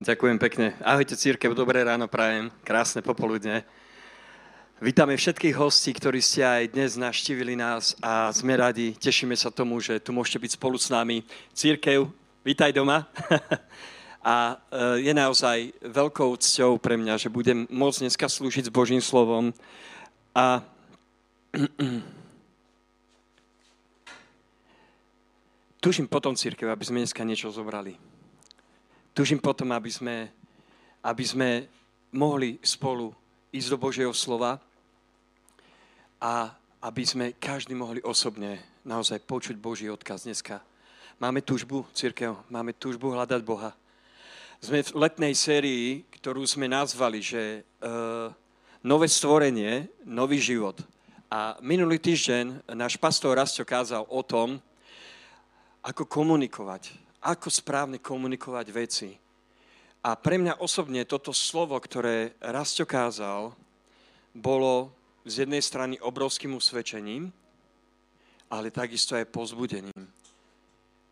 Ďakujem 0.00 0.40
pekne. 0.40 0.72
Ahojte 0.80 1.12
církev, 1.12 1.52
dobré 1.52 1.84
ráno 1.84 2.08
prajem, 2.08 2.48
krásne 2.64 3.04
popoludne. 3.04 3.68
Vítame 4.80 5.12
všetkých 5.12 5.52
hostí, 5.52 5.92
ktorí 5.92 6.24
ste 6.24 6.40
aj 6.40 6.72
dnes 6.72 6.96
naštívili 6.96 7.52
nás 7.52 7.92
a 8.00 8.32
sme 8.32 8.56
radi, 8.56 8.96
tešíme 8.96 9.36
sa 9.36 9.52
tomu, 9.52 9.76
že 9.76 10.00
tu 10.00 10.16
môžete 10.16 10.40
byť 10.40 10.50
spolu 10.56 10.80
s 10.80 10.88
nami. 10.88 11.20
Církev, 11.52 12.08
vítaj 12.40 12.72
doma. 12.72 13.04
A 14.24 14.56
e, 14.72 15.04
je 15.04 15.12
naozaj 15.12 15.68
veľkou 15.84 16.32
cťou 16.32 16.80
pre 16.80 16.96
mňa, 16.96 17.20
že 17.20 17.28
budem 17.28 17.68
môcť 17.68 18.08
dneska 18.08 18.24
slúžiť 18.24 18.68
s 18.68 18.72
Božím 18.72 19.04
slovom. 19.04 19.52
A 20.32 20.64
tužím 25.84 26.08
potom, 26.08 26.32
církev, 26.32 26.72
aby 26.72 26.84
sme 26.88 27.04
dneska 27.04 27.20
niečo 27.20 27.52
zobrali 27.52 28.09
Tužím 29.20 29.36
potom, 29.36 29.68
aby 29.76 29.92
sme, 29.92 30.32
aby 31.04 31.24
sme 31.28 31.68
mohli 32.08 32.56
spolu 32.64 33.12
ísť 33.52 33.68
do 33.68 33.76
Božieho 33.76 34.16
slova 34.16 34.56
a 36.16 36.56
aby 36.80 37.04
sme 37.04 37.36
každý 37.36 37.76
mohli 37.76 38.00
osobne 38.00 38.64
naozaj 38.80 39.20
počuť 39.28 39.60
Boží 39.60 39.92
odkaz 39.92 40.24
dneska. 40.24 40.64
Máme 41.20 41.44
túžbu, 41.44 41.84
církev, 41.92 42.32
máme 42.48 42.72
túžbu 42.72 43.12
hľadať 43.12 43.44
Boha. 43.44 43.76
Sme 44.56 44.80
v 44.88 44.96
letnej 44.96 45.36
sérii, 45.36 46.00
ktorú 46.16 46.40
sme 46.48 46.64
nazvali, 46.64 47.20
že 47.20 47.60
uh, 47.60 48.32
nové 48.80 49.04
stvorenie, 49.04 49.84
nový 50.08 50.40
život. 50.40 50.80
A 51.28 51.60
minulý 51.60 52.00
týždeň 52.00 52.72
náš 52.72 52.96
pastor 52.96 53.36
Rasto 53.36 53.68
kázal 53.68 54.00
o 54.08 54.24
tom, 54.24 54.56
ako 55.84 56.08
komunikovať, 56.08 57.09
ako 57.20 57.48
správne 57.52 58.00
komunikovať 58.00 58.66
veci. 58.72 59.10
A 60.00 60.16
pre 60.16 60.40
mňa 60.40 60.64
osobne 60.64 61.04
toto 61.04 61.36
slovo, 61.36 61.76
ktoré 61.76 62.32
Rasto 62.40 62.88
kázal, 62.88 63.52
bolo 64.32 64.88
z 65.28 65.44
jednej 65.44 65.60
strany 65.60 66.00
obrovským 66.00 66.56
usvedčením, 66.56 67.28
ale 68.48 68.72
takisto 68.72 69.12
aj 69.12 69.28
pozbudením. 69.28 70.08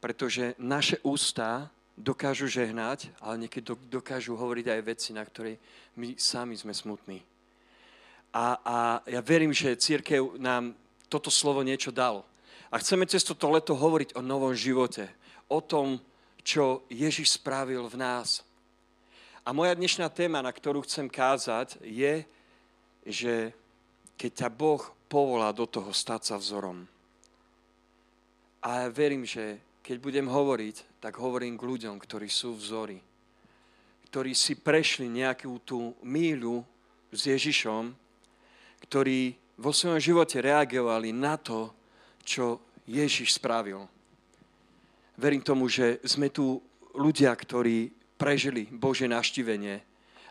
Pretože 0.00 0.56
naše 0.56 0.96
ústa 1.04 1.68
dokážu 1.98 2.48
žehnať, 2.48 3.12
ale 3.20 3.44
niekedy 3.44 3.74
dokážu 3.90 4.38
hovoriť 4.38 4.66
aj 4.70 4.80
veci, 4.86 5.10
na 5.12 5.26
ktoré 5.26 5.60
my 5.98 6.14
sami 6.16 6.56
sme 6.56 6.72
smutní. 6.72 7.20
A, 8.32 8.56
a 8.64 8.76
ja 9.04 9.20
verím, 9.20 9.52
že 9.52 9.76
církev 9.76 10.38
nám 10.40 10.72
toto 11.10 11.28
slovo 11.28 11.60
niečo 11.60 11.90
dalo. 11.90 12.24
A 12.68 12.78
chceme 12.78 13.08
cez 13.08 13.24
toto 13.24 13.48
leto 13.48 13.74
hovoriť 13.74 14.14
o 14.16 14.22
novom 14.22 14.52
živote 14.52 15.08
o 15.48 15.60
tom, 15.64 15.96
čo 16.44 16.84
Ježiš 16.92 17.40
spravil 17.40 17.88
v 17.88 17.96
nás. 17.96 18.44
A 19.44 19.52
moja 19.56 19.72
dnešná 19.72 20.12
téma, 20.12 20.44
na 20.44 20.52
ktorú 20.52 20.84
chcem 20.84 21.08
kázať, 21.08 21.80
je, 21.80 22.24
že 23.08 23.56
keď 24.20 24.30
ťa 24.44 24.48
Boh 24.52 24.82
povolá 25.08 25.52
do 25.56 25.64
toho 25.64 25.88
stať 25.92 26.32
sa 26.32 26.36
vzorom. 26.36 26.84
A 28.60 28.84
ja 28.84 28.88
verím, 28.92 29.24
že 29.24 29.56
keď 29.80 29.96
budem 30.04 30.28
hovoriť, 30.28 31.00
tak 31.00 31.16
hovorím 31.16 31.56
k 31.56 31.64
ľuďom, 31.64 31.96
ktorí 31.96 32.28
sú 32.28 32.52
vzory. 32.52 33.00
Ktorí 34.12 34.36
si 34.36 34.56
prešli 34.60 35.08
nejakú 35.08 35.64
tú 35.64 35.96
míľu 36.04 36.60
s 37.08 37.24
Ježišom, 37.24 37.96
ktorí 38.84 39.32
vo 39.56 39.72
svojom 39.72 40.00
živote 40.00 40.44
reagovali 40.44 41.12
na 41.16 41.40
to, 41.40 41.72
čo 42.20 42.60
Ježiš 42.84 43.40
spravil 43.40 43.88
verím 45.18 45.42
tomu, 45.42 45.66
že 45.66 45.98
sme 46.06 46.30
tu 46.30 46.62
ľudia, 46.94 47.34
ktorí 47.34 47.90
prežili 48.14 48.70
Bože 48.70 49.10
naštívenie 49.10 49.82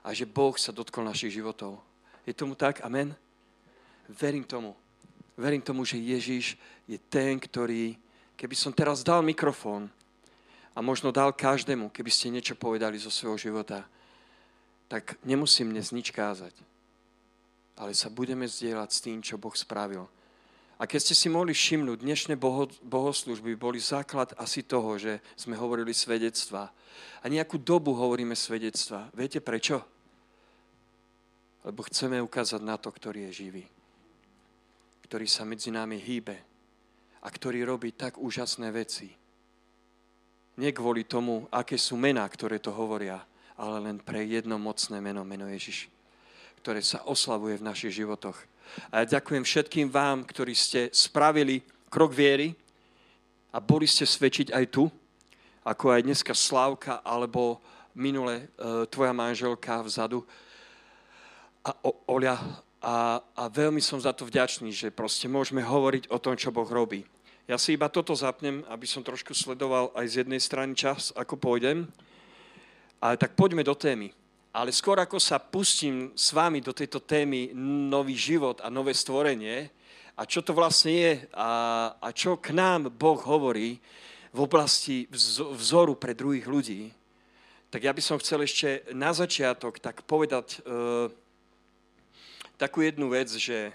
a 0.02 0.16
že 0.16 0.23
Boh 0.23 0.55
sa 0.55 0.71
dotkol 0.71 1.03
našich 1.03 1.35
životov. 1.35 1.83
Je 2.23 2.31
tomu 2.31 2.55
tak? 2.55 2.79
Amen? 2.88 3.11
Verím 4.07 4.47
tomu. 4.47 4.71
Verím 5.35 5.61
tomu, 5.61 5.83
že 5.83 5.99
Ježiš 5.99 6.55
je 6.88 6.97
ten, 6.97 7.38
ktorý, 7.38 8.00
keby 8.39 8.56
som 8.56 8.72
teraz 8.72 9.03
dal 9.03 9.19
mikrofón 9.22 9.91
a 10.73 10.79
možno 10.79 11.12
dal 11.12 11.35
každému, 11.35 11.91
keby 11.91 12.09
ste 12.09 12.33
niečo 12.33 12.56
povedali 12.56 12.95
zo 12.97 13.12
svojho 13.12 13.38
života, 13.38 13.85
tak 14.88 15.19
nemusím 15.28 15.75
dnes 15.75 15.91
nič 15.91 16.16
kázať. 16.16 16.56
Ale 17.78 17.94
sa 17.94 18.09
budeme 18.09 18.47
zdieľať 18.47 18.89
s 18.89 19.03
tým, 19.03 19.19
čo 19.22 19.38
Boh 19.38 19.53
spravil. 19.53 20.09
A 20.77 20.85
keď 20.85 21.09
ste 21.09 21.15
si 21.17 21.27
mohli 21.27 21.57
všimnúť, 21.57 22.05
dnešné 22.05 22.33
boho, 22.38 22.69
bohoslužby 22.85 23.57
boli 23.57 23.81
základ 23.81 24.38
asi 24.38 24.61
toho, 24.61 25.01
že 25.01 25.25
sme 25.33 25.57
hovorili 25.57 25.89
svedectva. 25.89 26.69
A 27.21 27.25
nejakú 27.25 27.57
dobu 27.57 27.97
hovoríme 27.97 28.38
svedectva. 28.38 29.09
Viete 29.17 29.41
prečo? 29.41 29.81
Lebo 31.65 31.81
chceme 31.89 32.21
ukázať 32.21 32.61
na 32.61 32.77
to, 32.77 32.93
ktorý 32.93 33.25
je 33.29 33.31
živý. 33.41 33.65
Ktorý 35.01 35.25
sa 35.25 35.49
medzi 35.49 35.73
nami 35.73 35.97
hýbe. 35.97 36.38
A 37.25 37.27
ktorý 37.27 37.65
robí 37.65 37.97
tak 37.97 38.21
úžasné 38.21 38.69
veci. 38.69 39.09
Nie 40.61 40.77
kvôli 40.77 41.09
tomu, 41.09 41.49
aké 41.49 41.81
sú 41.81 41.97
mená, 41.97 42.21
ktoré 42.29 42.61
to 42.61 42.69
hovoria, 42.69 43.17
ale 43.57 43.81
len 43.81 43.97
pre 43.97 44.21
jedno 44.29 44.61
mocné 44.61 45.01
meno, 45.01 45.25
meno 45.25 45.49
Ježiš, 45.49 45.89
ktoré 46.61 46.85
sa 46.85 47.01
oslavuje 47.09 47.57
v 47.57 47.65
našich 47.65 47.97
životoch 47.97 48.38
a 48.91 49.03
ja 49.03 49.19
ďakujem 49.19 49.44
všetkým 49.44 49.88
vám, 49.91 50.23
ktorí 50.23 50.53
ste 50.55 50.94
spravili 50.94 51.61
krok 51.88 52.13
viery 52.13 52.55
a 53.51 53.57
boli 53.63 53.88
ste 53.88 54.05
svedčiť 54.05 54.53
aj 54.53 54.66
tu, 54.69 54.85
ako 55.67 55.91
aj 55.91 56.01
dneska 56.07 56.33
Slávka, 56.35 57.03
alebo 57.03 57.59
minule 57.97 58.45
e, 58.45 58.45
tvoja 58.88 59.11
manželka 59.11 59.81
vzadu 59.81 60.23
a 61.66 61.73
Olia. 62.07 62.38
A, 62.77 63.19
a 63.35 63.44
veľmi 63.50 63.81
som 63.81 63.97
za 63.97 64.13
to 64.13 64.23
vďačný, 64.29 64.69
že 64.69 64.94
proste 64.94 65.25
môžeme 65.25 65.66
hovoriť 65.66 66.13
o 66.13 66.22
tom, 66.22 66.38
čo 66.38 66.53
Boh 66.53 66.69
robí. 66.69 67.03
Ja 67.47 67.57
si 67.57 67.73
iba 67.73 67.88
toto 67.89 68.11
zapnem, 68.13 68.61
aby 68.67 68.85
som 68.85 69.01
trošku 69.01 69.31
sledoval 69.33 69.91
aj 69.95 70.06
z 70.07 70.16
jednej 70.23 70.39
strany 70.39 70.75
čas, 70.75 71.16
ako 71.16 71.39
pôjdem. 71.39 71.88
Ale 73.00 73.16
tak 73.16 73.39
poďme 73.39 73.63
do 73.63 73.73
témy. 73.73 74.11
Ale 74.57 74.73
skôr 74.73 74.97
ako 74.97 75.22
sa 75.22 75.38
pustím 75.38 76.18
s 76.18 76.34
vami 76.34 76.66
do 76.66 76.73
tejto 76.73 77.06
témy 77.06 77.53
nový 77.94 78.18
život 78.18 78.57
a 78.66 78.73
nové 78.73 78.97
stvorenie 78.97 79.69
a 80.18 80.25
čo 80.25 80.41
to 80.41 80.50
vlastne 80.50 80.97
je 80.97 81.13
a, 81.29 81.50
a 82.01 82.09
čo 82.09 82.41
k 82.41 82.57
nám 82.57 82.90
Boh 82.90 83.22
hovorí 83.22 83.78
v 84.34 84.40
oblasti 84.41 85.06
vzoru 85.53 85.94
pre 85.94 86.18
druhých 86.18 86.50
ľudí, 86.50 86.90
tak 87.69 87.85
ja 87.85 87.94
by 87.94 88.01
som 88.01 88.18
chcel 88.18 88.50
ešte 88.50 88.81
na 88.97 89.13
začiatok 89.13 89.78
tak 89.78 90.01
povedať 90.09 90.57
e, 90.57 90.59
takú 92.57 92.81
jednu 92.81 93.13
vec, 93.13 93.29
že 93.29 93.69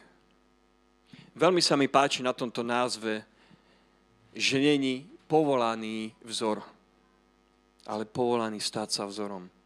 veľmi 1.38 1.62
sa 1.62 1.78
mi 1.78 1.87
páči 1.87 2.26
na 2.26 2.34
tomto 2.34 2.66
názve, 2.66 3.22
že 4.34 4.59
není 4.59 5.06
povolaný 5.31 6.10
vzor, 6.26 6.59
ale 7.87 8.03
povolaný 8.03 8.59
stať 8.59 8.99
sa 8.99 9.06
vzorom 9.06 9.62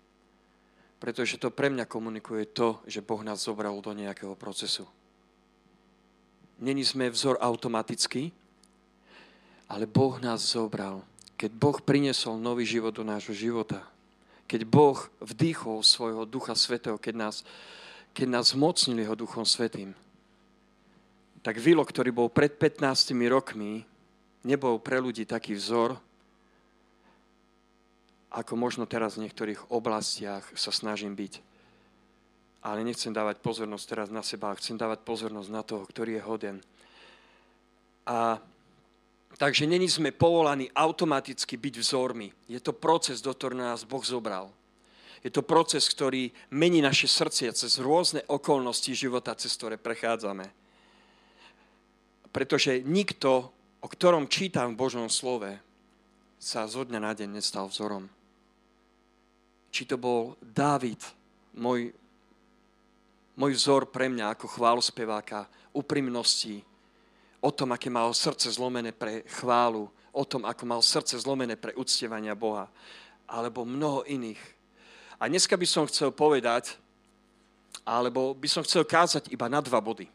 pretože 0.97 1.37
to 1.37 1.53
pre 1.53 1.69
mňa 1.69 1.85
komunikuje 1.85 2.49
to, 2.57 2.81
že 2.89 3.05
Boh 3.05 3.21
nás 3.21 3.45
zobral 3.45 3.77
do 3.85 3.93
nejakého 3.93 4.33
procesu. 4.35 4.89
Není 6.57 6.89
sme 6.89 7.13
vzor 7.13 7.37
automaticky, 7.37 8.33
ale 9.69 9.85
Boh 9.85 10.17
nás 10.25 10.41
zobral. 10.41 11.05
Keď 11.37 11.53
Boh 11.53 11.77
priniesol 11.85 12.41
nový 12.41 12.65
život 12.65 12.97
do 12.97 13.05
nášho 13.05 13.37
života, 13.37 13.85
keď 14.49 14.65
Boh 14.65 14.97
vdýchol 15.21 15.85
svojho 15.85 16.25
Ducha 16.25 16.57
Svetého, 16.57 16.97
keď 16.97 17.15
nás, 17.29 17.37
keď 18.17 18.27
nás 18.41 18.57
zmocnil 18.57 19.05
Jeho 19.05 19.19
Duchom 19.19 19.45
Svetým, 19.45 19.93
tak 21.45 21.61
Vilo, 21.61 21.85
ktorý 21.85 22.11
bol 22.11 22.29
pred 22.33 22.57
15 22.57 23.13
rokmi, 23.29 23.85
nebol 24.47 24.81
pre 24.81 25.03
ľudí 25.03 25.29
taký 25.29 25.59
vzor, 25.59 25.99
ako 28.37 28.53
možno 28.53 28.85
teraz 28.85 29.17
v 29.17 29.25
niektorých 29.25 29.73
oblastiach 29.73 30.45
sa 30.53 30.69
snažím 30.69 31.17
byť. 31.17 31.41
Ale 32.61 32.85
nechcem 32.85 33.09
dávať 33.09 33.41
pozornosť 33.41 33.85
teraz 33.89 34.09
na 34.13 34.21
seba, 34.21 34.53
chcem 34.61 34.77
dávať 34.77 35.01
pozornosť 35.09 35.49
na 35.49 35.65
toho, 35.65 35.89
ktorý 35.89 36.21
je 36.21 36.27
hoden. 36.27 36.57
A 38.05 38.37
takže 39.41 39.65
není 39.65 39.89
sme 39.89 40.13
povolaní 40.13 40.69
automaticky 40.77 41.57
byť 41.57 41.75
vzormi. 41.81 42.29
Je 42.45 42.61
to 42.61 42.77
proces, 42.77 43.25
do 43.25 43.33
ktorého 43.33 43.65
nás 43.65 43.89
Boh 43.89 44.05
zobral. 44.05 44.53
Je 45.25 45.33
to 45.33 45.41
proces, 45.41 45.89
ktorý 45.89 46.29
mení 46.53 46.85
naše 46.85 47.09
srdcia 47.09 47.57
cez 47.57 47.81
rôzne 47.81 48.21
okolnosti 48.29 48.93
života, 48.93 49.33
cez 49.33 49.57
ktoré 49.57 49.81
prechádzame. 49.81 50.45
Pretože 52.37 52.85
nikto, 52.85 53.49
o 53.81 53.89
ktorom 53.89 54.29
čítam 54.29 54.77
v 54.77 54.81
Božom 54.85 55.09
slove, 55.09 55.57
sa 56.37 56.69
zo 56.69 56.85
dňa 56.85 57.01
na 57.01 57.17
deň 57.17 57.41
nestal 57.41 57.73
vzorom 57.73 58.13
či 59.71 59.85
to 59.85 60.01
bol 60.01 60.39
Dávid, 60.41 61.01
môj, 61.57 61.93
môj 63.37 63.53
vzor 63.57 63.89
pre 63.89 64.09
mňa 64.09 64.37
ako 64.37 64.47
chválospeváka, 64.49 65.49
úprimnosti, 65.77 66.65
o 67.41 67.51
tom, 67.53 67.77
aké 67.77 67.93
mal 67.93 68.11
srdce 68.17 68.49
zlomené 68.51 68.91
pre 68.91 69.23
chválu, 69.39 69.87
o 70.17 70.25
tom, 70.25 70.49
ako 70.49 70.65
mal 70.65 70.81
srdce 70.81 71.21
zlomené 71.21 71.55
pre 71.55 71.77
uctievania 71.77 72.33
Boha, 72.33 72.73
alebo 73.29 73.69
mnoho 73.69 74.03
iných. 74.09 74.41
A 75.21 75.29
dneska 75.29 75.57
by 75.57 75.67
som 75.69 75.85
chcel 75.89 76.09
povedať, 76.13 76.77
alebo 77.85 78.33
by 78.33 78.49
som 78.49 78.65
chcel 78.65 78.83
kázať 78.83 79.29
iba 79.29 79.47
na 79.47 79.61
dva 79.61 79.79
body. 79.79 80.09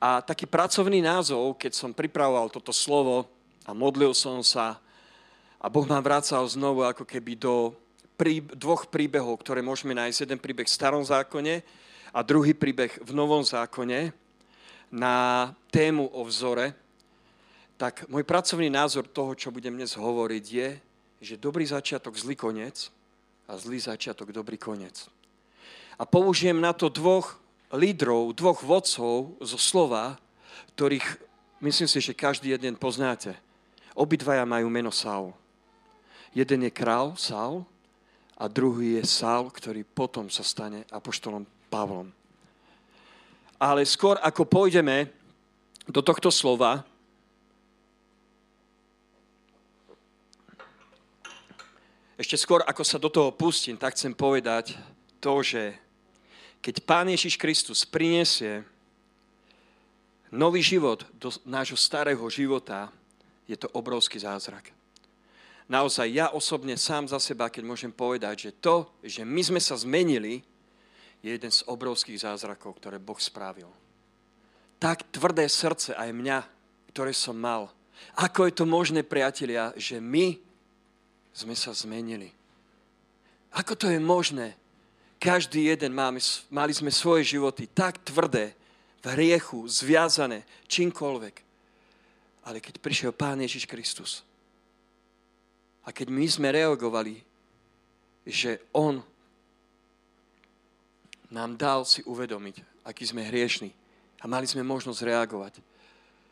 A 0.00 0.20
taký 0.20 0.44
pracovný 0.44 1.00
názov, 1.00 1.56
keď 1.56 1.72
som 1.72 1.96
pripravoval 1.96 2.52
toto 2.52 2.72
slovo 2.72 3.24
a 3.64 3.72
modlil 3.72 4.12
som 4.12 4.44
sa 4.44 4.76
a 5.64 5.72
Boh 5.72 5.88
ma 5.88 5.96
vracal 6.04 6.44
znovu 6.44 6.84
ako 6.84 7.08
keby 7.08 7.40
do 7.40 7.72
dvoch 8.52 8.84
príbehov, 8.92 9.40
ktoré 9.40 9.64
môžeme 9.64 9.96
nájsť. 9.96 10.28
Jeden 10.28 10.36
príbeh 10.36 10.68
v 10.68 10.76
starom 10.76 11.00
zákone 11.00 11.64
a 12.12 12.20
druhý 12.20 12.52
príbeh 12.52 12.92
v 13.00 13.10
novom 13.16 13.40
zákone 13.40 14.12
na 14.92 15.48
tému 15.72 16.12
o 16.12 16.20
vzore, 16.28 16.76
tak 17.80 18.04
môj 18.12 18.28
pracovný 18.28 18.68
názor 18.68 19.08
toho, 19.08 19.32
čo 19.32 19.48
budem 19.48 19.72
dnes 19.72 19.96
hovoriť, 19.96 20.44
je, 20.44 20.68
že 21.24 21.40
dobrý 21.40 21.64
začiatok, 21.64 22.12
zlý 22.14 22.36
koniec 22.36 22.92
a 23.48 23.56
zlý 23.56 23.80
začiatok, 23.80 24.36
dobrý 24.36 24.60
koniec. 24.60 25.08
A 25.96 26.04
použijem 26.04 26.60
na 26.60 26.76
to 26.76 26.92
dvoch 26.92 27.40
lídrov, 27.72 28.36
dvoch 28.36 28.60
vodcov 28.60 29.32
zo 29.40 29.58
slova, 29.58 30.20
ktorých 30.76 31.18
myslím 31.64 31.88
si, 31.88 31.98
že 32.04 32.12
každý 32.12 32.52
jeden 32.52 32.76
poznáte. 32.76 33.34
Obidvaja 33.96 34.44
majú 34.46 34.68
meno 34.68 34.92
Saul. 34.92 35.34
Jeden 36.34 36.66
je 36.66 36.70
král 36.74 37.14
Saul 37.14 37.62
a 38.34 38.50
druhý 38.50 38.98
je 38.98 39.06
Saul, 39.06 39.54
ktorý 39.54 39.86
potom 39.86 40.26
sa 40.26 40.42
stane 40.42 40.82
apoštolom 40.90 41.46
Pavlom. 41.70 42.10
Ale 43.62 43.86
skôr 43.86 44.18
ako 44.18 44.42
pôjdeme 44.42 45.06
do 45.86 46.02
tohto 46.02 46.34
slova, 46.34 46.82
ešte 52.18 52.34
skôr 52.34 52.66
ako 52.66 52.82
sa 52.82 52.98
do 52.98 53.06
toho 53.06 53.30
pustím, 53.30 53.78
tak 53.78 53.94
chcem 53.94 54.10
povedať 54.10 54.74
to, 55.22 55.38
že 55.38 55.78
keď 56.58 56.74
Pán 56.82 57.06
Ježiš 57.14 57.38
Kristus 57.38 57.86
prinesie 57.86 58.66
nový 60.34 60.58
život 60.64 61.06
do 61.14 61.30
nášho 61.46 61.78
starého 61.78 62.26
života, 62.26 62.90
je 63.46 63.54
to 63.54 63.70
obrovský 63.70 64.18
zázrak. 64.18 64.74
Naozaj, 65.64 66.12
ja 66.12 66.28
osobne 66.28 66.76
sám 66.76 67.08
za 67.08 67.16
seba, 67.16 67.48
keď 67.48 67.64
môžem 67.64 67.88
povedať, 67.88 68.48
že 68.48 68.56
to, 68.60 68.84
že 69.00 69.24
my 69.24 69.40
sme 69.40 69.60
sa 69.60 69.80
zmenili, 69.80 70.44
je 71.24 71.32
jeden 71.32 71.48
z 71.48 71.64
obrovských 71.64 72.20
zázrakov, 72.20 72.76
ktoré 72.76 73.00
Boh 73.00 73.16
spravil. 73.16 73.72
Tak 74.76 75.08
tvrdé 75.08 75.48
srdce 75.48 75.96
aj 75.96 76.12
mňa, 76.12 76.38
ktoré 76.92 77.16
som 77.16 77.32
mal. 77.32 77.72
Ako 78.20 78.44
je 78.44 78.52
to 78.60 78.68
možné, 78.68 79.00
priatelia, 79.00 79.72
že 79.80 79.96
my 80.04 80.36
sme 81.32 81.56
sa 81.56 81.72
zmenili? 81.72 82.28
Ako 83.56 83.72
to 83.72 83.88
je 83.88 83.96
možné, 83.96 84.52
každý 85.16 85.72
jeden 85.72 85.96
máme, 85.96 86.20
mali 86.52 86.76
sme 86.76 86.92
svoje 86.92 87.24
životy 87.24 87.64
tak 87.72 88.04
tvrdé, 88.04 88.52
v 89.04 89.12
hriechu, 89.12 89.68
zviazané, 89.68 90.48
čímkoľvek. 90.64 91.36
Ale 92.48 92.60
keď 92.60 92.80
prišiel 92.80 93.12
Pán 93.12 93.40
Ježiš 93.40 93.68
Kristus 93.68 94.24
a 95.84 95.92
keď 95.92 96.08
my 96.08 96.26
sme 96.26 96.48
reagovali, 96.52 97.20
že 98.24 98.60
On 98.72 99.04
nám 101.28 101.60
dal 101.60 101.84
si 101.84 102.00
uvedomiť, 102.08 102.84
aký 102.88 103.04
sme 103.04 103.24
hriešni 103.28 103.72
a 104.20 104.24
mali 104.24 104.48
sme 104.48 104.64
možnosť 104.64 105.04
reagovať 105.04 105.60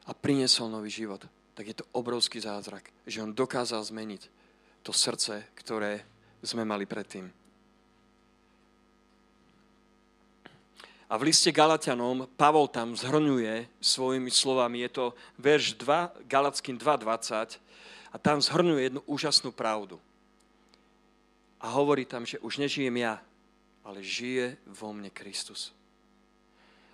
a 0.09 0.17
priniesol 0.17 0.73
nový 0.73 0.89
život, 0.89 1.21
tak 1.53 1.69
je 1.69 1.77
to 1.77 1.89
obrovský 1.93 2.41
zázrak, 2.41 2.89
že 3.05 3.21
On 3.21 3.37
dokázal 3.37 3.85
zmeniť 3.85 4.23
to 4.81 4.91
srdce, 4.91 5.45
ktoré 5.55 6.01
sme 6.41 6.65
mali 6.65 6.89
predtým. 6.89 7.29
A 11.13 11.21
v 11.21 11.29
liste 11.29 11.53
Galatianom 11.53 12.25
Pavol 12.41 12.73
tam 12.73 12.97
zhrňuje 12.97 13.69
svojimi 13.85 14.33
slovami, 14.33 14.81
je 14.89 14.91
to 14.97 15.05
verš 15.37 15.77
2, 15.77 16.25
Galackým 16.25 16.81
2.20 16.81 17.61
a 18.13 18.17
tam 18.21 18.39
zhrňuje 18.39 18.83
jednu 18.93 19.01
úžasnú 19.09 19.51
pravdu. 19.53 19.97
A 21.63 21.73
hovorí 21.73 22.05
tam, 22.05 22.29
že 22.29 22.39
už 22.45 22.61
nežijem 22.61 22.93
ja, 23.01 23.19
ale 23.83 24.05
žije 24.05 24.61
vo 24.69 24.93
mne 24.93 25.09
Kristus. 25.09 25.73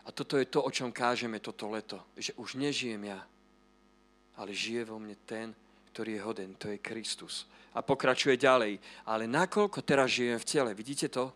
A 0.07 0.13
toto 0.15 0.41
je 0.41 0.49
to, 0.49 0.65
o 0.65 0.71
čom 0.73 0.95
kážeme 0.95 1.37
toto 1.43 1.69
leto. 1.69 2.01
Že 2.17 2.33
už 2.41 2.57
nežijem 2.57 3.03
ja, 3.05 3.21
ale 4.41 4.57
žije 4.57 4.89
vo 4.89 4.97
mne 4.97 5.17
ten, 5.27 5.53
ktorý 5.93 6.17
je 6.17 6.25
hoden, 6.25 6.51
to 6.57 6.73
je 6.73 6.79
Kristus. 6.81 7.45
A 7.77 7.85
pokračuje 7.85 8.41
ďalej. 8.41 8.81
Ale 9.05 9.29
nakoľko 9.29 9.85
teraz 9.85 10.17
žijem 10.17 10.41
v 10.41 10.49
tele, 10.49 10.71
vidíte 10.73 11.13
to? 11.13 11.29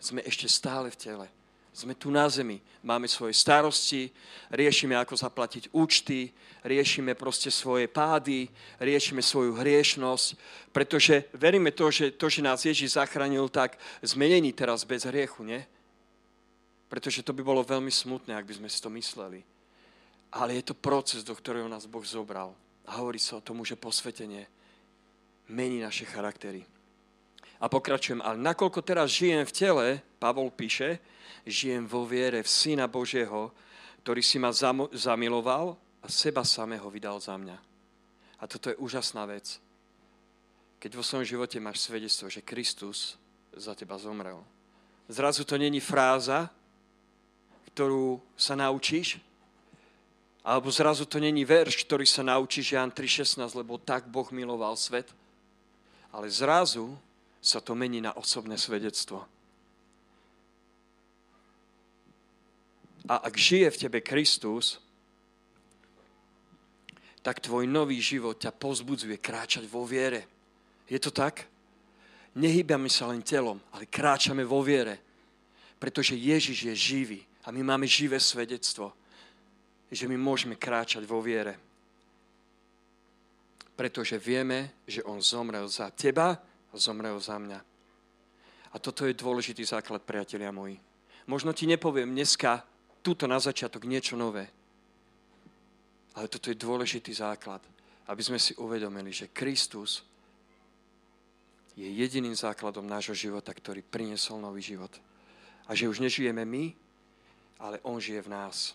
Sme 0.00 0.20
ešte 0.24 0.48
stále 0.48 0.92
v 0.92 1.00
tele 1.00 1.26
sme 1.70 1.94
tu 1.94 2.10
na 2.10 2.26
zemi, 2.26 2.58
máme 2.82 3.06
svoje 3.06 3.34
starosti, 3.34 4.10
riešime, 4.50 4.98
ako 4.98 5.14
zaplatiť 5.14 5.70
účty, 5.70 6.34
riešime 6.66 7.14
proste 7.14 7.48
svoje 7.48 7.86
pády, 7.86 8.50
riešime 8.82 9.22
svoju 9.22 9.54
hriešnosť, 9.54 10.26
pretože 10.74 11.30
veríme 11.32 11.70
to, 11.70 11.88
že 11.88 12.10
to, 12.18 12.26
že 12.26 12.42
nás 12.42 12.66
Ježiš 12.66 12.98
zachránil, 12.98 13.46
tak 13.48 13.78
zmenení 14.02 14.50
teraz 14.50 14.82
bez 14.82 15.06
hriechu, 15.06 15.46
nie? 15.46 15.62
Pretože 16.90 17.22
to 17.22 17.30
by 17.30 17.46
bolo 17.46 17.62
veľmi 17.62 17.90
smutné, 17.90 18.34
ak 18.34 18.50
by 18.50 18.54
sme 18.58 18.68
si 18.68 18.82
to 18.82 18.90
mysleli. 18.90 19.46
Ale 20.34 20.58
je 20.58 20.70
to 20.70 20.74
proces, 20.74 21.22
do 21.22 21.34
ktorého 21.34 21.70
nás 21.70 21.86
Boh 21.86 22.02
zobral. 22.02 22.50
A 22.86 22.98
hovorí 22.98 23.22
sa 23.22 23.38
o 23.38 23.44
tomu, 23.46 23.62
že 23.62 23.78
posvetenie 23.78 24.50
mení 25.46 25.78
naše 25.78 26.06
charaktery. 26.06 26.66
A 27.60 27.68
pokračujem, 27.68 28.24
ale 28.24 28.40
nakoľko 28.40 28.80
teraz 28.80 29.12
žijem 29.12 29.44
v 29.44 29.52
tele, 29.52 29.86
Pavol 30.16 30.48
píše, 30.48 30.96
žijem 31.44 31.84
vo 31.84 32.08
viere 32.08 32.40
v 32.40 32.48
Syna 32.48 32.88
Božieho, 32.88 33.52
ktorý 34.00 34.24
si 34.24 34.40
ma 34.40 34.48
zamiloval 34.96 35.76
a 36.00 36.06
seba 36.08 36.40
samého 36.40 36.88
vydal 36.88 37.20
za 37.20 37.36
mňa. 37.36 37.58
A 38.40 38.48
toto 38.48 38.72
je 38.72 38.80
úžasná 38.80 39.28
vec. 39.28 39.60
Keď 40.80 40.96
vo 40.96 41.04
svojom 41.04 41.28
živote 41.28 41.60
máš 41.60 41.84
svedectvo, 41.84 42.32
že 42.32 42.40
Kristus 42.40 43.20
za 43.52 43.76
teba 43.76 44.00
zomrel. 44.00 44.40
Zrazu 45.12 45.44
to 45.44 45.60
není 45.60 45.84
fráza, 45.84 46.48
ktorú 47.76 48.24
sa 48.40 48.56
naučíš, 48.56 49.20
alebo 50.40 50.72
zrazu 50.72 51.04
to 51.04 51.20
není 51.20 51.44
verš, 51.44 51.84
ktorý 51.84 52.08
sa 52.08 52.24
naučíš 52.24 52.72
Jan 52.72 52.88
3.16, 52.88 53.36
lebo 53.52 53.76
tak 53.76 54.08
Boh 54.08 54.24
miloval 54.32 54.72
svet. 54.80 55.12
Ale 56.08 56.32
zrazu 56.32 56.96
sa 57.40 57.64
to 57.64 57.72
mení 57.72 58.04
na 58.04 58.12
osobné 58.16 58.60
svedectvo. 58.60 59.24
A 63.08 63.16
ak 63.26 63.34
žije 63.34 63.68
v 63.72 63.80
tebe 63.80 63.98
Kristus, 64.04 64.78
tak 67.24 67.40
tvoj 67.40 67.64
nový 67.66 68.00
život 68.00 68.36
ťa 68.36 68.52
pozbudzuje 68.52 69.16
kráčať 69.20 69.64
vo 69.68 69.88
viere. 69.88 70.24
Je 70.88 71.00
to 71.00 71.10
tak? 71.10 71.48
Nehýbame 72.36 72.88
sa 72.92 73.10
len 73.10 73.24
telom, 73.24 73.58
ale 73.72 73.90
kráčame 73.90 74.44
vo 74.44 74.60
viere. 74.62 75.00
Pretože 75.80 76.16
Ježiš 76.16 76.70
je 76.70 76.74
živý 76.76 77.20
a 77.44 77.50
my 77.50 77.64
máme 77.64 77.88
živé 77.88 78.20
svedectvo, 78.20 78.92
že 79.90 80.06
my 80.06 80.14
môžeme 80.20 80.54
kráčať 80.54 81.02
vo 81.08 81.24
viere. 81.24 81.56
Pretože 83.74 84.20
vieme, 84.20 84.84
že 84.84 85.02
On 85.08 85.18
zomrel 85.24 85.64
za 85.66 85.88
teba 85.90 86.36
zomrel 86.74 87.18
za 87.20 87.38
mňa. 87.38 87.60
A 88.70 88.76
toto 88.78 89.06
je 89.06 89.18
dôležitý 89.18 89.66
základ, 89.66 90.06
priatelia 90.06 90.54
moji. 90.54 90.78
Možno 91.26 91.50
ti 91.50 91.66
nepoviem 91.66 92.10
dneska 92.10 92.62
túto 93.02 93.26
na 93.26 93.42
začiatok 93.42 93.86
niečo 93.86 94.14
nové. 94.14 94.46
Ale 96.14 96.26
toto 96.26 96.50
je 96.50 96.58
dôležitý 96.58 97.10
základ, 97.14 97.62
aby 98.10 98.22
sme 98.22 98.38
si 98.38 98.54
uvedomili, 98.58 99.14
že 99.14 99.30
Kristus 99.30 100.02
je 101.78 101.86
jediným 101.86 102.34
základom 102.34 102.86
nášho 102.86 103.14
života, 103.14 103.54
ktorý 103.54 103.82
priniesol 103.82 104.42
nový 104.42 104.62
život. 104.62 104.90
A 105.70 105.74
že 105.74 105.86
už 105.86 106.02
nežijeme 106.02 106.42
my, 106.42 106.74
ale 107.62 107.78
On 107.86 108.02
žije 108.02 108.26
v 108.26 108.32
nás. 108.32 108.74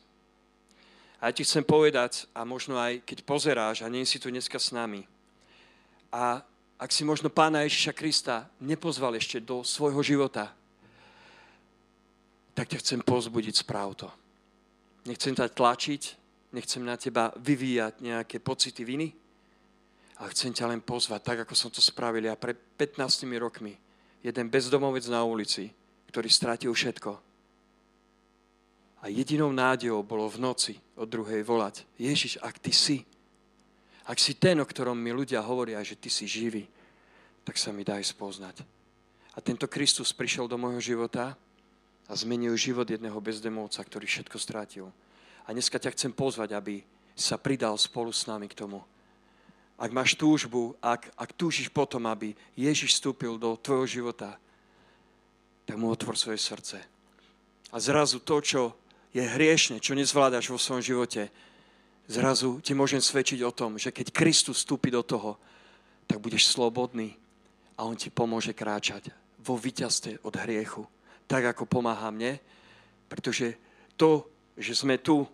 A 1.20 1.32
ja 1.32 1.36
ti 1.36 1.44
chcem 1.44 1.64
povedať, 1.64 2.28
a 2.36 2.48
možno 2.48 2.80
aj 2.80 3.04
keď 3.04 3.24
pozeráš 3.24 3.84
a 3.84 3.92
nie 3.92 4.08
si 4.08 4.20
tu 4.20 4.32
dneska 4.32 4.60
s 4.60 4.72
nami, 4.72 5.04
a 6.16 6.40
ak 6.76 6.92
si 6.92 7.08
možno 7.08 7.32
Pána 7.32 7.64
Ježiša 7.64 7.96
Krista 7.96 8.52
nepozval 8.60 9.16
ešte 9.16 9.40
do 9.40 9.64
svojho 9.64 10.04
života, 10.04 10.52
tak 12.56 12.72
ťa 12.72 12.80
chcem 12.84 13.00
pozbudiť 13.04 13.56
správ 13.64 13.96
to. 13.96 14.08
Nechcem 15.08 15.36
ťa 15.36 15.52
tlačiť, 15.52 16.02
nechcem 16.56 16.84
na 16.84 16.96
teba 16.96 17.32
vyvíjať 17.36 18.00
nejaké 18.00 18.40
pocity 18.40 18.84
viny, 18.84 19.12
ale 20.16 20.32
chcem 20.32 20.56
ťa 20.56 20.72
len 20.72 20.80
pozvať, 20.80 21.22
tak 21.24 21.38
ako 21.44 21.54
som 21.56 21.72
to 21.72 21.84
spravil 21.84 22.24
ja 22.24 22.36
pred 22.40 22.56
15 22.56 23.28
rokmi. 23.36 23.76
Jeden 24.24 24.48
bezdomovec 24.48 25.04
na 25.12 25.28
ulici, 25.28 25.72
ktorý 26.12 26.32
stratil 26.32 26.72
všetko. 26.72 27.12
A 29.04 29.12
jedinou 29.12 29.52
nádejou 29.52 30.02
bolo 30.02 30.26
v 30.32 30.42
noci 30.42 30.74
od 30.96 31.06
druhej 31.06 31.44
volať, 31.44 31.86
Ježiš, 32.00 32.40
ak 32.42 32.58
ty 32.58 32.72
si, 32.72 33.06
ak 34.06 34.18
si 34.22 34.38
ten, 34.38 34.62
o 34.62 34.66
ktorom 34.66 34.94
mi 34.94 35.10
ľudia 35.10 35.42
hovoria, 35.42 35.82
že 35.82 35.98
ty 35.98 36.14
si 36.14 36.30
živý, 36.30 36.70
tak 37.42 37.58
sa 37.58 37.74
mi 37.74 37.82
daj 37.82 38.06
spoznať. 38.14 38.62
A 39.36 39.42
tento 39.42 39.66
Kristus 39.68 40.14
prišiel 40.14 40.46
do 40.46 40.56
môjho 40.56 40.80
života 40.80 41.34
a 42.06 42.14
zmenil 42.14 42.54
život 42.54 42.86
jedného 42.86 43.18
bezdemovca, 43.18 43.82
ktorý 43.82 44.06
všetko 44.06 44.38
strátil. 44.38 44.86
A 45.46 45.54
dneska 45.54 45.82
ťa 45.82 45.94
chcem 45.94 46.14
pozvať, 46.14 46.54
aby 46.54 46.86
sa 47.18 47.42
pridal 47.42 47.78
spolu 47.78 48.14
s 48.14 48.30
nami 48.30 48.46
k 48.46 48.58
tomu. 48.58 48.82
Ak 49.76 49.92
máš 49.92 50.16
túžbu, 50.16 50.78
ak, 50.80 51.12
ak 51.20 51.36
túžiš 51.36 51.68
potom, 51.68 52.08
aby 52.08 52.32
Ježiš 52.56 52.96
vstúpil 52.96 53.36
do 53.36 53.60
tvojho 53.60 53.86
života, 53.86 54.40
tak 55.66 55.76
mu 55.76 55.92
otvor 55.92 56.16
svoje 56.16 56.40
srdce. 56.40 56.78
A 57.74 57.78
zrazu 57.82 58.24
to, 58.24 58.40
čo 58.40 58.62
je 59.12 59.20
hriešne, 59.26 59.84
čo 59.84 59.98
nezvládaš 59.98 60.48
vo 60.48 60.62
svojom 60.62 60.84
živote, 60.86 61.28
zrazu 62.06 62.62
ti 62.62 62.78
môžem 62.78 63.02
svedčiť 63.02 63.42
o 63.46 63.52
tom, 63.54 63.78
že 63.78 63.94
keď 63.94 64.14
Kristus 64.14 64.62
vstúpi 64.62 64.94
do 64.94 65.02
toho, 65.02 65.38
tak 66.06 66.22
budeš 66.22 66.54
slobodný 66.54 67.18
a 67.76 67.86
On 67.86 67.98
ti 67.98 68.14
pomôže 68.14 68.54
kráčať 68.54 69.10
vo 69.42 69.58
víťazstve 69.58 70.26
od 70.26 70.34
hriechu. 70.42 70.86
Tak, 71.26 71.58
ako 71.58 71.66
pomáha 71.66 72.14
mne, 72.14 72.38
pretože 73.10 73.58
to, 73.98 74.26
že 74.58 74.78
sme 74.78 75.02
tu, 75.02 75.26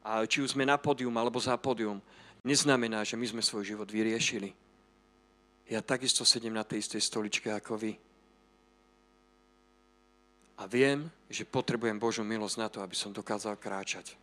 a 0.00 0.24
či 0.24 0.40
už 0.40 0.56
sme 0.56 0.64
na 0.64 0.80
pódium 0.80 1.12
alebo 1.16 1.36
za 1.36 1.56
pódium, 1.60 2.00
neznamená, 2.46 3.04
že 3.04 3.18
my 3.18 3.26
sme 3.26 3.42
svoj 3.44 3.76
život 3.76 3.88
vyriešili. 3.90 4.54
Ja 5.66 5.82
takisto 5.82 6.22
sedím 6.22 6.54
na 6.54 6.62
tej 6.62 6.86
istej 6.86 7.02
stoličke 7.02 7.50
ako 7.50 7.74
vy. 7.74 7.92
A 10.56 10.64
viem, 10.64 11.10
že 11.28 11.44
potrebujem 11.44 12.00
Božú 12.00 12.24
milosť 12.24 12.56
na 12.56 12.68
to, 12.72 12.78
aby 12.80 12.96
som 12.96 13.12
dokázal 13.12 13.60
kráčať. 13.60 14.16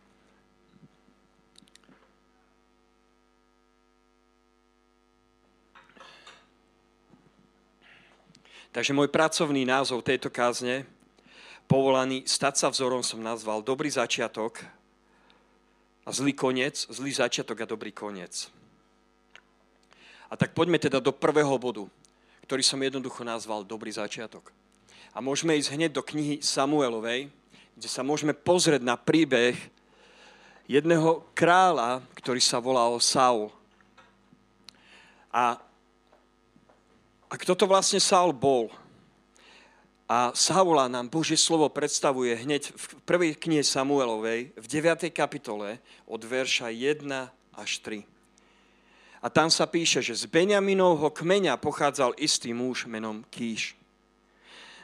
Takže 8.74 8.90
môj 8.90 9.06
pracovný 9.06 9.62
názov 9.62 10.02
tejto 10.02 10.34
kázne, 10.34 10.82
povolaný 11.70 12.26
Stať 12.26 12.54
sa 12.58 12.68
vzorom, 12.74 13.06
som 13.06 13.22
nazval 13.22 13.62
Dobrý 13.62 13.86
začiatok 13.86 14.66
a 16.02 16.10
zlý 16.10 16.34
koniec, 16.34 16.82
zlý 16.90 17.14
začiatok 17.14 17.62
a 17.62 17.70
dobrý 17.70 17.94
koniec. 17.94 18.50
A 20.26 20.34
tak 20.34 20.58
poďme 20.58 20.82
teda 20.82 20.98
do 20.98 21.14
prvého 21.14 21.54
bodu, 21.54 21.86
ktorý 22.50 22.66
som 22.66 22.82
jednoducho 22.82 23.22
nazval 23.22 23.62
Dobrý 23.62 23.94
začiatok. 23.94 24.50
A 25.14 25.22
môžeme 25.22 25.54
ísť 25.54 25.70
hneď 25.70 25.94
do 25.94 26.02
knihy 26.02 26.42
Samuelovej, 26.42 27.30
kde 27.78 27.86
sa 27.86 28.02
môžeme 28.02 28.34
pozrieť 28.34 28.82
na 28.82 28.98
príbeh 28.98 29.54
jedného 30.66 31.22
kráľa, 31.30 32.02
ktorý 32.18 32.42
sa 32.42 32.58
volal 32.58 32.98
Saul. 32.98 33.54
A 35.30 35.62
a 37.34 37.40
kto 37.42 37.58
to 37.58 37.66
vlastne 37.66 37.98
Saul 37.98 38.30
bol? 38.30 38.70
A 40.06 40.30
Saula 40.38 40.86
nám 40.86 41.10
Božie 41.10 41.34
slovo 41.34 41.66
predstavuje 41.66 42.30
hneď 42.30 42.70
v 42.70 42.84
prvej 43.02 43.34
knihe 43.34 43.66
Samuelovej, 43.66 44.54
v 44.54 44.66
9. 44.70 45.10
kapitole, 45.10 45.82
od 46.06 46.22
verša 46.22 46.70
1 46.70 47.02
až 47.58 47.70
3. 47.82 48.06
A 49.18 49.26
tam 49.34 49.50
sa 49.50 49.66
píše, 49.66 49.98
že 49.98 50.14
z 50.14 50.30
Benjaminovho 50.30 51.10
kmeňa 51.10 51.58
pochádzal 51.58 52.14
istý 52.22 52.54
muž 52.54 52.86
menom 52.86 53.26
Kíš. 53.34 53.74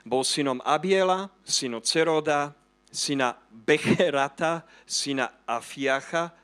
Bol 0.03 0.27
synom 0.27 0.59
Abiela, 0.67 1.31
synom 1.47 1.79
Ceroda, 1.87 2.51
syna 2.91 3.39
Becherata, 3.47 4.67
syna 4.91 5.31
Afiacha 5.47 6.35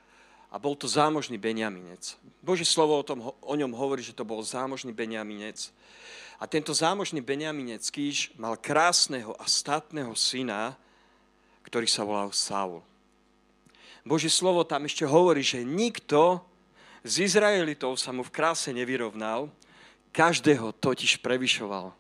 a 0.50 0.57
bol 0.59 0.79
to 0.79 0.87
zámožný 0.87 1.37
Benjaminec. 1.37 2.15
Božie 2.41 2.65
slovo 2.65 2.95
o, 2.95 3.05
tom, 3.05 3.35
o 3.35 3.55
ňom 3.59 3.75
hovorí, 3.75 4.03
že 4.03 4.15
to 4.15 4.23
bol 4.23 4.38
zámožný 4.43 4.95
Benjaminec. 4.95 5.75
A 6.38 6.47
tento 6.47 6.76
zámožný 6.76 7.25
Benjaminec 7.25 7.83
Kýš 7.88 8.37
mal 8.37 8.61
krásneho 8.61 9.35
a 9.41 9.45
statného 9.49 10.12
syna, 10.15 10.76
ktorý 11.67 11.88
sa 11.91 12.07
volal 12.07 12.31
Saul. 12.31 12.85
Božie 14.07 14.31
slovo 14.31 14.62
tam 14.62 14.87
ešte 14.87 15.03
hovorí, 15.03 15.43
že 15.43 15.67
nikto 15.67 16.38
z 17.03 17.26
Izraelitov 17.26 17.99
sa 17.99 18.15
mu 18.15 18.23
v 18.23 18.31
kráse 18.31 18.71
nevyrovnal, 18.71 19.50
každého 20.15 20.71
totiž 20.79 21.19
prevyšoval. 21.19 21.91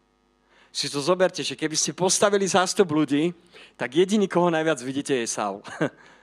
Si 0.70 0.92
to 0.92 1.00
zoberte, 1.00 1.40
že 1.40 1.56
keby 1.56 1.72
ste 1.72 1.96
postavili 1.96 2.44
zástup 2.44 2.92
ľudí, 2.92 3.32
tak 3.80 3.96
jediný, 3.96 4.28
koho 4.28 4.52
najviac 4.52 4.78
vidíte, 4.84 5.16
je 5.16 5.26
Saul. 5.26 5.64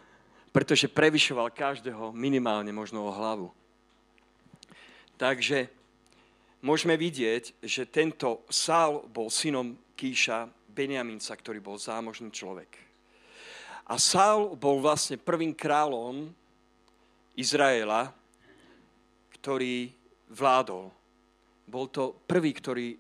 Pretože 0.53 0.85
prevyšoval 0.85 1.49
každého 1.49 2.13
minimálne 2.13 2.69
možno 2.69 3.09
o 3.09 3.11
hlavu. 3.11 3.49
Takže 5.17 5.65
môžeme 6.61 6.93
vidieť, 6.93 7.57
že 7.65 7.89
tento 7.89 8.45
Sál 8.53 9.01
bol 9.09 9.33
synom 9.33 9.73
Kíša, 9.97 10.45
Benjaminca, 10.73 11.33
ktorý 11.37 11.61
bol 11.61 11.77
zámožný 11.77 12.33
človek. 12.33 12.81
A 13.89 13.97
Sál 13.99 14.55
bol 14.55 14.79
vlastne 14.79 15.19
prvým 15.19 15.53
kráľom 15.53 16.31
Izraela, 17.37 18.13
ktorý 19.37 19.91
vládol. 20.33 20.89
Bol 21.67 21.85
to 21.91 22.15
prvý, 22.25 22.55
ktorý, 22.55 22.87
e, 22.93 22.97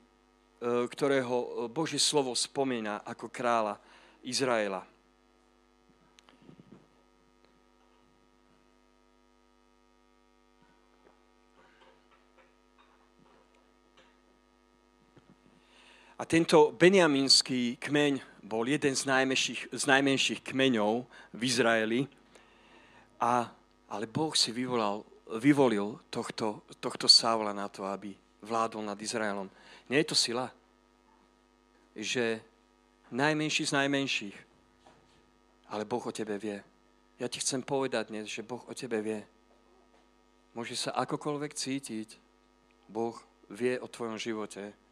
ktorého 0.91 1.69
Božie 1.71 2.01
slovo 2.01 2.35
spomína 2.35 3.01
ako 3.07 3.31
kráľa 3.31 3.79
Izraela. 4.27 4.92
A 16.23 16.25
tento 16.25 16.71
beniaminský 16.71 17.75
kmeň 17.83 18.47
bol 18.47 18.63
jeden 18.63 18.95
z 18.95 19.11
najmenších, 19.11 19.75
z 19.75 19.83
najmenších 19.91 20.39
kmeňov 20.39 21.03
v 21.35 21.41
Izraeli. 21.43 22.01
A, 23.19 23.51
ale 23.91 24.07
Boh 24.07 24.31
si 24.31 24.55
vyvolal, 24.55 25.03
vyvolil 25.35 25.99
tohto, 26.07 26.63
tohto 26.79 27.11
Saula 27.11 27.51
na 27.51 27.67
to, 27.67 27.83
aby 27.83 28.15
vládol 28.39 28.87
nad 28.87 28.95
Izraelom. 28.95 29.51
Nie 29.91 29.99
je 30.07 30.15
to 30.15 30.15
sila, 30.15 30.47
že 31.91 32.39
najmenší 33.11 33.67
z 33.67 33.75
najmenších, 33.83 34.37
ale 35.75 35.83
Boh 35.83 36.07
o 36.07 36.15
tebe 36.15 36.39
vie. 36.39 36.63
Ja 37.19 37.27
ti 37.27 37.43
chcem 37.43 37.59
povedať 37.59 38.15
dnes, 38.15 38.31
že 38.31 38.47
Boh 38.47 38.63
o 38.63 38.71
tebe 38.71 39.03
vie. 39.03 39.27
Môže 40.55 40.87
sa 40.87 40.95
akokoľvek 41.03 41.51
cítiť, 41.51 42.15
Boh 42.87 43.19
vie 43.51 43.75
o 43.75 43.91
tvojom 43.91 44.15
živote 44.15 44.82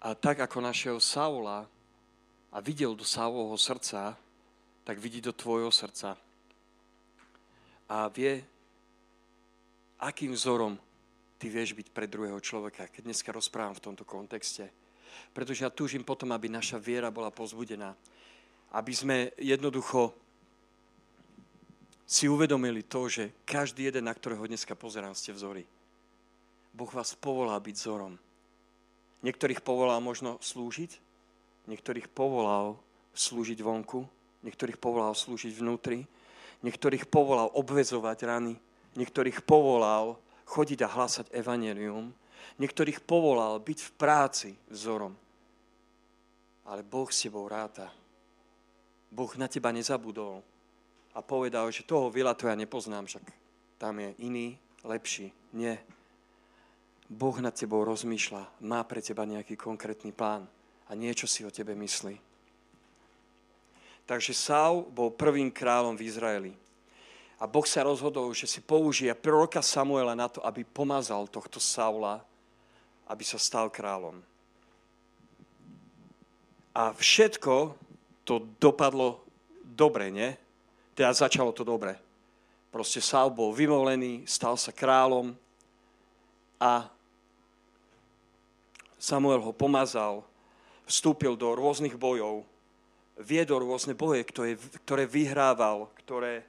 a 0.00 0.16
tak 0.16 0.40
ako 0.40 0.64
našiel 0.64 0.96
Saula 0.96 1.68
a 2.48 2.58
videl 2.64 2.96
do 2.96 3.04
Saulovho 3.04 3.56
srdca, 3.60 4.16
tak 4.84 4.96
vidí 4.98 5.20
do 5.20 5.32
tvojho 5.32 5.68
srdca. 5.68 6.16
A 7.90 8.08
vie, 8.08 8.40
akým 10.00 10.32
vzorom 10.32 10.78
ty 11.36 11.52
vieš 11.52 11.76
byť 11.76 11.88
pre 11.92 12.08
druhého 12.08 12.40
človeka, 12.40 12.88
keď 12.88 13.12
dneska 13.12 13.32
rozprávam 13.32 13.76
v 13.76 13.84
tomto 13.92 14.04
kontexte. 14.04 14.68
Pretože 15.32 15.64
ja 15.64 15.70
túžim 15.72 16.04
potom, 16.04 16.32
aby 16.32 16.48
naša 16.48 16.80
viera 16.80 17.12
bola 17.12 17.32
pozbudená. 17.32 17.96
Aby 18.72 18.92
sme 18.94 19.16
jednoducho 19.36 20.14
si 22.06 22.26
uvedomili 22.26 22.82
to, 22.82 23.06
že 23.06 23.30
každý 23.46 23.90
jeden, 23.90 24.06
na 24.06 24.14
ktorého 24.14 24.42
dneska 24.46 24.74
pozerám, 24.74 25.14
ste 25.14 25.30
vzory. 25.30 25.62
Boh 26.74 26.90
vás 26.90 27.14
povolá 27.14 27.58
byť 27.58 27.74
vzorom. 27.74 28.14
Niektorých 29.20 29.60
povolal 29.60 30.00
možno 30.00 30.40
slúžiť, 30.40 30.96
niektorých 31.68 32.08
povolal 32.08 32.80
slúžiť 33.12 33.60
vonku, 33.60 34.08
niektorých 34.40 34.80
povolal 34.80 35.12
slúžiť 35.12 35.52
vnútri, 35.60 36.08
niektorých 36.64 37.04
povolal 37.08 37.52
obvezovať 37.52 38.18
rany, 38.24 38.54
niektorých 38.96 39.44
povolal 39.44 40.16
chodiť 40.48 40.80
a 40.82 40.88
hlasať 40.88 41.26
evanelium, 41.36 42.16
niektorých 42.56 43.04
povolal 43.04 43.60
byť 43.60 43.78
v 43.78 43.90
práci 43.94 44.50
vzorom. 44.72 45.12
Ale 46.64 46.80
Boh 46.80 47.08
s 47.12 47.26
tebou 47.26 47.44
ráta. 47.44 47.92
Boh 49.10 49.30
na 49.36 49.50
teba 49.50 49.74
nezabudol 49.74 50.40
a 51.12 51.18
povedal, 51.20 51.68
že 51.74 51.84
toho 51.84 52.08
vila 52.08 52.32
to 52.32 52.46
ja 52.46 52.54
nepoznám, 52.54 53.10
však 53.10 53.26
tam 53.76 53.98
je 53.98 54.14
iný, 54.22 54.54
lepší. 54.86 55.34
Nie, 55.52 55.82
Boh 57.10 57.34
nad 57.42 57.50
tebou 57.50 57.82
rozmýšľa, 57.82 58.62
má 58.62 58.86
pre 58.86 59.02
teba 59.02 59.26
nejaký 59.26 59.58
konkrétny 59.58 60.14
plán 60.14 60.46
a 60.86 60.94
niečo 60.94 61.26
si 61.26 61.42
o 61.42 61.50
tebe 61.50 61.74
myslí. 61.74 62.14
Takže 64.06 64.30
Saul 64.30 64.86
bol 64.86 65.10
prvým 65.10 65.50
kráľom 65.50 65.98
v 65.98 66.06
Izraeli. 66.06 66.54
A 67.42 67.50
Boh 67.50 67.66
sa 67.66 67.82
rozhodol, 67.82 68.30
že 68.30 68.46
si 68.46 68.62
použije 68.62 69.10
proroka 69.18 69.58
Samuela 69.58 70.14
na 70.14 70.30
to, 70.30 70.38
aby 70.46 70.62
pomazal 70.62 71.26
tohto 71.26 71.58
Saula, 71.58 72.22
aby 73.10 73.26
sa 73.26 73.42
stal 73.42 73.66
kráľom. 73.74 74.22
A 76.70 76.94
všetko 76.94 77.74
to 78.22 78.46
dopadlo 78.62 79.26
dobre, 79.66 80.14
nie? 80.14 80.30
Teda 80.94 81.10
začalo 81.10 81.50
to 81.50 81.66
dobre. 81.66 81.98
Proste 82.70 83.02
Saul 83.02 83.34
bol 83.34 83.50
vymolený, 83.50 84.30
stal 84.30 84.54
sa 84.54 84.70
kráľom 84.70 85.34
a 86.62 86.86
Samuel 89.00 89.40
ho 89.40 89.56
pomazal. 89.56 90.22
vstúpil 90.84 91.38
do 91.38 91.54
rôznych 91.54 91.94
bojov, 91.94 92.42
viedol 93.16 93.62
rôzne 93.62 93.94
boje, 93.94 94.26
ktoré, 94.26 94.58
ktoré 94.82 95.06
vyhrával, 95.06 95.86
ktoré, 96.02 96.42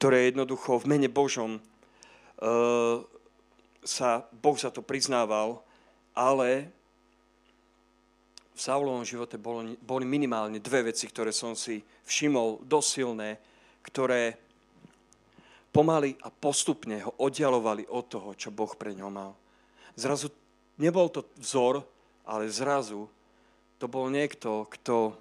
ktoré 0.00 0.32
jednoducho 0.32 0.80
v 0.80 0.88
mene 0.96 1.08
Božom 1.12 1.60
uh, 1.60 3.04
sa 3.84 4.24
Boh 4.32 4.56
za 4.56 4.72
to 4.72 4.80
priznával, 4.80 5.60
ale 6.16 6.72
v 8.56 8.60
Saulovom 8.64 9.04
živote 9.04 9.36
boli, 9.36 9.76
boli 9.76 10.08
minimálne 10.08 10.56
dve 10.56 10.88
veci, 10.88 11.04
ktoré 11.04 11.28
som 11.28 11.52
si 11.52 11.84
všimol 12.08 12.64
dosť 12.64 12.88
silné, 12.88 13.36
ktoré 13.84 14.40
pomaly 15.68 16.16
a 16.24 16.32
postupne 16.32 17.04
ho 17.04 17.12
oddialovali 17.20 17.84
od 17.92 18.04
toho, 18.08 18.32
čo 18.32 18.48
Boh 18.48 18.72
pre 18.72 18.96
ňo 18.96 19.12
mal. 19.12 19.36
Zrazu 19.92 20.32
nebol 20.76 21.08
to 21.08 21.24
vzor, 21.40 21.84
ale 22.26 22.52
zrazu 22.52 23.08
to 23.76 23.86
bol 23.88 24.08
niekto, 24.08 24.64
kto 24.72 25.16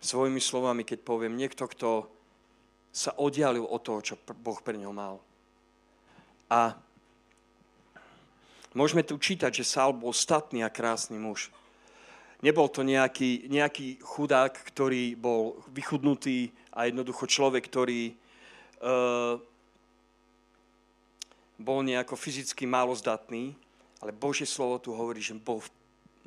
svojimi 0.00 0.40
slovami, 0.40 0.86
keď 0.86 1.02
poviem, 1.02 1.34
niekto, 1.36 1.66
kto 1.68 2.08
sa 2.96 3.12
oddialil 3.20 3.66
od 3.68 3.80
toho, 3.84 4.00
čo 4.00 4.14
Boh 4.40 4.56
pre 4.64 4.80
ňo 4.80 4.92
mal. 4.94 5.20
A 6.48 6.78
môžeme 8.72 9.04
tu 9.04 9.20
čítať, 9.20 9.52
že 9.52 9.68
Saul 9.68 9.92
bol 9.98 10.16
statný 10.16 10.64
a 10.64 10.72
krásny 10.72 11.20
muž. 11.20 11.52
Nebol 12.40 12.68
to 12.68 12.84
nejaký, 12.84 13.48
nejaký 13.48 14.00
chudák, 14.00 14.52
ktorý 14.52 15.16
bol 15.16 15.60
vychudnutý 15.72 16.52
a 16.72 16.88
jednoducho 16.88 17.24
človek, 17.28 17.64
ktorý 17.68 18.12
uh, 18.12 19.40
bol 21.56 21.80
nejako 21.80 22.16
fyzicky 22.16 22.68
málo 22.68 22.92
zdatný, 22.92 23.56
ale 24.00 24.12
Božie 24.12 24.44
slovo 24.44 24.76
tu 24.76 24.92
hovorí, 24.92 25.24
že, 25.24 25.32
bol, 25.32 25.64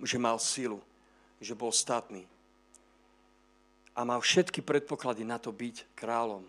že 0.01 0.17
mal 0.17 0.41
silu, 0.41 0.81
že 1.37 1.53
bol 1.53 1.69
statný. 1.69 2.25
A 3.93 4.05
mal 4.05 4.21
všetky 4.21 4.65
predpoklady 4.65 5.23
na 5.23 5.37
to 5.37 5.53
byť 5.53 5.93
kráľom. 5.93 6.41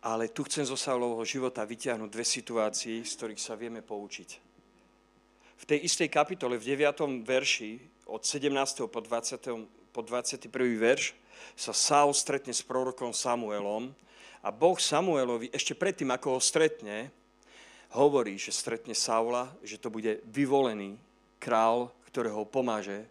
Ale 0.00 0.32
tu 0.32 0.48
chcem 0.48 0.64
zo 0.64 0.80
Saulovho 0.80 1.20
života 1.28 1.60
vyťahnuť 1.60 2.08
dve 2.08 2.24
situácie, 2.24 3.04
z 3.04 3.12
ktorých 3.20 3.40
sa 3.40 3.52
vieme 3.52 3.84
poučiť 3.84 4.50
v 5.60 5.64
tej 5.68 5.78
istej 5.84 6.08
kapitole, 6.08 6.56
v 6.56 6.72
9. 6.72 7.20
verši, 7.20 7.76
od 8.08 8.24
17. 8.24 8.88
po, 8.88 9.00
20. 9.04 9.92
po 9.92 10.00
21. 10.00 10.48
verš, 10.80 11.12
sa 11.52 11.76
Saul 11.76 12.16
stretne 12.16 12.56
s 12.56 12.64
prorokom 12.64 13.12
Samuelom 13.12 13.92
a 14.40 14.48
Boh 14.48 14.76
Samuelovi, 14.80 15.52
ešte 15.52 15.76
predtým, 15.76 16.08
ako 16.10 16.36
ho 16.36 16.40
stretne, 16.40 17.12
hovorí, 17.92 18.38
že 18.40 18.54
stretne 18.54 18.96
Saula, 18.96 19.50
že 19.60 19.76
to 19.76 19.92
bude 19.92 20.22
vyvolený 20.28 20.96
král, 21.42 21.90
ktorého 22.08 22.46
pomáže. 22.46 23.04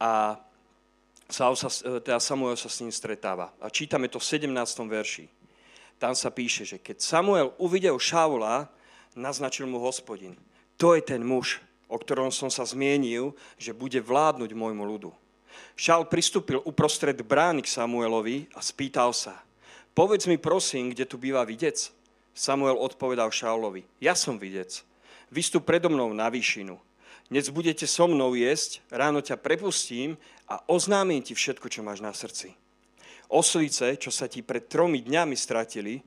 A 0.00 0.38
Saul 1.28 1.56
sa, 1.56 1.68
teda 2.00 2.18
Samuel 2.20 2.56
sa 2.56 2.68
s 2.68 2.80
ním 2.80 2.92
stretáva. 2.92 3.52
A 3.60 3.68
čítame 3.68 4.08
to 4.08 4.20
v 4.20 4.28
17. 4.28 4.48
verši. 4.88 5.26
Tam 6.00 6.16
sa 6.16 6.32
píše, 6.34 6.66
že 6.66 6.76
keď 6.82 6.98
Samuel 6.98 7.54
uvidel 7.58 7.94
Šaula, 7.98 8.70
naznačil 9.14 9.68
mu 9.68 9.82
hospodin– 9.82 10.38
to 10.82 10.98
je 10.98 11.02
ten 11.06 11.22
muž, 11.22 11.62
o 11.86 11.94
ktorom 11.94 12.34
som 12.34 12.50
sa 12.50 12.66
zmienil, 12.66 13.38
že 13.54 13.70
bude 13.70 14.02
vládnuť 14.02 14.50
môjmu 14.50 14.82
ľudu. 14.82 15.14
Šal 15.78 16.10
pristúpil 16.10 16.58
uprostred 16.66 17.14
brány 17.22 17.62
k 17.62 17.70
Samuelovi 17.70 18.50
a 18.50 18.58
spýtal 18.58 19.14
sa, 19.14 19.38
povedz 19.94 20.26
mi 20.26 20.36
prosím, 20.36 20.90
kde 20.90 21.04
tu 21.04 21.16
býva 21.16 21.44
videc? 21.44 21.92
Samuel 22.32 22.80
odpovedal 22.80 23.28
Šaulovi, 23.28 23.84
ja 24.00 24.16
som 24.16 24.40
videc. 24.40 24.84
Vystup 25.32 25.68
predo 25.68 25.92
mnou 25.92 26.12
na 26.12 26.28
výšinu. 26.32 26.80
Dnes 27.32 27.48
budete 27.48 27.88
so 27.88 28.04
mnou 28.04 28.36
jesť, 28.36 28.84
ráno 28.92 29.24
ťa 29.24 29.40
prepustím 29.40 30.20
a 30.44 30.60
oznámim 30.68 31.24
ti 31.24 31.32
všetko, 31.32 31.72
čo 31.72 31.80
máš 31.80 32.04
na 32.04 32.12
srdci. 32.12 32.52
Oslice, 33.32 33.96
čo 33.96 34.12
sa 34.12 34.28
ti 34.28 34.44
pred 34.44 34.68
tromi 34.68 35.00
dňami 35.00 35.32
stratili, 35.32 36.04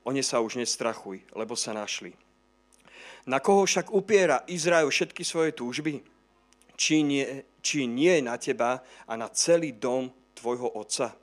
o 0.00 0.08
ne 0.08 0.24
sa 0.24 0.40
už 0.40 0.56
nestrachuj, 0.56 1.20
lebo 1.36 1.52
sa 1.52 1.76
našli. 1.76 2.16
Na 3.28 3.36
koho 3.44 3.68
však 3.68 3.92
upiera 3.92 4.40
Izrael 4.48 4.88
všetky 4.88 5.20
svoje 5.20 5.52
túžby? 5.52 6.00
Či 6.80 7.04
nie, 7.04 7.44
či 7.60 7.84
nie 7.84 8.24
na 8.24 8.40
teba 8.40 8.80
a 9.04 9.12
na 9.20 9.28
celý 9.28 9.76
dom 9.76 10.08
tvojho 10.32 10.72
otca? 10.72 11.19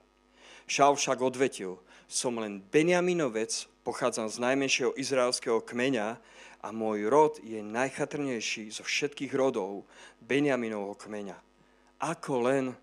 Šal 0.68 1.00
však 1.00 1.24
odvetil, 1.24 1.80
som 2.12 2.36
len 2.44 2.60
Benjaminovec, 2.60 3.72
pochádzam 3.88 4.28
z 4.28 4.44
najmenšieho 4.44 4.92
izraelského 5.00 5.64
kmeňa 5.64 6.20
a 6.60 6.68
môj 6.76 7.08
rod 7.08 7.40
je 7.40 7.64
najchatrnejší 7.64 8.76
zo 8.76 8.84
všetkých 8.84 9.32
rodov 9.32 9.88
Benjaminovho 10.20 11.00
kmeňa. 11.00 11.40
Ako 12.04 12.44
len 12.44 12.76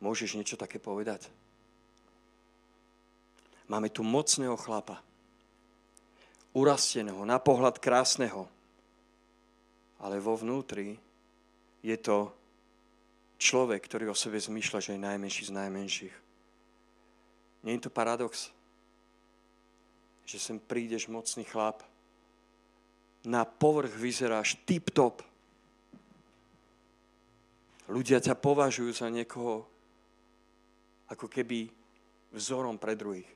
môžeš 0.00 0.40
niečo 0.40 0.56
také 0.56 0.80
povedať? 0.80 1.28
Máme 3.68 3.92
tu 3.92 4.00
mocného 4.00 4.56
chlapa, 4.56 5.04
urasteného, 6.56 7.28
na 7.28 7.36
pohľad 7.36 7.76
krásneho. 7.76 8.48
Ale 10.00 10.22
vo 10.22 10.38
vnútri 10.38 10.96
je 11.84 11.96
to 12.00 12.32
človek, 13.36 13.84
ktorý 13.84 14.08
o 14.08 14.16
sebe 14.16 14.40
zmýšľa, 14.40 14.78
že 14.80 14.94
je 14.96 15.06
najmenší 15.06 15.42
z 15.50 15.52
najmenších. 15.52 16.14
Nie 17.62 17.78
je 17.78 17.86
to 17.86 17.90
paradox? 17.90 18.54
Že 20.28 20.38
sem 20.38 20.58
prídeš 20.60 21.08
mocný 21.10 21.42
chlap, 21.42 21.82
na 23.26 23.42
povrch 23.44 23.92
vyzeráš 23.98 24.56
tip-top. 24.62 25.20
Ľudia 27.88 28.20
ťa 28.20 28.36
považujú 28.36 28.92
za 28.94 29.08
niekoho 29.08 29.64
ako 31.08 31.26
keby 31.26 31.72
vzorom 32.36 32.76
pre 32.76 32.92
druhých. 32.94 33.28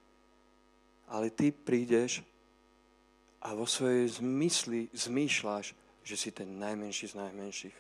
Ale 1.08 1.32
ty 1.32 1.50
prídeš 1.50 2.20
a 3.42 3.56
vo 3.56 3.66
svojej 3.66 4.22
zmysli 4.22 4.92
zmýšľaš, 4.92 5.74
že 6.04 6.16
si 6.16 6.30
ten 6.30 6.46
najmenší 6.60 7.10
z 7.10 7.18
najmenších. 7.18 7.76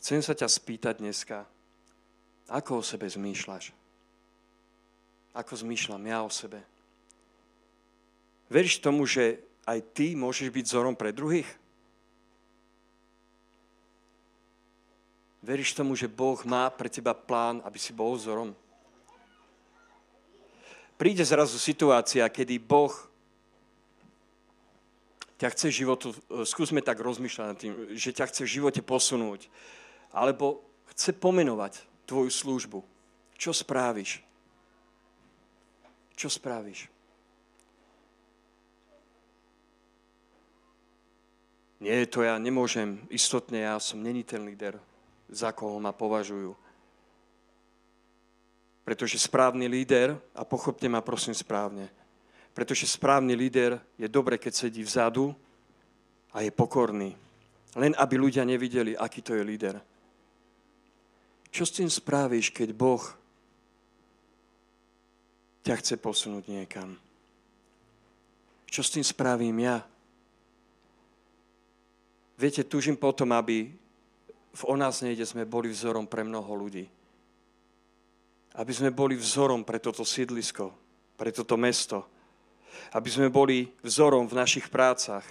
Chcem 0.00 0.20
sa 0.20 0.32
ťa 0.32 0.48
spýtať 0.48 0.94
dneska, 1.00 1.46
ako 2.50 2.82
o 2.82 2.86
sebe 2.86 3.06
zmýšľaš? 3.06 3.70
Ako 5.32 5.54
zmýšľam 5.54 6.02
ja 6.04 6.18
o 6.26 6.30
sebe? 6.30 6.58
Veríš 8.50 8.82
tomu, 8.82 9.06
že 9.06 9.38
aj 9.62 9.78
ty 9.94 10.18
môžeš 10.18 10.50
byť 10.50 10.64
vzorom 10.66 10.98
pre 10.98 11.14
druhých? 11.14 11.46
Veríš 15.40 15.72
tomu, 15.78 15.94
že 15.94 16.10
Boh 16.10 16.36
má 16.42 16.66
pre 16.68 16.90
teba 16.90 17.14
plán, 17.14 17.62
aby 17.62 17.78
si 17.78 17.94
bol 17.94 18.18
vzorom? 18.18 18.50
príde 21.00 21.24
zrazu 21.24 21.56
situácia, 21.56 22.28
kedy 22.28 22.60
Boh 22.60 22.92
ťa 25.40 25.48
chce 25.56 25.72
životu, 25.72 26.12
e, 26.12 26.44
skúsme 26.44 26.84
tak 26.84 27.00
rozmýšľať 27.00 27.46
nad 27.48 27.56
tým, 27.56 27.72
že 27.96 28.12
ťa 28.12 28.28
chce 28.28 28.44
v 28.44 28.52
živote 28.60 28.84
posunúť, 28.84 29.48
alebo 30.12 30.60
chce 30.92 31.16
pomenovať 31.16 31.80
tvoju 32.10 32.30
službu. 32.34 32.82
Čo 33.38 33.54
správiš? 33.54 34.18
Čo 36.18 36.26
správiš? 36.26 36.90
Nie, 41.80 42.04
to 42.04 42.20
ja 42.20 42.36
nemôžem, 42.36 43.00
istotne 43.08 43.64
ja 43.64 43.80
som 43.80 44.04
není 44.04 44.20
ten 44.20 44.44
líder, 44.44 44.76
za 45.32 45.48
koho 45.54 45.80
ma 45.80 45.96
považujú. 45.96 46.52
Pretože 48.84 49.16
správny 49.16 49.64
líder, 49.64 50.18
a 50.36 50.44
pochopte 50.44 50.84
ma 50.92 51.00
prosím 51.00 51.32
správne, 51.32 51.88
pretože 52.52 52.84
správny 52.84 53.32
líder 53.32 53.80
je 53.96 54.10
dobre, 54.12 54.36
keď 54.36 54.68
sedí 54.68 54.84
vzadu 54.84 55.32
a 56.36 56.44
je 56.44 56.52
pokorný. 56.52 57.16
Len 57.78 57.96
aby 57.96 58.14
ľudia 58.20 58.44
nevideli, 58.44 58.92
aký 58.92 59.24
to 59.24 59.32
je 59.32 59.40
líder. 59.46 59.80
Čo 61.50 61.66
s 61.66 61.74
tým 61.74 61.90
spravíš, 61.90 62.54
keď 62.54 62.70
Boh 62.74 63.02
ťa 65.66 65.74
chce 65.82 65.94
posunúť 65.98 66.46
niekam? 66.46 66.94
Čo 68.70 68.86
s 68.86 68.94
tým 68.94 69.02
spravím 69.02 69.66
ja? 69.66 69.82
Viete, 72.38 72.62
túžim 72.64 72.96
potom, 72.96 73.34
aby 73.34 73.68
v 74.50 74.62
o 74.64 74.74
nás 74.78 75.02
nejde 75.02 75.26
sme 75.26 75.42
boli 75.44 75.68
vzorom 75.68 76.06
pre 76.06 76.22
mnoho 76.22 76.54
ľudí 76.54 76.86
aby 78.58 78.72
sme 78.74 78.90
boli 78.90 79.14
vzorom 79.14 79.62
pre 79.62 79.78
toto 79.78 80.02
sídlisko, 80.02 80.74
pre 81.14 81.30
toto 81.30 81.54
mesto. 81.54 82.02
Aby 82.90 83.08
sme 83.12 83.28
boli 83.30 83.70
vzorom 83.84 84.26
v 84.26 84.38
našich 84.38 84.66
prácach. 84.66 85.22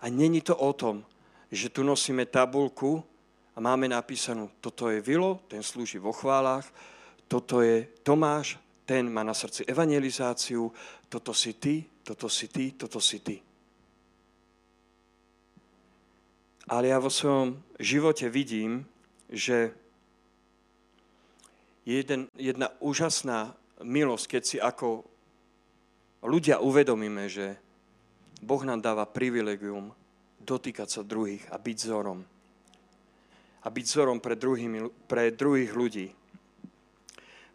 A 0.00 0.08
není 0.08 0.40
to 0.40 0.56
o 0.56 0.72
tom, 0.72 1.04
že 1.52 1.68
tu 1.68 1.84
nosíme 1.84 2.24
tabulku 2.24 3.04
a 3.54 3.58
máme 3.58 3.90
napísanú, 3.90 4.50
toto 4.62 4.88
je 4.90 5.02
Vilo, 5.02 5.42
ten 5.50 5.62
slúži 5.62 5.98
vo 5.98 6.14
chválach, 6.14 6.66
toto 7.26 7.62
je 7.62 7.86
Tomáš, 8.02 8.58
ten 8.86 9.06
má 9.06 9.22
na 9.22 9.34
srdci 9.34 9.62
evangelizáciu, 9.70 10.70
toto 11.06 11.30
si 11.30 11.54
ty, 11.54 11.86
toto 12.02 12.26
si 12.26 12.46
ty, 12.50 12.74
toto 12.74 12.98
si 12.98 13.22
ty. 13.22 13.38
Ale 16.70 16.90
ja 16.90 17.02
vo 17.02 17.10
svojom 17.10 17.58
živote 17.82 18.30
vidím, 18.30 18.86
že 19.26 19.74
je 21.82 21.98
jeden, 21.98 22.30
jedna 22.38 22.70
úžasná 22.78 23.54
milosť, 23.82 24.24
keď 24.26 24.42
si 24.46 24.56
ako 24.62 25.02
ľudia 26.22 26.62
uvedomíme, 26.62 27.26
že 27.26 27.58
Boh 28.38 28.62
nám 28.62 28.78
dáva 28.78 29.08
privilegium 29.08 29.90
dotýkať 30.38 30.88
sa 30.88 31.02
druhých 31.02 31.44
a 31.50 31.58
byť 31.58 31.76
vzorom. 31.76 32.22
A 33.60 33.68
byť 33.68 33.84
vzorom 33.84 34.18
pre, 34.24 34.36
druhými, 34.36 34.88
pre 35.04 35.30
druhých 35.30 35.72
ľudí. 35.76 36.08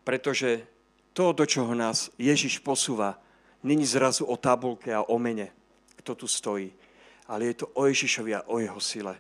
Pretože 0.06 0.62
to, 1.18 1.34
do 1.34 1.46
čoho 1.50 1.74
nás 1.74 2.14
Ježiš 2.22 2.62
posúva, 2.62 3.18
není 3.66 3.88
zrazu 3.90 4.30
o 4.30 4.38
tabulke 4.38 4.94
a 4.94 5.02
o 5.02 5.18
mene, 5.18 5.50
kto 5.98 6.14
tu 6.14 6.28
stojí, 6.30 6.70
ale 7.26 7.50
je 7.50 7.66
to 7.66 7.68
o 7.74 7.90
Ježišovi 7.90 8.32
a 8.38 8.46
o 8.46 8.62
jeho 8.62 8.78
sile. 8.78 9.18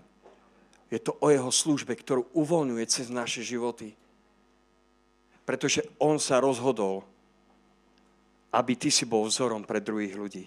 Je 0.93 1.01
to 1.01 1.17
o 1.17 1.33
jeho 1.33 1.49
službe, 1.49 1.97
ktorú 1.97 2.29
uvoľňuje 2.37 2.85
cez 2.85 3.09
naše 3.09 3.41
životy. 3.41 3.97
Pretože 5.41 5.81
on 5.97 6.21
sa 6.21 6.37
rozhodol, 6.37 7.01
aby 8.53 8.77
ty 8.77 8.93
si 8.93 9.09
bol 9.09 9.25
vzorom 9.25 9.65
pre 9.65 9.81
druhých 9.81 10.13
ľudí. 10.13 10.45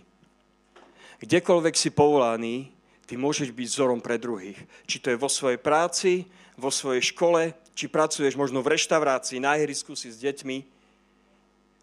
Kdekoľvek 1.19 1.75
si 1.75 1.91
povolaný, 1.91 2.71
ty 3.09 3.17
môžeš 3.17 3.57
byť 3.57 3.67
vzorom 3.73 4.05
pre 4.05 4.21
druhých. 4.21 4.61
Či 4.85 5.01
to 5.01 5.09
je 5.09 5.17
vo 5.17 5.33
svojej 5.33 5.57
práci, 5.57 6.29
vo 6.61 6.69
svojej 6.69 7.01
škole, 7.01 7.57
či 7.73 7.89
pracuješ 7.89 8.37
možno 8.37 8.61
v 8.61 8.77
reštaurácii, 8.77 9.41
na 9.41 9.57
ihrisku 9.57 9.97
si 9.97 10.13
s 10.13 10.21
deťmi. 10.21 10.77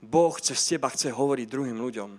Boh 0.05 0.35
cez 0.37 0.61
teba 0.61 0.93
chce 0.93 1.09
hovoriť 1.09 1.47
druhým 1.49 1.81
ľuďom. 1.81 2.09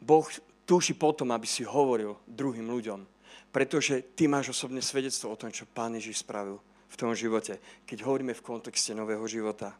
Boh 0.00 0.26
túži 0.64 0.96
potom, 0.96 1.28
aby 1.36 1.44
si 1.44 1.60
hovoril 1.68 2.16
druhým 2.24 2.64
ľuďom. 2.72 3.04
Pretože 3.52 4.16
ty 4.16 4.24
máš 4.24 4.56
osobné 4.56 4.80
svedectvo 4.80 5.28
o 5.28 5.36
tom, 5.36 5.52
čo 5.52 5.68
Pán 5.68 5.92
Ježiš 5.92 6.24
spravil 6.24 6.56
v 6.88 6.96
tom 6.96 7.12
živote, 7.12 7.60
keď 7.84 8.08
hovoríme 8.08 8.32
v 8.32 8.40
kontexte 8.40 8.96
nového 8.96 9.28
života. 9.28 9.76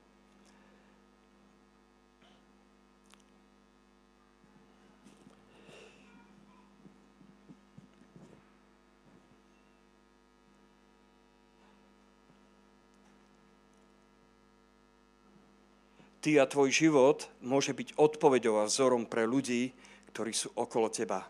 Ty 16.22 16.38
a 16.38 16.46
tvoj 16.46 16.70
život 16.70 17.26
môže 17.42 17.74
byť 17.74 17.98
odpovedou 17.98 18.62
a 18.62 18.70
vzorom 18.70 19.10
pre 19.10 19.26
ľudí, 19.26 19.74
ktorí 20.14 20.30
sú 20.30 20.54
okolo 20.54 20.86
teba. 20.86 21.26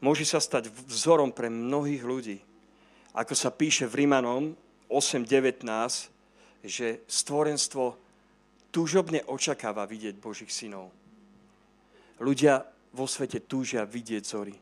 Môže 0.00 0.24
sa 0.24 0.40
stať 0.40 0.72
vzorom 0.88 1.30
pre 1.30 1.52
mnohých 1.52 2.02
ľudí. 2.02 2.38
Ako 3.12 3.36
sa 3.36 3.52
píše 3.52 3.84
v 3.84 4.02
Rimanom 4.02 4.56
8.19, 4.88 5.68
že 6.64 7.04
stvorenstvo 7.04 7.94
túžobne 8.72 9.20
očakáva 9.28 9.84
vidieť 9.84 10.16
Božích 10.16 10.48
synov. 10.48 10.88
Ľudia 12.16 12.64
vo 12.96 13.04
svete 13.04 13.44
túžia 13.44 13.84
vidieť 13.84 14.22
zory, 14.24 14.56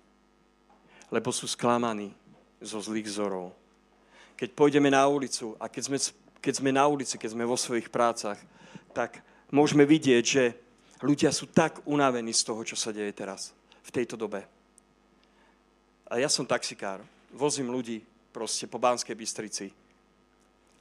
lebo 1.15 1.31
sú 1.31 1.47
sklamaní 1.47 2.11
zo 2.59 2.83
zlých 2.83 3.07
vzorov. 3.07 3.55
Keď 4.35 4.51
pôjdeme 4.57 4.91
na 4.91 5.07
ulicu 5.07 5.55
a 5.63 5.71
keď 5.71 5.83
sme, 5.87 5.99
keď 6.43 6.55
sme 6.59 6.71
na 6.75 6.85
ulici, 6.91 7.15
keď 7.21 7.31
sme 7.37 7.45
vo 7.47 7.55
svojich 7.55 7.93
prácach, 7.93 8.41
tak 8.91 9.23
môžeme 9.51 9.87
vidieť, 9.87 10.25
že 10.25 10.45
ľudia 11.03 11.35
sú 11.35 11.51
tak 11.51 11.83
unavení 11.87 12.35
z 12.35 12.43
toho, 12.47 12.63
čo 12.63 12.75
sa 12.79 12.95
deje 12.95 13.11
teraz, 13.15 13.55
v 13.83 13.91
tejto 13.91 14.15
dobe. 14.15 14.47
A 16.11 16.19
ja 16.19 16.27
som 16.27 16.47
taxikár, 16.47 17.03
vozím 17.31 17.71
ľudí 17.71 18.03
proste 18.35 18.67
po 18.67 18.83
Banskej 18.83 19.15
Bystrici. 19.15 19.71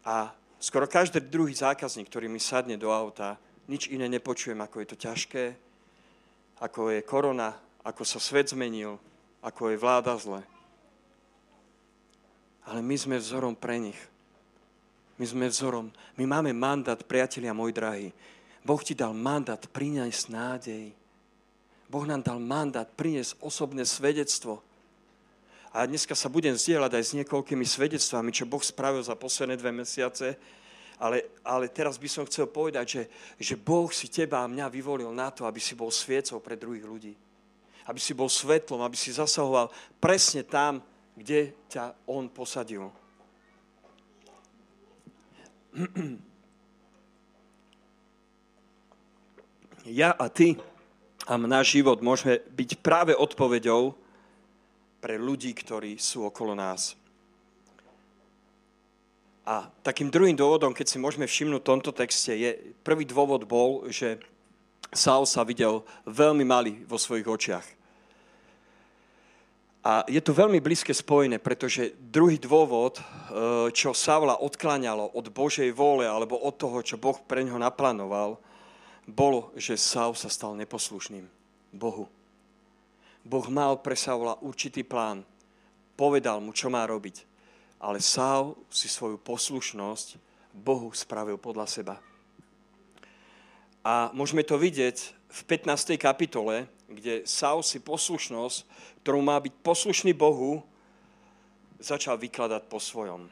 A 0.06 0.34
skoro 0.58 0.90
každý 0.90 1.22
druhý 1.22 1.54
zákazník, 1.54 2.10
ktorý 2.10 2.26
mi 2.26 2.42
sadne 2.42 2.78
do 2.78 2.90
auta, 2.90 3.38
nič 3.70 3.90
iné 3.94 4.10
nepočujem, 4.10 4.58
ako 4.58 4.82
je 4.82 4.88
to 4.90 4.98
ťažké, 4.98 5.46
ako 6.58 6.90
je 6.90 7.06
korona, 7.06 7.54
ako 7.86 8.02
sa 8.02 8.18
svet 8.18 8.50
zmenil, 8.50 8.98
ako 9.46 9.70
je 9.70 9.78
vláda 9.78 10.18
zle. 10.18 10.42
Ale 12.66 12.82
my 12.82 12.96
sme 12.98 13.22
vzorom 13.22 13.54
pre 13.54 13.78
nich. 13.78 13.98
My 15.18 15.26
sme 15.26 15.46
vzorom. 15.50 15.92
My 16.18 16.24
máme 16.26 16.54
mandát, 16.54 17.00
priatelia 17.02 17.54
môj 17.54 17.74
drahý. 17.74 18.10
Boh 18.70 18.86
ti 18.86 18.94
dal 18.94 19.18
mandát 19.18 19.58
priniesť 19.58 20.30
nádej. 20.30 20.94
Boh 21.90 22.06
nám 22.06 22.22
dal 22.22 22.38
mandát 22.38 22.86
priniesť 22.86 23.42
osobné 23.42 23.82
svedectvo. 23.82 24.62
A 25.74 25.90
dneska 25.90 26.14
sa 26.14 26.30
budem 26.30 26.54
zdieľať 26.54 26.94
aj 26.94 27.04
s 27.10 27.18
niekoľkými 27.18 27.66
svedectvami, 27.66 28.30
čo 28.30 28.46
Boh 28.46 28.62
spravil 28.62 29.02
za 29.02 29.18
posledné 29.18 29.58
dve 29.58 29.74
mesiace. 29.74 30.38
Ale, 31.02 31.34
ale 31.42 31.66
teraz 31.66 31.98
by 31.98 32.06
som 32.06 32.30
chcel 32.30 32.46
povedať, 32.46 32.86
že, 32.86 33.04
že 33.42 33.56
Boh 33.58 33.90
si 33.90 34.06
teba 34.06 34.46
a 34.46 34.52
mňa 34.52 34.70
vyvolil 34.70 35.10
na 35.18 35.34
to, 35.34 35.50
aby 35.50 35.58
si 35.58 35.74
bol 35.74 35.90
sviecou 35.90 36.38
pre 36.38 36.54
druhých 36.54 36.86
ľudí. 36.86 37.18
Aby 37.90 37.98
si 37.98 38.14
bol 38.14 38.30
svetlom, 38.30 38.86
aby 38.86 38.94
si 38.94 39.10
zasahoval 39.10 39.74
presne 39.98 40.46
tam, 40.46 40.78
kde 41.18 41.58
ťa 41.74 42.06
On 42.06 42.30
posadil. 42.30 42.86
ja 49.90 50.14
a 50.14 50.30
ty 50.30 50.56
a 51.26 51.38
náš 51.38 51.78
život 51.78 52.02
môžeme 52.02 52.42
byť 52.54 52.80
práve 52.82 53.14
odpoveďou 53.14 53.94
pre 55.02 55.16
ľudí, 55.18 55.54
ktorí 55.54 55.98
sú 55.98 56.26
okolo 56.26 56.56
nás. 56.56 56.96
A 59.50 59.66
takým 59.82 60.14
druhým 60.14 60.38
dôvodom, 60.38 60.78
keď 60.78 60.86
si 60.94 61.02
môžeme 61.02 61.26
všimnúť 61.26 61.62
v 61.66 61.70
tomto 61.74 61.92
texte, 61.94 62.38
je, 62.38 62.78
prvý 62.86 63.02
dôvod 63.02 63.50
bol, 63.50 63.90
že 63.90 64.22
Saul 64.94 65.26
sa 65.26 65.42
videl 65.42 65.82
veľmi 66.06 66.46
malý 66.46 66.74
vo 66.86 67.02
svojich 67.02 67.26
očiach. 67.26 67.68
A 69.80 70.04
je 70.12 70.20
to 70.20 70.36
veľmi 70.36 70.60
blízke 70.60 70.92
spojené, 70.92 71.40
pretože 71.40 71.96
druhý 71.98 72.36
dôvod, 72.36 73.00
e, 73.00 73.04
čo 73.72 73.96
Saula 73.96 74.36
odkláňalo 74.38 75.16
od 75.16 75.32
Božej 75.32 75.72
vôle 75.72 76.04
alebo 76.04 76.36
od 76.36 76.54
toho, 76.60 76.84
čo 76.84 77.00
Boh 77.00 77.16
pre 77.24 77.48
ňo 77.48 77.56
naplánoval, 77.56 78.38
bolo, 79.10 79.50
že 79.58 79.74
Saul 79.76 80.14
sa 80.14 80.30
stal 80.30 80.54
neposlušným 80.54 81.26
Bohu. 81.74 82.06
Boh 83.26 83.48
mal 83.50 83.82
pre 83.82 83.98
Saula 83.98 84.38
určitý 84.40 84.86
plán. 84.86 85.26
Povedal 86.00 86.40
mu, 86.40 86.56
čo 86.56 86.72
má 86.72 86.86
robiť. 86.88 87.28
Ale 87.82 88.00
Saul 88.00 88.56
si 88.72 88.88
svoju 88.88 89.20
poslušnosť 89.20 90.16
Bohu 90.56 90.92
spravil 90.96 91.38
podľa 91.38 91.68
seba. 91.68 91.96
A 93.84 94.12
môžeme 94.12 94.44
to 94.44 94.60
vidieť 94.60 94.98
v 95.30 95.42
15. 95.46 95.96
kapitole, 95.96 96.68
kde 96.90 97.24
Saul 97.24 97.64
si 97.64 97.80
poslušnosť, 97.80 98.58
ktorú 99.06 99.20
má 99.24 99.40
byť 99.40 99.54
poslušný 99.64 100.12
Bohu, 100.12 100.66
začal 101.80 102.20
vykladať 102.20 102.68
po 102.68 102.82
svojom. 102.82 103.32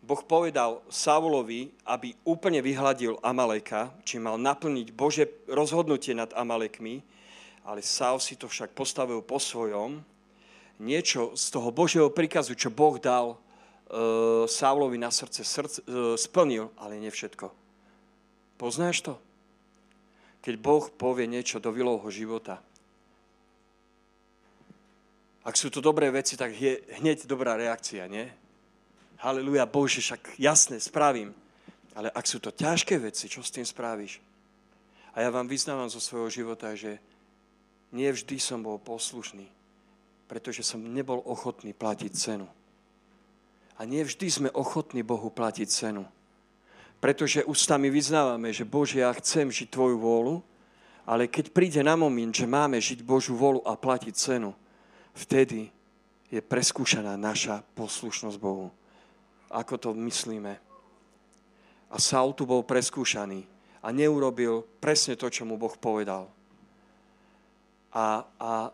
Boh 0.00 0.22
povedal 0.24 0.80
Saulovi, 0.88 1.68
aby 1.84 2.16
úplne 2.24 2.64
vyhladil 2.64 3.20
Amaleka, 3.20 3.92
či 4.00 4.16
mal 4.16 4.40
naplniť 4.40 4.88
Bože 4.96 5.28
rozhodnutie 5.44 6.16
nad 6.16 6.32
Amalekmi, 6.32 7.04
ale 7.68 7.84
Saul 7.84 8.18
si 8.18 8.40
to 8.40 8.48
však 8.48 8.72
postavil 8.72 9.20
po 9.20 9.36
svojom. 9.36 10.00
Niečo 10.80 11.36
z 11.36 11.44
toho 11.52 11.68
Božieho 11.68 12.08
príkazu, 12.08 12.56
čo 12.56 12.72
Boh 12.72 12.96
dal 12.96 13.36
e, 13.36 14.48
Saulovi 14.48 14.96
na 14.96 15.12
srdce, 15.12 15.44
srdce 15.44 15.84
e, 15.84 16.16
splnil, 16.16 16.72
ale 16.80 16.96
nie 16.96 17.12
všetko. 17.12 17.52
Poznáš 18.56 19.04
to? 19.04 19.14
Keď 20.40 20.54
Boh 20.56 20.88
povie 20.88 21.28
niečo 21.28 21.60
do 21.60 21.68
vilovho 21.68 22.08
života, 22.08 22.64
ak 25.44 25.56
sú 25.56 25.68
to 25.68 25.84
dobré 25.84 26.08
veci, 26.08 26.36
tak 26.36 26.56
je 26.56 26.80
hneď 27.00 27.28
dobrá 27.28 27.56
reakcia, 27.60 28.08
nie? 28.08 28.39
Haleluja, 29.20 29.68
Bože, 29.68 30.00
však 30.00 30.40
jasne, 30.40 30.80
spravím. 30.80 31.36
Ale 31.92 32.08
ak 32.08 32.24
sú 32.24 32.40
to 32.40 32.56
ťažké 32.56 32.96
veci, 32.96 33.28
čo 33.28 33.44
s 33.44 33.52
tým 33.52 33.68
spravíš? 33.68 34.16
A 35.12 35.20
ja 35.20 35.28
vám 35.28 35.44
vyznávam 35.44 35.92
zo 35.92 36.00
svojho 36.00 36.32
života, 36.32 36.72
že 36.72 36.96
nie 37.92 38.08
vždy 38.08 38.40
som 38.40 38.64
bol 38.64 38.80
poslušný, 38.80 39.44
pretože 40.24 40.64
som 40.64 40.80
nebol 40.80 41.20
ochotný 41.28 41.76
platiť 41.76 42.12
cenu. 42.16 42.48
A 43.76 43.84
nie 43.84 44.00
vždy 44.08 44.26
sme 44.32 44.48
ochotní 44.56 45.04
Bohu 45.04 45.28
platiť 45.28 45.68
cenu. 45.68 46.08
Pretože 46.96 47.44
ústami 47.44 47.92
vyznávame, 47.92 48.56
že 48.56 48.64
Bože, 48.64 49.04
ja 49.04 49.12
chcem 49.12 49.52
žiť 49.52 49.68
Tvoju 49.68 50.00
vôľu, 50.00 50.40
ale 51.04 51.28
keď 51.28 51.52
príde 51.52 51.84
na 51.84 51.92
moment, 51.92 52.32
že 52.32 52.48
máme 52.48 52.80
žiť 52.80 53.04
Božú 53.04 53.36
vôľu 53.36 53.68
a 53.68 53.76
platiť 53.76 54.14
cenu, 54.16 54.56
vtedy 55.12 55.68
je 56.32 56.40
preskúšaná 56.40 57.20
naša 57.20 57.60
poslušnosť 57.76 58.40
Bohu 58.40 58.79
ako 59.50 59.74
to 59.76 59.90
myslíme. 59.98 60.54
A 61.90 61.96
Saul 61.98 62.32
tu 62.38 62.46
bol 62.46 62.62
preskúšaný 62.62 63.42
a 63.82 63.90
neurobil 63.90 64.62
presne 64.78 65.18
to, 65.18 65.26
čo 65.26 65.42
mu 65.42 65.58
Boh 65.58 65.74
povedal. 65.74 66.30
A, 67.90 68.22
a 68.38 68.70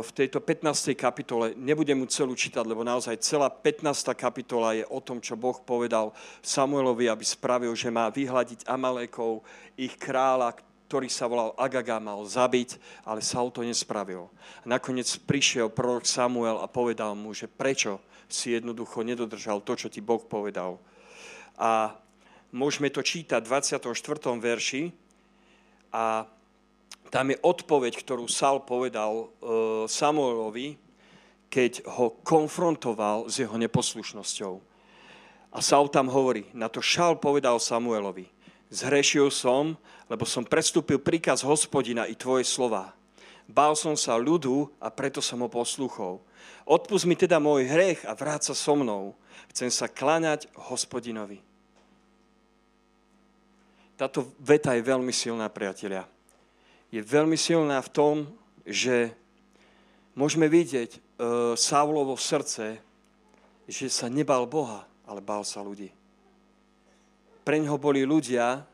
v 0.00 0.10
tejto 0.16 0.40
15. 0.40 0.96
kapitole, 0.96 1.52
nebudem 1.52 1.92
mu 1.92 2.08
celú 2.08 2.32
čítať, 2.32 2.64
lebo 2.64 2.80
naozaj 2.80 3.20
celá 3.20 3.52
15. 3.52 3.92
kapitola 4.16 4.72
je 4.72 4.88
o 4.88 5.04
tom, 5.04 5.20
čo 5.20 5.36
Boh 5.36 5.60
povedal 5.60 6.16
Samuelovi, 6.40 7.12
aby 7.12 7.20
spravil, 7.20 7.76
že 7.76 7.92
má 7.92 8.08
vyhľadiť 8.08 8.64
Amalekov, 8.64 9.44
ich 9.76 9.92
kráľa, 10.00 10.56
ktorý 10.90 11.06
sa 11.06 11.30
volal 11.30 11.54
Agaga, 11.54 12.02
mal 12.02 12.18
zabiť, 12.26 12.74
ale 13.06 13.22
Saul 13.22 13.54
to 13.54 13.62
nespravil. 13.62 14.26
A 14.66 14.74
nakoniec 14.74 15.06
prišiel 15.22 15.70
prorok 15.70 16.02
Samuel 16.02 16.58
a 16.58 16.66
povedal 16.66 17.14
mu, 17.14 17.30
že 17.30 17.46
prečo 17.46 18.02
si 18.26 18.58
jednoducho 18.58 19.06
nedodržal 19.06 19.62
to, 19.62 19.78
čo 19.78 19.86
ti 19.86 20.02
Boh 20.02 20.18
povedal. 20.18 20.82
A 21.54 21.94
môžeme 22.50 22.90
to 22.90 23.06
čítať 23.06 23.38
v 23.38 23.54
24. 23.54 23.86
verši 24.42 24.90
a 25.94 26.26
tam 27.14 27.26
je 27.30 27.38
odpoveď, 27.38 27.94
ktorú 27.94 28.26
Saul 28.26 28.66
povedal 28.66 29.14
e, 29.14 29.26
Samuelovi, 29.86 30.74
keď 31.46 31.86
ho 31.86 32.18
konfrontoval 32.26 33.30
s 33.30 33.38
jeho 33.38 33.54
neposlušnosťou. 33.54 34.58
A 35.54 35.58
Saul 35.62 35.86
tam 35.86 36.10
hovorí, 36.10 36.50
na 36.50 36.66
to 36.66 36.82
Šal 36.82 37.14
povedal 37.14 37.62
Samuelovi, 37.62 38.26
zhrešil 38.70 39.28
som, 39.34 39.74
lebo 40.06 40.22
som 40.24 40.46
prestúpil 40.46 41.02
príkaz 41.02 41.42
hospodina 41.42 42.06
i 42.06 42.14
tvoje 42.14 42.46
slova. 42.46 42.94
Bál 43.50 43.74
som 43.74 43.98
sa 43.98 44.14
ľudu 44.14 44.70
a 44.78 44.94
preto 44.94 45.18
som 45.18 45.42
ho 45.42 45.50
poslúchol. 45.50 46.22
Odpust 46.62 47.02
mi 47.02 47.18
teda 47.18 47.42
môj 47.42 47.66
hriech 47.66 48.06
a 48.06 48.14
vráť 48.14 48.50
sa 48.50 48.54
so 48.54 48.78
mnou. 48.78 49.18
Chcem 49.50 49.66
sa 49.74 49.90
kláňať 49.90 50.46
hospodinovi. 50.54 51.42
Táto 53.98 54.32
veta 54.38 54.72
je 54.78 54.86
veľmi 54.86 55.10
silná, 55.12 55.50
priatelia. 55.50 56.06
Je 56.94 57.02
veľmi 57.02 57.36
silná 57.36 57.82
v 57.82 57.92
tom, 57.92 58.14
že 58.64 59.12
môžeme 60.14 60.46
vidieť 60.46 60.90
e, 60.94 60.98
Saulovo 61.58 62.16
srdce, 62.16 62.80
že 63.68 63.86
sa 63.92 64.08
nebal 64.08 64.46
Boha, 64.48 64.86
ale 65.04 65.20
bál 65.20 65.44
sa 65.44 65.60
ľudí. 65.60 65.92
Preň 67.44 67.72
ho 67.72 67.76
boli 67.80 68.04
ľudia, 68.04 68.64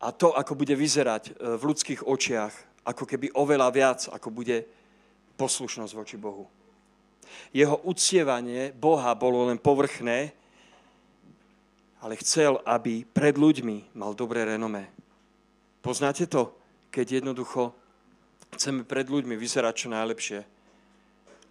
a 0.00 0.08
to, 0.16 0.32
ako 0.32 0.56
bude 0.56 0.72
vyzerať 0.72 1.22
e, 1.28 1.32
v 1.60 1.62
ľudských 1.62 2.08
očiach, 2.08 2.54
ako 2.88 3.04
keby 3.04 3.36
oveľa 3.36 3.68
viac, 3.68 4.00
ako 4.08 4.32
bude 4.32 4.64
poslušnosť 5.36 5.92
voči 5.92 6.16
Bohu. 6.16 6.48
Jeho 7.52 7.76
uctievanie 7.84 8.72
Boha 8.72 9.12
bolo 9.12 9.52
len 9.52 9.60
povrchné, 9.60 10.32
ale 12.00 12.16
chcel, 12.24 12.56
aby 12.64 13.04
pred 13.04 13.36
ľuďmi 13.36 13.92
mal 13.92 14.16
dobré 14.16 14.48
renomé. 14.48 14.88
Poznáte 15.84 16.24
to? 16.24 16.56
Keď 16.88 17.20
jednoducho 17.20 17.76
chceme 18.56 18.88
pred 18.88 19.04
ľuďmi 19.06 19.36
vyzerať 19.36 19.74
čo 19.84 19.88
najlepšie, 19.92 20.40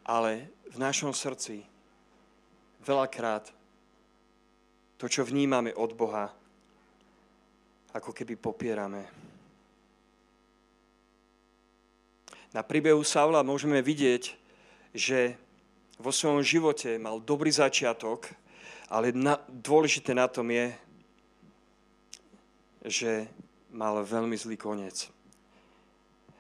ale 0.10 0.50
v 0.74 0.78
našom 0.82 1.14
srdci 1.14 1.64
veľakrát 2.82 3.54
to, 5.00 5.08
čo 5.08 5.24
vnímame 5.24 5.72
od 5.72 5.96
Boha, 5.96 6.28
ako 7.96 8.12
keby 8.12 8.36
popierame. 8.36 9.08
Na 12.52 12.66
príbehu 12.66 13.00
Saula 13.08 13.40
môžeme 13.40 13.80
vidieť, 13.80 14.36
že 14.92 15.40
vo 15.96 16.12
svojom 16.12 16.44
živote 16.44 17.00
mal 17.00 17.24
dobrý 17.24 17.54
začiatok, 17.54 18.28
ale 18.92 19.16
na, 19.16 19.40
dôležité 19.48 20.12
na 20.12 20.28
tom 20.28 20.50
je, 20.52 20.68
že 22.84 23.12
mal 23.72 24.02
veľmi 24.02 24.34
zlý 24.34 24.58
koniec. 24.58 25.08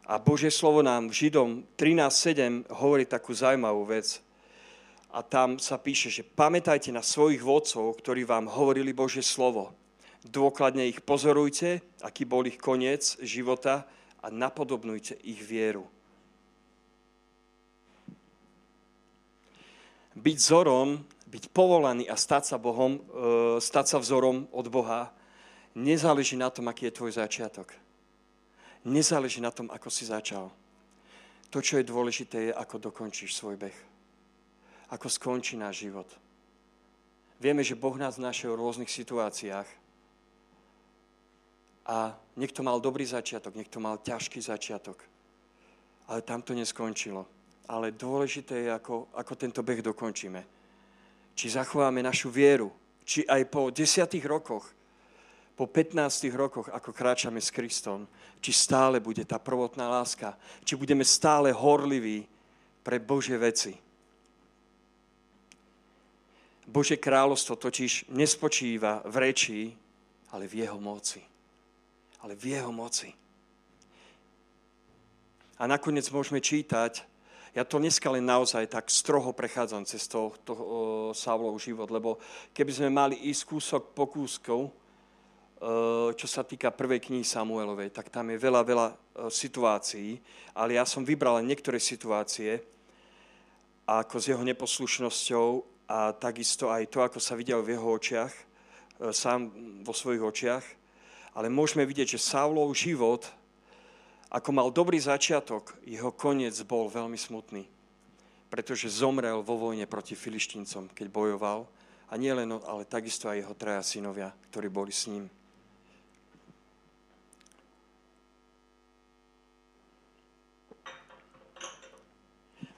A 0.09 0.17
Božie 0.17 0.49
slovo 0.49 0.81
nám 0.81 1.13
v 1.13 1.29
Židom 1.29 1.49
13.7 1.77 2.65
hovorí 2.73 3.05
takú 3.05 3.29
zaujímavú 3.29 3.85
vec. 3.85 4.17
A 5.09 5.25
tam 5.25 5.57
sa 5.57 5.81
píše, 5.81 6.13
že 6.13 6.21
pamätajte 6.21 6.93
na 6.93 7.01
svojich 7.01 7.41
vodcov, 7.41 7.97
ktorí 7.97 8.25
vám 8.29 8.45
hovorili 8.45 8.93
Božie 8.93 9.25
slovo 9.25 9.73
dôkladne 10.27 10.87
ich 10.91 10.99
pozorujte, 10.99 11.79
aký 12.03 12.27
bol 12.27 12.43
ich 12.43 12.59
koniec 12.59 13.15
života 13.23 13.87
a 14.19 14.27
napodobnujte 14.27 15.15
ich 15.23 15.39
vieru. 15.39 15.87
Byť 20.19 20.35
vzorom, 20.35 20.99
byť 21.31 21.43
povolaný 21.55 22.11
a 22.11 22.19
stať 22.19 22.43
sa, 22.51 22.57
Bohom, 22.59 22.99
e, 22.99 23.01
stať 23.63 23.95
sa 23.95 23.97
vzorom 24.03 24.51
od 24.51 24.67
Boha, 24.67 25.15
nezáleží 25.71 26.35
na 26.35 26.51
tom, 26.51 26.67
aký 26.67 26.91
je 26.91 26.97
tvoj 26.99 27.15
začiatok. 27.15 27.71
Nezáleží 28.83 29.39
na 29.39 29.53
tom, 29.53 29.71
ako 29.71 29.87
si 29.87 30.03
začal. 30.03 30.51
To, 31.47 31.63
čo 31.63 31.79
je 31.79 31.87
dôležité, 31.87 32.51
je, 32.51 32.57
ako 32.57 32.91
dokončíš 32.91 33.39
svoj 33.39 33.55
beh. 33.55 33.88
Ako 34.89 35.06
skončí 35.10 35.54
náš 35.58 35.86
život. 35.86 36.10
Vieme, 37.39 37.63
že 37.63 37.78
Boh 37.78 37.95
nás 37.95 38.19
našiel 38.19 38.58
v 38.58 38.62
rôznych 38.65 38.91
situáciách 38.91 39.67
a 41.89 42.13
niekto 42.36 42.62
mal 42.62 42.84
dobrý 42.84 43.08
začiatok, 43.08 43.56
niekto 43.56 43.80
mal 43.82 43.97
ťažký 44.02 44.43
začiatok. 44.43 45.02
Ale 46.12 46.21
tam 46.21 46.43
to 46.43 46.54
neskončilo. 46.54 47.25
Ale 47.69 47.93
dôležité 47.93 48.65
je, 48.65 48.69
ako, 48.73 49.13
ako 49.13 49.34
tento 49.38 49.62
beh 49.62 49.82
dokončíme. 49.82 50.41
Či 51.38 51.54
zachováme 51.54 52.02
našu 52.02 52.34
vieru, 52.34 52.73
či 53.06 53.25
aj 53.25 53.45
po 53.49 53.69
desiatých 53.73 54.25
rokoch, 54.25 54.69
po 55.58 55.65
15 55.65 56.30
rokoch, 56.34 56.67
ako 56.69 56.93
kráčame 56.93 57.41
s 57.41 57.52
Kristom, 57.52 58.06
či 58.39 58.54
stále 58.54 59.04
bude 59.04 59.25
tá 59.25 59.41
prvotná 59.41 59.89
láska, 59.89 60.38
či 60.63 60.75
budeme 60.80 61.04
stále 61.04 61.52
horliví 61.52 62.23
pre 62.86 63.02
Božie 63.02 63.36
veci. 63.36 63.88
Bože 66.69 67.01
kráľovstvo 67.01 67.58
totiž 67.58 68.13
nespočíva 68.13 69.01
v 69.10 69.15
reči, 69.17 69.60
ale 70.29 70.45
v 70.45 70.63
jeho 70.63 70.77
moci 70.77 71.25
ale 72.19 72.36
v 72.36 72.55
jeho 72.55 72.71
moci. 72.71 73.12
A 75.60 75.67
nakoniec 75.67 76.08
môžeme 76.12 76.39
čítať, 76.39 77.03
ja 77.51 77.63
to 77.65 77.82
dneska 77.82 78.08
len 78.13 78.23
naozaj 78.23 78.69
tak 78.71 78.88
stroho 78.88 79.36
prechádzam 79.36 79.84
cez 79.84 80.08
to, 80.08 80.32
to 80.45 80.53
uh, 80.53 80.63
Saulov 81.12 81.60
život, 81.60 81.91
lebo 81.91 82.21
keby 82.55 82.71
sme 82.71 82.89
mali 82.93 83.15
ísť 83.27 83.43
kúsok 83.43 83.84
po 83.91 84.08
kúskov, 84.08 84.69
uh, 84.69 86.13
čo 86.15 86.27
sa 86.29 86.45
týka 86.45 86.71
prvej 86.71 87.03
knihy 87.03 87.25
Samuelovej, 87.25 87.91
tak 87.91 88.08
tam 88.13 88.32
je 88.32 88.38
veľa, 88.39 88.62
veľa 88.63 88.88
situácií, 89.27 90.15
ale 90.55 90.79
ja 90.79 90.88
som 90.88 91.03
vybral 91.03 91.43
len 91.43 91.51
niektoré 91.51 91.82
situácie, 91.82 92.63
ako 93.89 94.15
s 94.21 94.29
jeho 94.29 94.43
neposlušnosťou 94.45 95.47
a 95.89 96.13
takisto 96.13 96.69
aj 96.69 96.86
to, 96.93 97.02
ako 97.02 97.17
sa 97.17 97.34
videl 97.34 97.65
v 97.65 97.73
jeho 97.73 97.88
očiach, 97.97 98.34
sám 99.10 99.49
vo 99.82 99.91
svojich 99.91 100.21
očiach 100.21 100.65
ale 101.39 101.47
môžeme 101.47 101.86
vidieť, 101.86 102.19
že 102.19 102.25
Saulov 102.36 102.73
život, 102.73 103.23
ako 104.28 104.49
mal 104.52 104.69
dobrý 104.75 104.97
začiatok, 104.99 105.71
jeho 105.88 106.12
koniec 106.13 106.54
bol 106.67 106.91
veľmi 106.91 107.17
smutný. 107.17 107.63
Pretože 108.52 108.91
zomrel 108.91 109.39
vo 109.45 109.56
vojne 109.56 109.86
proti 109.86 110.19
filištíncom, 110.19 110.91
keď 110.91 111.08
bojoval. 111.08 111.69
A 112.10 112.17
nie 112.17 112.34
len 112.34 112.49
ale 112.49 112.89
takisto 112.89 113.30
aj 113.30 113.45
jeho 113.45 113.54
traja 113.54 113.86
synovia, 113.86 114.34
ktorí 114.49 114.67
boli 114.67 114.89
s 114.89 115.06
ním. 115.08 115.30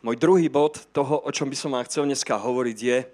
Môj 0.01 0.17
druhý 0.17 0.49
bod 0.49 0.81
toho, 0.89 1.21
o 1.21 1.29
čom 1.29 1.45
by 1.45 1.53
som 1.53 1.77
vám 1.77 1.85
chcel 1.85 2.09
dneska 2.09 2.33
hovoriť, 2.33 2.77
je, 2.81 3.05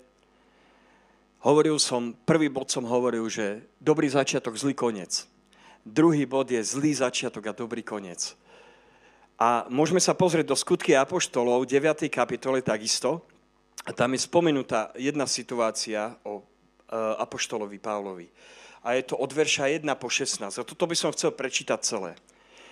hovoril 1.43 1.75
som, 1.83 2.15
prvý 2.23 2.47
bod 2.47 2.71
som 2.71 2.87
hovoril, 2.87 3.27
že 3.27 3.67
dobrý 3.83 4.07
začiatok, 4.07 4.55
zlý 4.55 4.71
koniec. 4.71 5.27
Druhý 5.83 6.23
bod 6.23 6.47
je 6.47 6.63
zlý 6.63 6.95
začiatok 6.95 7.51
a 7.51 7.57
dobrý 7.59 7.83
koniec. 7.83 8.39
A 9.35 9.67
môžeme 9.67 9.99
sa 9.99 10.15
pozrieť 10.15 10.47
do 10.47 10.55
skutky 10.55 10.95
Apoštolov, 10.95 11.67
9. 11.67 12.07
kapitole 12.07 12.63
takisto. 12.63 13.19
A 13.83 13.91
tam 13.91 14.15
je 14.15 14.23
spomenutá 14.23 14.95
jedna 14.95 15.27
situácia 15.27 16.15
o 16.23 16.39
e, 16.39 16.43
Apoštolovi 17.19 17.83
Pavlovi. 17.83 18.31
A 18.87 18.95
je 18.95 19.11
to 19.11 19.19
od 19.19 19.27
verša 19.35 19.75
1 19.75 19.83
po 19.99 20.07
16. 20.07 20.55
A 20.55 20.63
toto 20.63 20.87
by 20.87 20.95
som 20.95 21.11
chcel 21.11 21.35
prečítať 21.35 21.79
celé. 21.83 22.15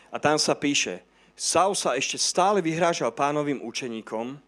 A 0.07 0.23
tam 0.23 0.39
sa 0.39 0.55
píše, 0.55 1.03
Saul 1.35 1.75
sa 1.75 1.99
ešte 1.99 2.15
stále 2.15 2.63
vyhrážal 2.63 3.11
pánovým 3.11 3.59
učeníkom 3.59 4.39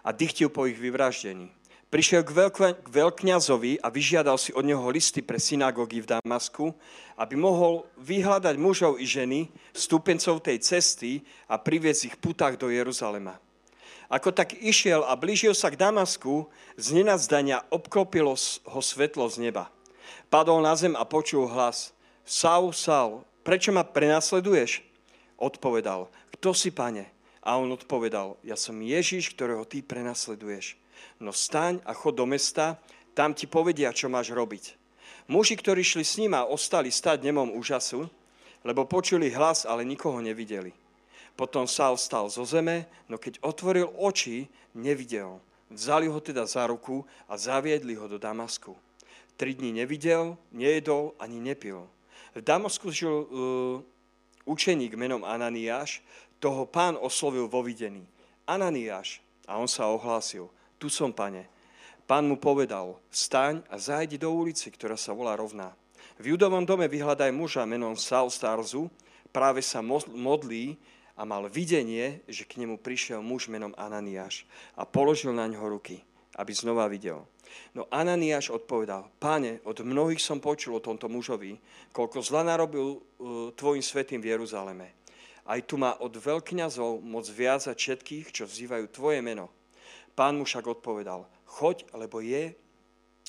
a 0.00 0.08
dychtil 0.16 0.48
po 0.48 0.64
ich 0.64 0.80
vyvraždení. 0.80 1.52
Prišiel 1.86 2.26
k, 2.26 2.32
k 2.82 2.88
veľkňazovi 2.88 3.78
a 3.84 3.92
vyžiadal 3.92 4.40
si 4.40 4.50
od 4.56 4.66
neho 4.66 4.82
listy 4.90 5.22
pre 5.22 5.36
synagógy 5.38 6.02
v 6.02 6.18
Damasku, 6.18 6.74
aby 7.14 7.38
mohol 7.38 7.86
vyhľadať 8.00 8.56
mužov 8.58 8.98
i 8.98 9.06
ženy, 9.06 9.52
stúpencov 9.70 10.42
tej 10.42 10.58
cesty 10.64 11.22
a 11.46 11.60
priviesť 11.60 12.02
ich 12.10 12.16
putách 12.18 12.58
do 12.58 12.72
Jeruzalema. 12.72 13.38
Ako 14.06 14.30
tak 14.30 14.54
išiel 14.58 15.04
a 15.04 15.18
blížil 15.18 15.54
sa 15.54 15.70
k 15.70 15.78
Damasku, 15.78 16.46
z 16.78 16.86
nenazdania 16.94 17.66
obklopilo 17.68 18.38
ho 18.66 18.80
svetlo 18.82 19.26
z 19.26 19.50
neba. 19.50 19.70
Padol 20.30 20.62
na 20.62 20.74
zem 20.78 20.94
a 20.94 21.02
počul 21.02 21.46
hlas. 21.50 21.90
Saul, 22.22 22.74
Saul, 22.74 23.22
prečo 23.46 23.70
ma 23.70 23.82
prenasleduješ? 23.86 24.85
Odpovedal, 25.36 26.08
kto 26.36 26.56
si, 26.56 26.72
pane? 26.72 27.12
A 27.46 27.60
on 27.60 27.70
odpovedal, 27.70 28.40
ja 28.42 28.58
som 28.58 28.74
Ježiš, 28.82 29.36
ktorého 29.36 29.62
ty 29.68 29.84
prenasleduješ. 29.84 30.74
No 31.22 31.30
staň 31.30 31.78
a 31.86 31.94
chod 31.94 32.18
do 32.18 32.26
mesta, 32.26 32.80
tam 33.14 33.32
ti 33.32 33.46
povedia, 33.46 33.94
čo 33.94 34.10
máš 34.10 34.34
robiť. 34.34 34.74
Muži, 35.30 35.54
ktorí 35.58 35.82
šli 35.82 36.04
s 36.04 36.18
ním 36.18 36.34
a 36.34 36.46
ostali 36.46 36.90
stať 36.90 37.22
nemom 37.22 37.54
úžasu, 37.54 38.10
lebo 38.66 38.88
počuli 38.88 39.30
hlas, 39.30 39.62
ale 39.62 39.86
nikoho 39.86 40.18
nevideli. 40.18 40.74
Potom 41.36 41.68
Saul 41.68 42.00
stal 42.00 42.26
zo 42.32 42.42
zeme, 42.48 42.88
no 43.06 43.20
keď 43.20 43.38
otvoril 43.44 43.92
oči, 43.94 44.48
nevidel. 44.72 45.38
Vzali 45.68 46.06
ho 46.08 46.18
teda 46.22 46.46
za 46.46 46.64
ruku 46.66 47.04
a 47.28 47.36
zaviedli 47.36 47.94
ho 47.98 48.06
do 48.08 48.16
Damasku. 48.16 48.74
Tri 49.36 49.52
dní 49.52 49.74
nevidel, 49.74 50.38
nejedol 50.54 51.12
ani 51.20 51.42
nepil. 51.42 51.84
V 52.32 52.40
Damasku 52.40 52.88
žil 52.88 53.12
uh, 53.12 53.26
učeník 54.46 54.94
menom 54.94 55.26
Ananiáš, 55.26 56.00
toho 56.38 56.64
pán 56.64 56.94
oslovil 56.96 57.50
vo 57.50 57.60
videní. 57.60 58.06
Ananiáš. 58.46 59.20
A 59.46 59.58
on 59.58 59.70
sa 59.70 59.90
ohlásil. 59.90 60.50
Tu 60.78 60.90
som, 60.90 61.14
pane. 61.14 61.46
Pán 62.06 62.26
mu 62.26 62.38
povedal, 62.38 62.98
staň 63.10 63.62
a 63.66 63.78
zajdi 63.78 64.18
do 64.18 64.30
ulici, 64.30 64.70
ktorá 64.70 64.94
sa 64.94 65.10
volá 65.10 65.34
rovná. 65.34 65.74
V 66.16 66.34
judovom 66.34 66.62
dome 66.62 66.86
vyhľadaj 66.86 67.34
muža 67.34 67.66
menom 67.66 67.98
Saul 67.98 68.30
Starzu, 68.30 68.86
práve 69.34 69.60
sa 69.60 69.82
modlí 69.82 70.78
a 71.18 71.26
mal 71.26 71.50
videnie, 71.50 72.22
že 72.30 72.46
k 72.46 72.62
nemu 72.62 72.78
prišiel 72.78 73.20
muž 73.20 73.50
menom 73.50 73.74
Ananiáš 73.74 74.46
a 74.78 74.86
položil 74.86 75.34
na 75.34 75.50
ňo 75.50 75.66
ruky, 75.66 76.06
aby 76.36 76.52
znova 76.52 76.86
videl. 76.86 77.24
No 77.72 77.88
Ananiáš 77.88 78.52
odpovedal, 78.52 79.08
páne, 79.16 79.64
od 79.64 79.80
mnohých 79.80 80.20
som 80.20 80.38
počul 80.38 80.76
o 80.76 80.84
tomto 80.84 81.08
mužovi, 81.08 81.56
koľko 81.90 82.20
zla 82.20 82.44
narobil 82.44 83.00
uh, 83.00 83.50
tvojim 83.56 83.80
svetým 83.80 84.20
v 84.20 84.36
Jeruzaleme. 84.36 84.92
Aj 85.46 85.60
tu 85.62 85.80
má 85.80 85.96
od 86.02 86.12
veľkňazov 86.12 87.00
moc 87.00 87.24
viazať 87.30 87.76
všetkých, 87.78 88.26
čo 88.34 88.44
vzývajú 88.44 88.86
tvoje 88.90 89.22
meno. 89.22 89.48
Pán 90.12 90.36
mu 90.36 90.44
však 90.44 90.66
odpovedal, 90.80 91.24
choď, 91.46 91.86
lebo 91.94 92.20
je, 92.20 92.52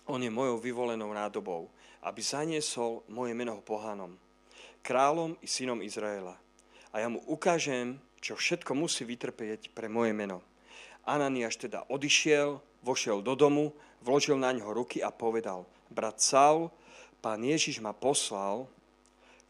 on 0.10 0.24
je 0.24 0.32
mojou 0.32 0.58
vyvolenou 0.58 1.13
nádobou, 1.13 1.70
aby 2.04 2.20
zaniesol 2.24 3.06
moje 3.12 3.36
meno 3.38 3.60
pohánom, 3.62 4.15
kráľom 4.82 5.36
i 5.43 5.48
synom 5.48 5.84
Izraela 5.84 6.39
a 6.98 7.06
ja 7.06 7.13
mu 7.13 7.22
ukážem, 7.30 8.02
čo 8.17 8.34
všetko 8.34 8.74
musí 8.74 9.06
vytrpieť 9.06 9.70
pre 9.76 9.86
moje 9.86 10.17
meno. 10.17 10.41
Ananiáš 11.06 11.62
teda 11.62 11.86
odišiel, 11.88 12.58
vošiel 12.88 13.19
do 13.19 13.36
domu, 13.36 13.76
vložil 14.00 14.39
na 14.39 14.56
ňo 14.56 14.71
ruky 14.71 15.04
a 15.04 15.12
povedal, 15.12 15.67
brat 15.91 16.23
Saul, 16.23 16.71
pán 17.19 17.43
Ježiš 17.43 17.84
ma 17.84 17.91
poslal, 17.91 18.63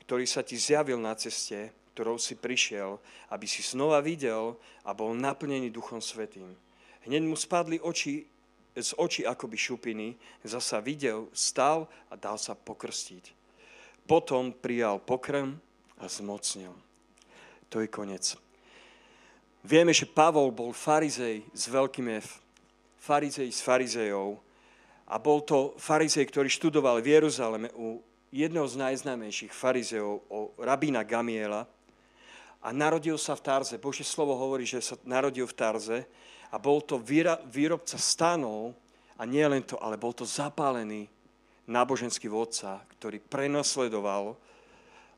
ktorý 0.01 0.25
sa 0.25 0.41
ti 0.41 0.57
zjavil 0.57 0.97
na 0.97 1.13
ceste, 1.13 1.69
ktorou 1.93 2.17
si 2.17 2.33
prišiel, 2.33 2.97
aby 3.29 3.45
si 3.45 3.61
znova 3.61 4.01
videl 4.01 4.57
a 4.81 4.93
bol 4.97 5.13
naplnený 5.13 5.69
Duchom 5.69 6.01
Svetým. 6.01 6.53
Hneď 7.05 7.23
mu 7.25 7.37
spadli 7.37 7.77
oči, 7.81 8.25
z 8.77 8.93
očí 9.01 9.25
akoby 9.25 9.57
šupiny, 9.57 10.07
zasa 10.45 10.77
videl, 10.77 11.29
stal 11.33 11.89
a 12.09 12.15
dal 12.17 12.37
sa 12.37 12.53
pokrstiť. 12.53 13.33
Potom 14.05 14.53
prijal 14.53 15.01
pokrm 15.01 15.57
a 15.97 16.05
zmocnil. 16.05 16.71
To 17.73 17.81
je 17.81 17.89
koniec. 17.89 18.37
Vieme, 19.65 19.91
že 19.91 20.07
Pavol 20.07 20.53
bol 20.53 20.71
farizej 20.71 21.43
s 21.51 21.63
veľkým 21.67 22.07
F. 22.21 22.39
Farizej 23.07 23.47
s 23.47 23.63
farizejou. 23.63 24.35
A 25.07 25.15
bol 25.15 25.39
to 25.47 25.79
farizej, 25.79 26.27
ktorý 26.27 26.51
študoval 26.51 26.99
v 26.99 27.15
Jeruzaleme 27.15 27.71
u 27.79 28.03
jedného 28.35 28.67
z 28.67 28.75
najznámejších 28.75 29.55
farizejov, 29.55 30.27
o 30.27 30.51
rabína 30.59 31.07
Gamiela. 31.07 31.63
A 32.59 32.75
narodil 32.75 33.15
sa 33.15 33.39
v 33.39 33.47
Tarze. 33.47 33.79
Bože 33.79 34.03
slovo 34.03 34.35
hovorí, 34.35 34.67
že 34.67 34.83
sa 34.83 34.99
narodil 35.07 35.47
v 35.47 35.55
Tarze. 35.55 35.99
A 36.51 36.59
bol 36.59 36.83
to 36.83 36.99
výrobca 37.47 37.95
stanov. 37.95 38.75
A 39.15 39.23
nie 39.23 39.47
len 39.47 39.63
to, 39.63 39.79
ale 39.79 39.95
bol 39.95 40.11
to 40.11 40.27
zapálený 40.27 41.07
náboženský 41.63 42.27
vodca, 42.27 42.83
ktorý 42.99 43.23
prenasledoval 43.23 44.35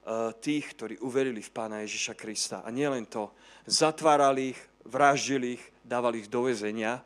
Eh, 0.10 0.34
tých, 0.42 0.74
ktorí 0.74 0.96
uverili 1.06 1.38
v 1.38 1.54
Pána 1.54 1.86
Ježiša 1.86 2.18
Krista. 2.18 2.58
A 2.66 2.74
nielen 2.74 3.06
to, 3.06 3.30
zatvárali 3.70 4.58
ich, 4.58 4.60
vraždili 4.82 5.60
ich, 5.60 5.64
dávali 5.86 6.26
ich 6.26 6.32
do 6.32 6.50
vezenia. 6.50 7.04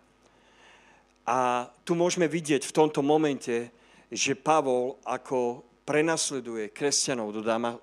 A 1.24 1.72
tu 1.88 1.96
môžeme 1.96 2.28
vidieť 2.28 2.68
v 2.68 2.76
tomto 2.76 3.00
momente, 3.00 3.72
že 4.12 4.36
Pavol 4.36 5.00
ako 5.08 5.64
prenasleduje 5.84 6.72
kresťanov 6.72 7.32
do, 7.36 7.42
Dama, 7.44 7.76
eh, 7.76 7.80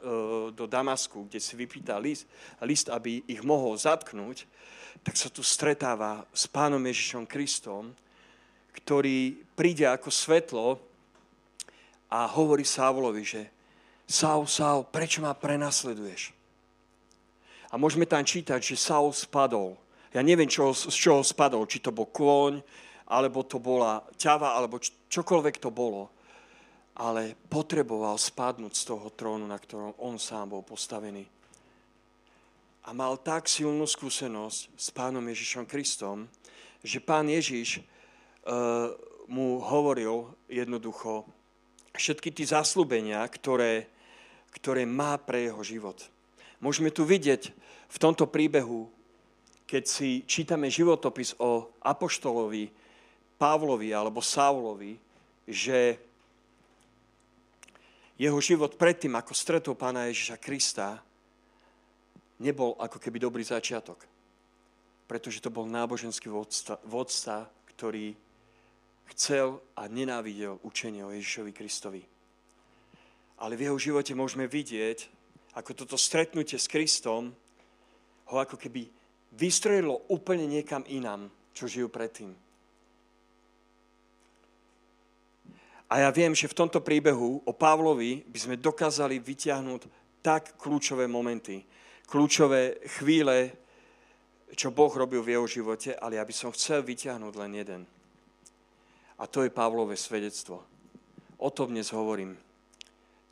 do 0.53 0.65
Damasku, 0.65 1.29
kde 1.29 1.41
si 1.41 1.57
vypýta 1.57 2.01
list, 2.01 2.29
list, 2.65 2.89
aby 2.89 3.25
ich 3.29 3.45
mohol 3.45 3.77
zatknúť, 3.77 4.45
tak 5.01 5.17
sa 5.17 5.33
tu 5.33 5.41
stretáva 5.41 6.25
s 6.33 6.45
pánom 6.45 6.81
Ježišom 6.81 7.25
Kristom, 7.25 7.97
ktorý 8.77 9.41
príde 9.57 9.89
ako 9.89 10.13
svetlo 10.13 10.67
a 12.13 12.29
hovorí 12.29 12.65
Sávulovi, 12.65 13.25
že 13.25 13.43
Saul, 14.05 14.45
Saul, 14.51 14.85
prečo 14.85 15.23
ma 15.23 15.33
prenasleduješ? 15.33 16.35
A 17.71 17.79
môžeme 17.79 18.05
tam 18.05 18.27
čítať, 18.27 18.59
že 18.59 18.75
Saul 18.75 19.15
spadol. 19.15 19.79
Ja 20.11 20.27
neviem, 20.27 20.51
čo, 20.51 20.75
z 20.75 20.91
čoho 20.91 21.23
spadol, 21.23 21.71
či 21.71 21.79
to 21.79 21.95
bol 21.95 22.11
kôň, 22.11 22.59
alebo 23.11 23.43
to 23.43 23.59
bola 23.59 24.07
ťava, 24.15 24.55
alebo 24.55 24.79
čokoľvek 25.11 25.57
to 25.59 25.75
bolo. 25.75 26.07
Ale 26.95 27.35
potreboval 27.51 28.15
spadnúť 28.15 28.75
z 28.77 28.85
toho 28.87 29.11
trónu, 29.11 29.51
na 29.51 29.59
ktorom 29.59 29.99
on 29.99 30.15
sám 30.15 30.55
bol 30.55 30.63
postavený. 30.63 31.27
A 32.87 32.95
mal 32.95 33.19
tak 33.19 33.51
silnú 33.51 33.85
skúsenosť 33.85 34.59
s 34.79 34.89
pánom 34.95 35.25
Ježišom 35.27 35.67
Kristom, 35.67 36.31
že 36.81 37.03
pán 37.03 37.29
Ježiš 37.29 37.83
uh, 37.83 38.95
mu 39.29 39.61
hovoril 39.61 40.31
jednoducho 40.49 41.29
všetky 41.95 42.33
tie 42.33 42.47
zaslúbenia, 42.57 43.21
ktoré, 43.29 43.91
ktoré 44.55 44.87
má 44.89 45.19
pre 45.21 45.51
jeho 45.51 45.61
život. 45.61 45.99
Môžeme 46.63 46.89
tu 46.93 47.05
vidieť 47.05 47.53
v 47.91 47.97
tomto 48.01 48.29
príbehu, 48.31 48.89
keď 49.67 49.85
si 49.87 50.27
čítame 50.27 50.67
životopis 50.67 51.39
o 51.39 51.71
apoštolovi 51.85 52.80
Pavlovi 53.41 53.97
alebo 53.97 54.21
Saulovi, 54.21 55.01
že 55.49 55.97
jeho 58.21 58.37
život 58.45 58.77
predtým, 58.77 59.17
ako 59.17 59.33
stretol 59.33 59.73
pána 59.73 60.13
Ježiša 60.13 60.37
Krista, 60.37 61.01
nebol 62.45 62.77
ako 62.77 63.01
keby 63.01 63.17
dobrý 63.17 63.41
začiatok. 63.41 64.05
Pretože 65.09 65.41
to 65.41 65.49
bol 65.49 65.65
náboženský 65.65 66.29
vodca, 66.29 66.77
vodca 66.85 67.49
ktorý 67.73 68.13
chcel 69.17 69.65
a 69.73 69.89
nenávidel 69.89 70.61
učenie 70.61 71.01
o 71.01 71.11
Ježišovi 71.17 71.51
Kristovi 71.57 72.05
ale 73.41 73.57
v 73.57 73.67
jeho 73.69 73.79
živote 73.81 74.13
môžeme 74.13 74.45
vidieť, 74.45 75.09
ako 75.57 75.73
toto 75.73 75.97
stretnutie 75.97 76.61
s 76.61 76.69
Kristom 76.69 77.33
ho 78.31 78.37
ako 78.37 78.61
keby 78.61 78.87
vystrojilo 79.35 80.07
úplne 80.13 80.47
niekam 80.47 80.85
inám, 80.87 81.33
čo 81.57 81.67
žijú 81.67 81.89
predtým. 81.91 82.31
A 85.91 86.07
ja 86.07 86.11
viem, 86.15 86.31
že 86.31 86.47
v 86.47 86.55
tomto 86.55 86.79
príbehu 86.79 87.43
o 87.43 87.53
Pavlovi 87.53 88.23
by 88.31 88.39
sme 88.39 88.63
dokázali 88.63 89.19
vyťahnuť 89.19 89.83
tak 90.23 90.55
kľúčové 90.55 91.11
momenty, 91.11 91.67
kľúčové 92.07 92.79
chvíle, 93.01 93.51
čo 94.55 94.71
Boh 94.71 94.91
robil 94.95 95.19
v 95.27 95.35
jeho 95.35 95.47
živote, 95.51 95.99
ale 95.99 96.23
ja 96.23 96.25
by 96.27 96.35
som 96.35 96.55
chcel 96.55 96.87
vyťahnuť 96.87 97.35
len 97.35 97.53
jeden. 97.59 97.83
A 99.19 99.27
to 99.27 99.43
je 99.43 99.51
Pavlové 99.51 99.99
svedectvo. 99.99 100.63
O 101.43 101.51
tom 101.51 101.75
dnes 101.75 101.91
hovorím 101.91 102.39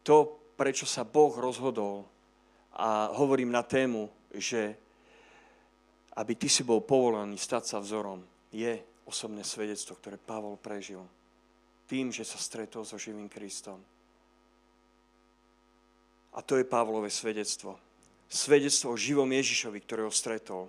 to, 0.02 0.40
prečo 0.58 0.88
sa 0.88 1.06
Boh 1.06 1.30
rozhodol 1.38 2.08
a 2.74 3.12
hovorím 3.14 3.54
na 3.54 3.62
tému, 3.62 4.10
že 4.34 4.74
aby 6.18 6.34
ty 6.34 6.50
si 6.50 6.66
bol 6.66 6.82
povolaný 6.82 7.38
stať 7.38 7.70
sa 7.70 7.78
vzorom, 7.78 8.26
je 8.50 8.82
osobné 9.06 9.46
svedectvo, 9.46 9.94
ktoré 9.94 10.18
Pavol 10.18 10.58
prežil. 10.58 11.04
Tým, 11.88 12.12
že 12.12 12.22
sa 12.22 12.36
stretol 12.36 12.84
so 12.84 13.00
živým 13.00 13.32
Kristom. 13.32 13.80
A 16.36 16.44
to 16.44 16.60
je 16.60 16.68
Pavlové 16.68 17.08
svedectvo. 17.08 17.80
Svedectvo 18.28 18.92
o 18.92 19.00
živom 19.00 19.26
Ježišovi, 19.32 19.80
ktorého 19.80 20.12
stretol. 20.12 20.68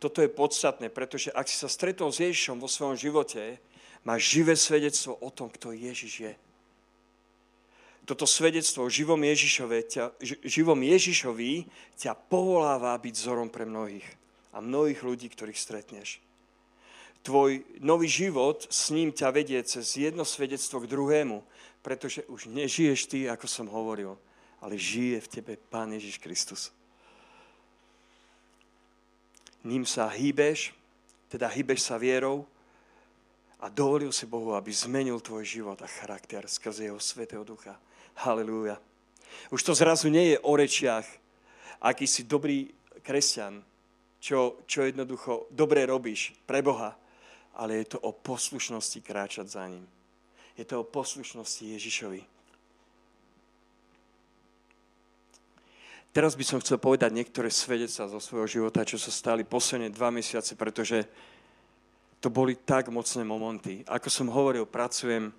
Toto 0.00 0.24
je 0.24 0.32
podstatné, 0.32 0.88
pretože 0.88 1.28
ak 1.30 1.44
si 1.44 1.60
sa 1.60 1.68
stretol 1.68 2.08
s 2.08 2.24
Ježišom 2.24 2.58
vo 2.58 2.66
svojom 2.66 2.96
živote, 2.96 3.60
máš 4.08 4.32
živé 4.32 4.56
svedectvo 4.56 5.20
o 5.20 5.28
tom, 5.28 5.52
kto 5.52 5.76
Ježiš 5.76 6.14
je 6.24 6.32
toto 8.08 8.24
svedectvo 8.24 8.88
o 8.88 8.88
živom, 8.88 9.20
Ježišove, 9.20 9.84
ťa, 9.84 10.16
živom 10.24 10.80
Ježišovi 10.80 11.68
ťa 12.00 12.16
povoláva 12.32 12.96
byť 12.96 13.12
vzorom 13.12 13.52
pre 13.52 13.68
mnohých 13.68 14.08
a 14.56 14.64
mnohých 14.64 15.04
ľudí, 15.04 15.28
ktorých 15.28 15.60
stretneš. 15.60 16.24
Tvoj 17.22 17.64
nový 17.82 18.08
život 18.08 18.66
s 18.70 18.90
ním 18.90 19.12
ťa 19.12 19.28
vedie 19.30 19.60
cez 19.64 19.96
jedno 19.96 20.24
svedectvo 20.24 20.80
k 20.80 20.90
druhému, 20.90 21.44
pretože 21.82 22.24
už 22.26 22.48
nežiješ 22.48 23.00
ty, 23.06 23.18
ako 23.28 23.46
som 23.46 23.66
hovoril, 23.68 24.16
ale 24.62 24.80
žije 24.80 25.20
v 25.20 25.28
tebe 25.28 25.52
Pán 25.68 25.92
Ježiš 25.92 26.18
Kristus. 26.18 26.72
ním 29.68 29.84
sa 29.84 30.08
hýbeš, 30.08 30.72
teda 31.28 31.44
hýbeš 31.52 31.92
sa 31.92 32.00
vierou 32.00 32.48
a 33.60 33.68
dovolil 33.68 34.08
si 34.08 34.24
Bohu, 34.24 34.56
aby 34.56 34.72
zmenil 34.72 35.20
tvoj 35.20 35.44
život 35.44 35.78
a 35.84 35.88
charakter 35.90 36.48
skrze 36.48 36.88
jeho 36.88 36.96
svetého 36.96 37.44
ducha. 37.44 37.76
Halelúja. 38.24 38.80
Už 39.52 39.60
to 39.62 39.76
zrazu 39.76 40.08
nie 40.08 40.34
je 40.34 40.38
o 40.40 40.56
rečiach, 40.56 41.04
aký 41.84 42.08
si 42.08 42.24
dobrý 42.24 42.72
kresťan, 43.04 43.60
čo, 44.18 44.64
čo 44.66 44.82
jednoducho 44.82 45.52
dobre 45.52 45.86
robíš 45.86 46.34
pre 46.48 46.64
Boha, 46.64 46.96
ale 47.58 47.82
je 47.82 47.92
to 47.92 47.98
o 47.98 48.14
poslušnosti 48.14 49.02
kráčať 49.02 49.46
za 49.50 49.66
ním. 49.66 49.82
Je 50.54 50.62
to 50.62 50.80
o 50.80 50.86
poslušnosti 50.86 51.74
Ježišovi. 51.74 52.22
Teraz 56.14 56.34
by 56.34 56.44
som 56.46 56.58
chcel 56.62 56.80
povedať 56.80 57.14
niektoré 57.14 57.50
svedectva 57.50 58.10
zo 58.10 58.18
svojho 58.18 58.48
života, 58.48 58.86
čo 58.86 58.96
sa 58.96 59.12
stali 59.12 59.44
posledné 59.44 59.92
dva 59.92 60.08
mesiace, 60.10 60.56
pretože 60.58 61.04
to 62.18 62.30
boli 62.32 62.58
tak 62.58 62.90
mocné 62.90 63.22
momenty. 63.22 63.86
Ako 63.86 64.10
som 64.10 64.26
hovoril, 64.26 64.66
pracujem 64.66 65.30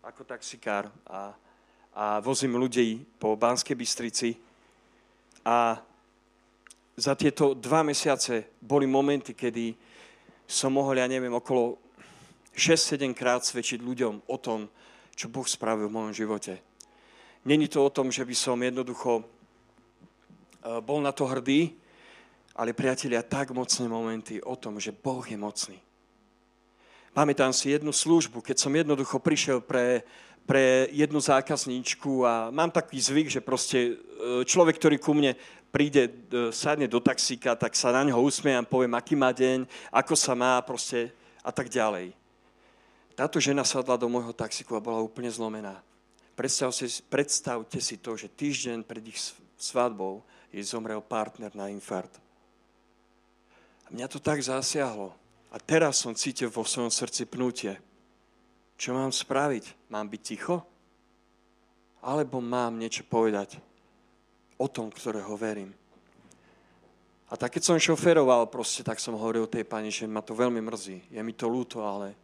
ako 0.00 0.22
taxikár 0.24 0.88
a, 1.04 1.34
a 1.92 2.04
vozím 2.24 2.56
ľudí 2.56 3.04
po 3.20 3.36
Banskej 3.36 3.76
Bystrici 3.76 4.38
a 5.44 5.84
za 6.96 7.12
tieto 7.12 7.52
dva 7.52 7.84
mesiace 7.84 8.56
boli 8.56 8.88
momenty, 8.88 9.36
kedy 9.36 9.76
som 10.46 10.70
mohol, 10.70 11.02
ja 11.02 11.10
neviem, 11.10 11.34
okolo 11.34 11.78
6-7 12.54 13.12
krát 13.12 13.44
svedčiť 13.44 13.82
ľuďom 13.82 14.30
o 14.30 14.36
tom, 14.38 14.70
čo 15.12 15.28
Boh 15.28 15.44
spravil 15.44 15.90
v 15.90 15.96
mojom 15.96 16.14
živote. 16.14 16.62
Není 17.46 17.68
to 17.68 17.84
o 17.84 17.90
tom, 17.90 18.10
že 18.10 18.24
by 18.24 18.34
som 18.34 18.58
jednoducho 18.58 19.22
e, 19.22 19.24
bol 20.82 20.98
na 21.02 21.12
to 21.12 21.26
hrdý, 21.26 21.74
ale 22.56 22.72
priatelia, 22.72 23.22
tak 23.22 23.52
mocné 23.52 23.84
momenty 23.86 24.40
o 24.40 24.56
tom, 24.56 24.80
že 24.80 24.96
Boh 24.96 25.22
je 25.22 25.36
mocný. 25.36 25.78
Pamätám 27.12 27.52
si 27.52 27.72
jednu 27.72 27.92
službu, 27.92 28.40
keď 28.40 28.56
som 28.60 28.72
jednoducho 28.72 29.20
prišiel 29.20 29.60
pre, 29.60 30.04
pre 30.44 30.88
jednu 30.92 31.20
zákazníčku 31.20 32.28
a 32.28 32.52
mám 32.52 32.68
taký 32.68 33.00
zvyk, 33.00 33.28
že 33.28 33.40
proste 33.40 33.78
e, 33.78 33.92
človek, 34.44 34.76
ktorý 34.76 34.96
ku 35.00 35.12
mne 35.12 35.36
príde, 35.70 36.08
e, 36.08 36.50
sadne 36.54 36.88
do 36.88 37.00
taxíka, 37.02 37.56
tak 37.56 37.76
sa 37.76 37.92
na 37.92 38.02
neho 38.06 38.18
usmiejem, 38.20 38.64
poviem, 38.64 38.94
aký 38.96 39.14
má 39.14 39.30
deň, 39.30 39.68
ako 39.92 40.14
sa 40.16 40.32
má 40.32 40.60
proste 40.64 41.12
a 41.44 41.50
tak 41.52 41.68
ďalej. 41.68 42.16
Táto 43.16 43.40
žena 43.40 43.64
sadla 43.64 43.96
do 43.96 44.12
môjho 44.12 44.36
taxiku 44.36 44.76
a 44.76 44.84
bola 44.84 45.00
úplne 45.00 45.32
zlomená. 45.32 45.80
Predstavte, 46.36 46.84
predstavte 47.08 47.80
si 47.80 47.96
to, 47.96 48.12
že 48.12 48.28
týždeň 48.28 48.84
pred 48.84 49.00
ich 49.08 49.16
svadbou 49.56 50.20
jej 50.52 50.60
zomrel 50.60 51.00
partner 51.00 51.48
na 51.56 51.72
infarkt. 51.72 52.20
A 53.88 53.94
mňa 53.94 54.06
to 54.12 54.20
tak 54.20 54.44
zasiahlo. 54.44 55.16
A 55.48 55.56
teraz 55.56 56.02
som 56.02 56.12
cítil 56.12 56.52
vo 56.52 56.66
svojom 56.66 56.92
srdci 56.92 57.24
pnutie. 57.24 57.80
Čo 58.76 58.92
mám 58.92 59.08
spraviť? 59.08 59.88
Mám 59.88 60.12
byť 60.12 60.20
ticho? 60.20 60.60
Alebo 62.04 62.44
mám 62.44 62.76
niečo 62.76 63.06
povedať? 63.08 63.56
O 64.56 64.66
tom, 64.68 64.88
ktorého 64.88 65.36
verím. 65.36 65.72
A 67.26 67.34
tak 67.34 67.58
keď 67.58 67.62
som 67.74 67.76
šoferoval, 67.82 68.46
proste 68.46 68.86
tak 68.86 69.02
som 69.02 69.18
hovoril 69.18 69.50
tej 69.50 69.66
pani, 69.66 69.90
že 69.90 70.06
ma 70.06 70.22
to 70.22 70.30
veľmi 70.30 70.62
mrzí. 70.62 71.10
Je 71.10 71.20
mi 71.26 71.34
to 71.34 71.50
ľúto, 71.50 71.82
ale 71.82 72.14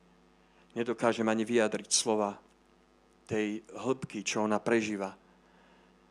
nedokážem 0.79 1.27
ani 1.27 1.43
vyjadriť 1.43 1.91
slova 1.91 2.39
tej 3.27 3.67
hĺbky, 3.75 4.23
čo 4.23 4.47
ona 4.47 4.63
prežíva. 4.63 5.11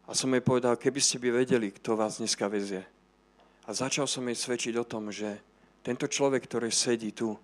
A 0.07 0.11
som 0.11 0.27
jej 0.35 0.43
povedal, 0.43 0.75
keby 0.75 0.99
ste 0.99 1.23
by 1.23 1.39
vedeli, 1.39 1.71
kto 1.71 1.95
vás 1.95 2.19
dneska 2.19 2.51
vezie. 2.51 2.83
A 3.63 3.71
začal 3.71 4.11
som 4.11 4.27
jej 4.27 4.35
svedčiť 4.35 4.75
o 4.75 4.83
tom, 4.83 5.07
že 5.07 5.39
tento 5.87 6.11
človek, 6.11 6.43
ktorý 6.43 6.67
sedí 6.67 7.15
tu, 7.15 7.39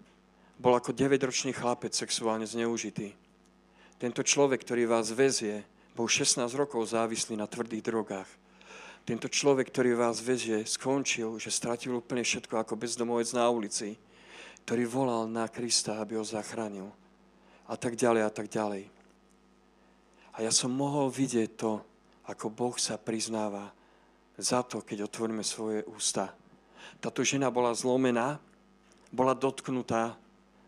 bol 0.59 0.73
ako 0.75 0.91
9-ročný 0.91 1.55
chlapec 1.55 1.95
sexuálne 1.95 2.43
zneužitý. 2.43 3.15
Tento 4.01 4.19
človek, 4.19 4.67
ktorý 4.67 4.83
vás 4.89 5.15
vezie, 5.15 5.63
bol 5.95 6.11
16 6.11 6.43
rokov 6.59 6.91
závislý 6.91 7.39
na 7.39 7.47
tvrdých 7.47 7.85
drogách 7.87 8.29
tento 9.07 9.31
človek, 9.31 9.71
ktorý 9.71 9.95
vás 9.95 10.19
vezie, 10.19 10.67
skončil, 10.67 11.39
že 11.39 11.47
stratil 11.47 11.95
úplne 11.95 12.27
všetko 12.27 12.59
ako 12.59 12.75
bezdomovec 12.75 13.31
na 13.31 13.47
ulici, 13.47 13.95
ktorý 14.67 14.83
volal 14.83 15.31
na 15.31 15.47
Krista, 15.47 16.03
aby 16.03 16.19
ho 16.19 16.27
zachránil. 16.27 16.91
A 17.71 17.79
tak 17.79 17.95
ďalej, 17.95 18.27
a 18.27 18.31
tak 18.35 18.51
ďalej. 18.51 18.91
A 20.35 20.43
ja 20.43 20.51
som 20.51 20.75
mohol 20.75 21.07
vidieť 21.07 21.55
to, 21.55 21.79
ako 22.27 22.51
Boh 22.51 22.75
sa 22.75 22.99
priznáva 22.99 23.71
za 24.35 24.59
to, 24.67 24.83
keď 24.83 25.07
otvoríme 25.07 25.39
svoje 25.39 25.87
ústa. 25.87 26.35
Táto 26.99 27.23
žena 27.23 27.47
bola 27.47 27.71
zlomená, 27.71 28.43
bola 29.07 29.31
dotknutá 29.31 30.19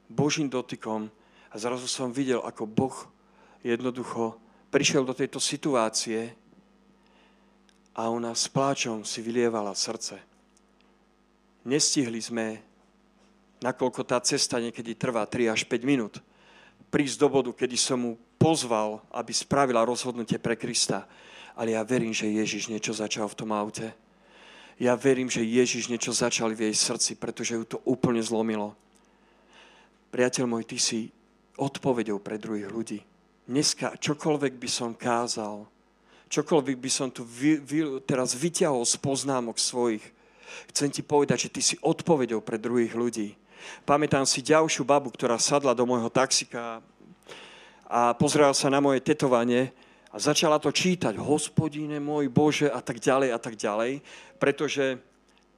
Božím 0.07 0.47
dotykom 0.47 1.11
a 1.51 1.55
zrazu 1.59 1.91
som 1.91 2.15
videl, 2.15 2.39
ako 2.39 2.63
Boh 2.63 2.95
jednoducho 3.67 4.39
prišiel 4.71 5.03
do 5.03 5.11
tejto 5.11 5.43
situácie, 5.43 6.39
a 7.95 8.09
ona 8.09 8.33
s 8.33 8.49
pláčom 8.49 9.05
si 9.05 9.19
vylievala 9.21 9.73
srdce. 9.73 10.19
Nestihli 11.67 12.21
sme, 12.23 12.61
nakoľko 13.59 14.01
tá 14.07 14.17
cesta 14.23 14.57
niekedy 14.57 14.95
trvá 14.95 15.27
3 15.27 15.51
až 15.51 15.67
5 15.67 15.83
minút, 15.83 16.23
prísť 16.89 17.17
do 17.21 17.27
bodu, 17.29 17.51
kedy 17.53 17.77
som 17.77 17.99
mu 17.99 18.11
pozval, 18.39 19.03
aby 19.11 19.35
spravila 19.35 19.85
rozhodnutie 19.85 20.39
pre 20.39 20.55
Krista. 20.55 21.05
Ale 21.59 21.75
ja 21.75 21.83
verím, 21.83 22.15
že 22.15 22.31
Ježiš 22.31 22.71
niečo 22.71 22.95
začal 22.95 23.27
v 23.27 23.37
tom 23.37 23.51
aute. 23.51 23.91
Ja 24.79 24.95
verím, 24.95 25.27
že 25.27 25.43
Ježiš 25.43 25.91
niečo 25.91 26.15
začal 26.15 26.55
v 26.55 26.71
jej 26.71 26.75
srdci, 26.75 27.19
pretože 27.19 27.59
ju 27.59 27.67
to 27.67 27.77
úplne 27.83 28.23
zlomilo. 28.23 28.79
Priateľ 30.09 30.45
môj, 30.47 30.63
ty 30.63 30.79
si 30.79 31.11
odpovedou 31.59 32.23
pre 32.23 32.39
druhých 32.39 32.71
ľudí. 32.71 32.99
Dneska 33.43 33.99
čokoľvek 33.99 34.55
by 34.55 34.69
som 34.71 34.95
kázal, 34.95 35.67
čokoľvek 36.29 36.77
by 36.77 36.91
som 36.93 37.09
tu 37.09 37.25
vy, 37.25 37.57
vy, 37.59 37.99
teraz 38.05 38.37
vyťahol 38.37 38.85
z 38.85 38.95
poznámok 39.01 39.57
svojich, 39.57 40.05
chcem 40.69 40.89
ti 40.93 41.01
povedať, 41.01 41.49
že 41.49 41.53
ty 41.53 41.61
si 41.61 41.75
odpovedou 41.81 42.39
pre 42.45 42.61
druhých 42.61 42.93
ľudí. 42.93 43.33
Pamätám 43.83 44.23
si 44.23 44.39
ďalšiu 44.45 44.87
babu, 44.87 45.11
ktorá 45.11 45.35
sadla 45.35 45.75
do 45.75 45.83
môjho 45.83 46.07
taxika 46.07 46.79
a 47.89 48.13
pozrela 48.15 48.53
sa 48.55 48.71
na 48.71 48.79
moje 48.79 49.03
tetovanie 49.03 49.73
a 50.13 50.17
začala 50.21 50.61
to 50.61 50.71
čítať. 50.71 51.17
Hospodine 51.17 51.99
môj 51.99 52.31
Bože 52.31 52.69
a 52.69 52.79
tak 52.79 53.01
ďalej 53.01 53.29
a 53.35 53.39
tak 53.41 53.59
ďalej, 53.59 53.99
pretože 54.39 55.01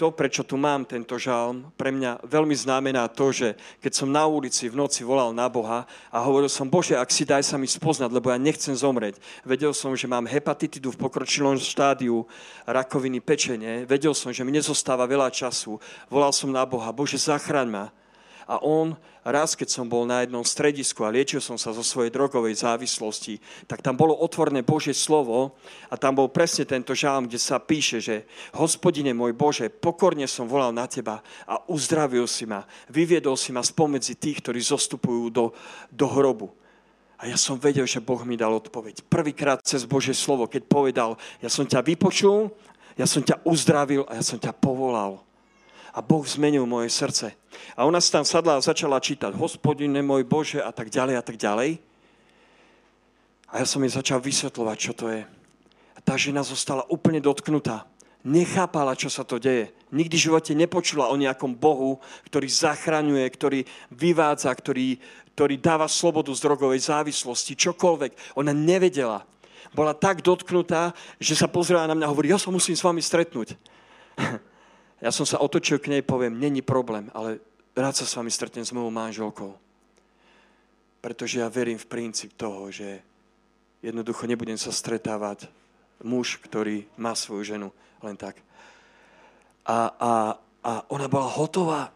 to, 0.02 0.10
prečo 0.10 0.42
tu 0.42 0.58
mám 0.58 0.82
tento 0.82 1.14
žalm, 1.22 1.70
pre 1.78 1.94
mňa 1.94 2.26
veľmi 2.26 2.58
znamená 2.58 3.06
to, 3.14 3.30
že 3.30 3.54
keď 3.86 3.92
som 3.94 4.10
na 4.10 4.26
ulici 4.26 4.66
v 4.66 4.74
noci 4.74 5.06
volal 5.06 5.30
na 5.30 5.46
Boha 5.46 5.86
a 6.10 6.18
hovoril 6.26 6.50
som, 6.50 6.66
Bože, 6.66 6.98
ak 6.98 7.14
si 7.14 7.22
daj 7.22 7.46
sa 7.46 7.62
mi 7.62 7.70
spoznať, 7.70 8.10
lebo 8.10 8.34
ja 8.34 8.42
nechcem 8.42 8.74
zomrieť. 8.74 9.22
Vedel 9.46 9.78
som, 9.78 9.94
že 9.94 10.10
mám 10.10 10.26
hepatitidu 10.26 10.90
v 10.90 11.06
pokročilom 11.06 11.62
štádiu 11.62 12.26
rakoviny 12.66 13.22
pečenie. 13.22 13.86
Vedel 13.86 14.18
som, 14.18 14.34
že 14.34 14.42
mi 14.42 14.50
nezostáva 14.50 15.06
veľa 15.06 15.30
času. 15.30 15.78
Volal 16.10 16.34
som 16.34 16.50
na 16.50 16.66
Boha, 16.66 16.90
Bože, 16.90 17.22
zachraň 17.22 17.70
ma. 17.70 17.86
A 18.52 18.60
on, 18.60 19.00
raz 19.24 19.56
keď 19.56 19.72
som 19.72 19.88
bol 19.88 20.04
na 20.04 20.28
jednom 20.28 20.44
stredisku 20.44 21.08
a 21.08 21.14
liečil 21.14 21.40
som 21.40 21.56
sa 21.56 21.72
zo 21.72 21.80
svojej 21.80 22.12
drogovej 22.12 22.68
závislosti, 22.68 23.40
tak 23.64 23.80
tam 23.80 23.96
bolo 23.96 24.12
otvorné 24.12 24.60
Božie 24.60 24.92
slovo 24.92 25.56
a 25.88 25.96
tam 25.96 26.20
bol 26.20 26.28
presne 26.28 26.68
tento 26.68 26.92
žálm, 26.92 27.32
kde 27.32 27.40
sa 27.40 27.64
píše, 27.64 28.04
že 28.04 28.28
hospodine 28.52 29.16
môj 29.16 29.32
Bože, 29.32 29.72
pokorne 29.72 30.28
som 30.28 30.52
volal 30.52 30.76
na 30.76 30.84
teba 30.84 31.24
a 31.48 31.64
uzdravil 31.72 32.28
si 32.28 32.44
ma, 32.44 32.68
vyviedol 32.92 33.40
si 33.40 33.56
ma 33.56 33.64
spomedzi 33.64 34.20
tých, 34.20 34.44
ktorí 34.44 34.60
zostupujú 34.60 35.32
do, 35.32 35.56
do 35.88 36.12
hrobu. 36.12 36.52
A 37.24 37.32
ja 37.32 37.40
som 37.40 37.56
vedel, 37.56 37.88
že 37.88 38.04
Boh 38.04 38.20
mi 38.28 38.36
dal 38.36 38.52
odpoveď. 38.52 39.08
Prvýkrát 39.08 39.64
cez 39.64 39.88
Božie 39.88 40.12
slovo, 40.12 40.52
keď 40.52 40.68
povedal, 40.68 41.16
ja 41.40 41.48
som 41.48 41.64
ťa 41.64 41.88
vypočul, 41.88 42.52
ja 43.00 43.08
som 43.08 43.24
ťa 43.24 43.48
uzdravil 43.48 44.04
a 44.12 44.20
ja 44.20 44.24
som 44.28 44.36
ťa 44.36 44.52
povolal 44.60 45.31
a 45.92 46.00
Boh 46.00 46.24
zmenil 46.24 46.64
moje 46.64 46.90
srdce. 46.92 47.36
A 47.76 47.84
ona 47.84 48.00
sa 48.00 48.20
tam 48.20 48.26
sadla 48.26 48.58
a 48.58 48.64
začala 48.64 49.04
čítať, 49.04 49.36
hospodine 49.36 50.00
môj 50.00 50.24
Bože 50.24 50.60
a 50.64 50.72
tak 50.72 50.88
ďalej 50.88 51.16
a 51.20 51.24
tak 51.24 51.36
ďalej. 51.36 51.80
A 53.52 53.60
ja 53.60 53.66
som 53.68 53.84
jej 53.84 53.92
začal 53.92 54.24
vysvetľovať, 54.24 54.78
čo 54.80 54.94
to 54.96 55.12
je. 55.12 55.28
A 55.96 56.00
tá 56.00 56.16
žena 56.16 56.40
zostala 56.40 56.88
úplne 56.88 57.20
dotknutá. 57.20 57.84
Nechápala, 58.24 58.96
čo 58.96 59.12
sa 59.12 59.28
to 59.28 59.42
deje. 59.42 59.76
Nikdy 59.92 60.16
v 60.16 60.26
živote 60.32 60.52
nepočula 60.56 61.12
o 61.12 61.20
nejakom 61.20 61.52
Bohu, 61.52 62.00
ktorý 62.32 62.48
zachraňuje, 62.48 63.26
ktorý 63.28 63.60
vyvádza, 63.92 64.56
ktorý, 64.56 64.96
ktorý 65.36 65.56
dáva 65.60 65.92
slobodu 65.92 66.32
z 66.32 66.44
drogovej 66.48 66.88
závislosti, 66.88 67.60
čokoľvek. 67.60 68.40
Ona 68.40 68.56
nevedela. 68.56 69.28
Bola 69.76 69.92
tak 69.92 70.24
dotknutá, 70.24 70.96
že 71.20 71.36
sa 71.36 71.52
pozrela 71.52 71.90
na 71.90 71.96
mňa 71.98 72.06
a 72.08 72.12
hovorí, 72.14 72.32
ja 72.32 72.40
sa 72.40 72.54
musím 72.54 72.78
s 72.78 72.86
vami 72.86 73.04
stretnúť. 73.04 73.58
Ja 75.02 75.10
som 75.10 75.26
sa 75.26 75.42
otočil 75.42 75.82
k 75.82 75.90
nej, 75.90 76.06
poviem, 76.06 76.38
není 76.38 76.62
problém, 76.62 77.10
ale 77.12 77.42
rád 77.74 77.98
sa 77.98 78.06
s 78.06 78.14
vami 78.14 78.30
stretnem 78.30 78.66
s 78.66 78.72
mojou 78.72 78.94
manželkou. 78.94 79.58
Pretože 81.02 81.42
ja 81.42 81.50
verím 81.50 81.82
v 81.82 81.90
princíp 81.90 82.38
toho, 82.38 82.70
že 82.70 83.02
jednoducho 83.82 84.30
nebudem 84.30 84.62
sa 84.62 84.70
stretávať 84.70 85.50
muž, 86.06 86.38
ktorý 86.38 86.86
má 87.02 87.18
svoju 87.18 87.58
ženu 87.58 87.68
len 88.06 88.14
tak. 88.14 88.38
A, 89.66 89.90
a 89.98 90.12
A 90.62 90.86
ona 90.94 91.10
bola 91.10 91.26
hotová. 91.26 91.90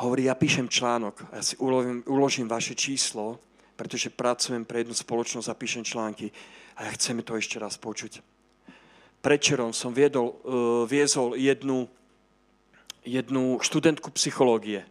Hovorí, 0.00 0.24
ja 0.24 0.32
píšem 0.32 0.64
článok, 0.64 1.28
ja 1.28 1.44
si 1.44 1.60
uložím, 1.60 2.00
uložím 2.08 2.48
vaše 2.48 2.72
číslo, 2.72 3.36
pretože 3.76 4.08
pracujem 4.08 4.64
pre 4.64 4.80
jednu 4.80 4.96
spoločnosť 4.96 5.44
a 5.52 5.60
píšem 5.60 5.84
články 5.84 6.32
a 6.80 6.88
ja 6.88 6.90
chceme 6.96 7.20
to 7.20 7.36
ešte 7.36 7.60
raz 7.60 7.76
počuť. 7.76 8.24
Prečerom 9.20 9.76
som 9.76 9.92
viedol, 9.92 10.32
uh, 10.32 10.88
viezol 10.88 11.36
jednu, 11.36 11.88
jednu 13.04 13.60
študentku 13.60 14.08
psychológie 14.16 14.88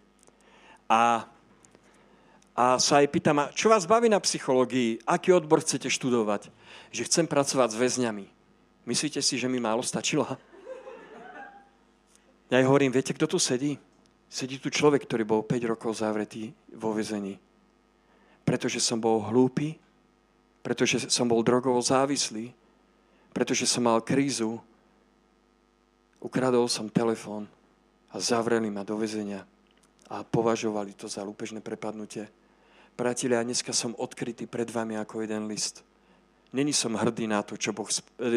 a, 0.90 1.26
a 2.58 2.66
sa 2.82 3.02
jej 3.02 3.10
pýtam, 3.10 3.46
čo 3.54 3.70
vás 3.70 3.86
baví 3.86 4.10
na 4.10 4.18
psychológii, 4.18 5.06
aký 5.06 5.34
odbor 5.34 5.62
chcete 5.62 5.90
študovať? 5.90 6.50
Že 6.90 7.06
chcem 7.06 7.26
pracovať 7.30 7.70
s 7.74 7.80
väzňami. 7.82 8.26
Myslíte 8.90 9.22
si, 9.22 9.38
že 9.38 9.46
mi 9.46 9.62
málo 9.62 9.86
stačilo? 9.86 10.26
Ja 12.50 12.58
jej 12.58 12.66
hovorím, 12.66 12.90
viete, 12.90 13.14
kto 13.14 13.30
tu 13.30 13.38
sedí? 13.38 13.78
Sedí 14.26 14.58
tu 14.58 14.74
človek, 14.74 15.06
ktorý 15.06 15.22
bol 15.22 15.46
5 15.46 15.70
rokov 15.70 16.02
zavretý 16.02 16.50
vo 16.74 16.98
väzení. 16.98 17.38
Pretože 18.42 18.82
som 18.82 18.98
bol 18.98 19.22
hlúpy, 19.22 19.78
pretože 20.66 21.14
som 21.14 21.30
bol 21.30 21.46
drogovo 21.46 21.78
závislý, 21.78 22.50
pretože 23.32 23.70
som 23.70 23.86
mal 23.86 24.02
krízu, 24.02 24.60
ukradol 26.20 26.68
som 26.68 26.92
telefón 26.92 27.48
a 28.12 28.20
zavreli 28.20 28.68
ma 28.68 28.84
do 28.84 29.00
väzenia 29.00 29.46
a 30.10 30.26
považovali 30.26 30.98
to 30.98 31.06
za 31.06 31.22
lúpežné 31.22 31.62
prepadnutie. 31.62 32.28
Priatelia, 32.98 33.46
dneska 33.46 33.72
som 33.72 33.96
odkrytý 33.96 34.50
pred 34.50 34.68
vami 34.68 35.00
ako 35.00 35.24
jeden 35.24 35.48
list. 35.48 35.86
Není 36.50 36.74
som 36.74 36.98
hrdý 36.98 37.30
na 37.30 37.46
to, 37.46 37.56
čo, 37.56 37.72
boh, 37.72 37.86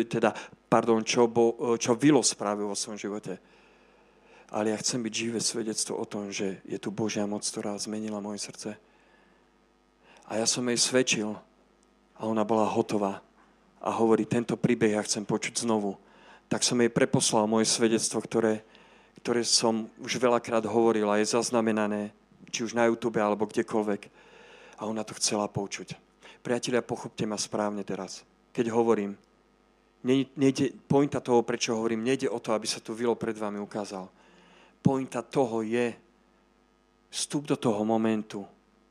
teda, 0.05 0.37
pardon, 0.69 1.01
čo, 1.01 1.27
bo, 1.27 1.75
čo 1.81 1.97
Vilo 1.97 2.21
spravil 2.21 2.69
vo 2.69 2.77
svojom 2.77 3.01
živote 3.01 3.41
ale 4.53 4.77
ja 4.77 4.77
chcem 4.77 5.01
byť 5.01 5.13
živé 5.17 5.41
svedectvo 5.41 5.97
o 5.97 6.05
tom, 6.05 6.29
že 6.29 6.61
je 6.69 6.77
tu 6.77 6.93
Božia 6.93 7.25
moc, 7.25 7.41
ktorá 7.41 7.73
zmenila 7.81 8.21
moje 8.21 8.45
srdce. 8.45 8.77
A 10.29 10.37
ja 10.37 10.45
som 10.45 10.69
jej 10.69 10.77
svedčil 10.77 11.33
a 12.21 12.29
ona 12.29 12.45
bola 12.45 12.69
hotová 12.69 13.25
a 13.83 13.91
hovorí, 13.91 14.25
tento 14.25 14.55
príbeh 14.55 14.95
ja 14.95 15.03
chcem 15.03 15.27
počuť 15.27 15.67
znovu. 15.67 15.99
Tak 16.47 16.63
som 16.63 16.79
jej 16.79 16.93
preposlal 16.93 17.51
moje 17.51 17.67
svedectvo, 17.67 18.23
ktoré, 18.23 18.63
ktoré 19.21 19.43
som 19.43 19.91
už 19.99 20.23
veľakrát 20.23 20.63
hovoril 20.71 21.11
a 21.11 21.19
je 21.19 21.35
zaznamenané, 21.35 22.15
či 22.55 22.63
už 22.63 22.79
na 22.79 22.87
YouTube 22.87 23.19
alebo 23.19 23.51
kdekoľvek. 23.51 24.03
A 24.79 24.87
ona 24.87 25.03
to 25.03 25.19
chcela 25.19 25.51
počuť. 25.51 25.99
Priatelia, 26.41 26.83
pochopte 26.83 27.27
ma 27.27 27.35
správne 27.35 27.83
teraz. 27.83 28.23
Keď 28.55 28.71
hovorím, 28.71 29.19
nejde, 30.07 30.75
pointa 30.87 31.19
toho, 31.19 31.43
prečo 31.43 31.75
hovorím, 31.75 32.07
nejde 32.07 32.31
o 32.31 32.39
to, 32.39 32.55
aby 32.55 32.67
sa 32.71 32.79
tu 32.79 32.95
Vilo 32.95 33.19
pred 33.19 33.35
vami 33.35 33.59
ukázal 33.59 34.07
pointa 34.83 35.23
toho 35.23 35.63
je, 35.63 35.95
vstup 37.09 37.47
do 37.47 37.57
toho 37.57 37.87
momentu, 37.87 38.45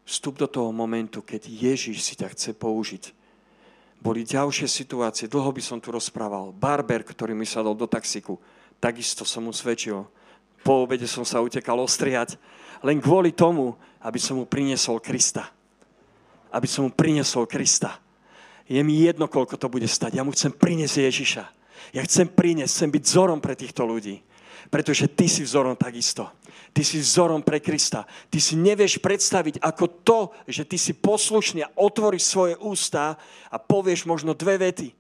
vstup 0.07 0.39
do 0.39 0.47
toho 0.47 0.71
momentu, 0.71 1.21
keď 1.21 1.45
Ježiš 1.45 2.01
si 2.01 2.13
ťa 2.15 2.31
chce 2.31 2.49
použiť. 2.55 3.03
Boli 4.01 4.25
ďalšie 4.25 4.65
situácie, 4.65 5.29
dlho 5.29 5.53
by 5.53 5.61
som 5.61 5.77
tu 5.77 5.93
rozprával. 5.93 6.49
Barber, 6.57 7.05
ktorý 7.05 7.37
mi 7.37 7.45
sadol 7.45 7.77
do 7.77 7.85
taxiku, 7.85 8.41
takisto 8.81 9.21
som 9.21 9.45
mu 9.45 9.53
svedčil. 9.53 10.09
Po 10.65 10.85
obede 10.85 11.05
som 11.05 11.21
sa 11.21 11.37
utekal 11.37 11.77
ostriať, 11.77 12.37
len 12.81 12.97
kvôli 12.97 13.29
tomu, 13.29 13.77
aby 14.01 14.17
som 14.17 14.41
mu 14.41 14.49
priniesol 14.49 14.97
Krista. 14.97 15.53
Aby 16.49 16.65
som 16.65 16.89
mu 16.89 16.91
priniesol 16.91 17.45
Krista. 17.45 18.01
Je 18.65 18.81
mi 18.81 19.05
jedno, 19.05 19.29
koľko 19.29 19.61
to 19.61 19.69
bude 19.69 19.85
stať. 19.85 20.17
Ja 20.17 20.25
mu 20.25 20.33
chcem 20.33 20.49
priniesť 20.49 21.05
Ježiša. 21.05 21.43
Ja 21.93 22.01
chcem 22.01 22.25
priniesť, 22.25 22.73
chcem 22.73 22.89
byť 22.89 23.03
vzorom 23.05 23.37
pre 23.37 23.53
týchto 23.53 23.85
ľudí 23.85 24.25
pretože 24.71 25.11
ty 25.11 25.27
si 25.27 25.43
vzorom 25.43 25.75
takisto. 25.75 26.31
Ty 26.71 26.81
si 26.87 27.03
vzorom 27.03 27.43
pre 27.43 27.59
Krista. 27.59 28.07
Ty 28.31 28.39
si 28.39 28.55
nevieš 28.55 29.03
predstaviť 29.03 29.59
ako 29.59 29.85
to, 30.07 30.19
že 30.47 30.63
ty 30.63 30.79
si 30.79 30.95
poslušný 30.95 31.67
a 31.67 31.73
otvoríš 31.75 32.31
svoje 32.31 32.55
ústa 32.63 33.19
a 33.51 33.57
povieš 33.59 34.07
možno 34.07 34.31
dve 34.31 34.55
vety. 34.55 34.95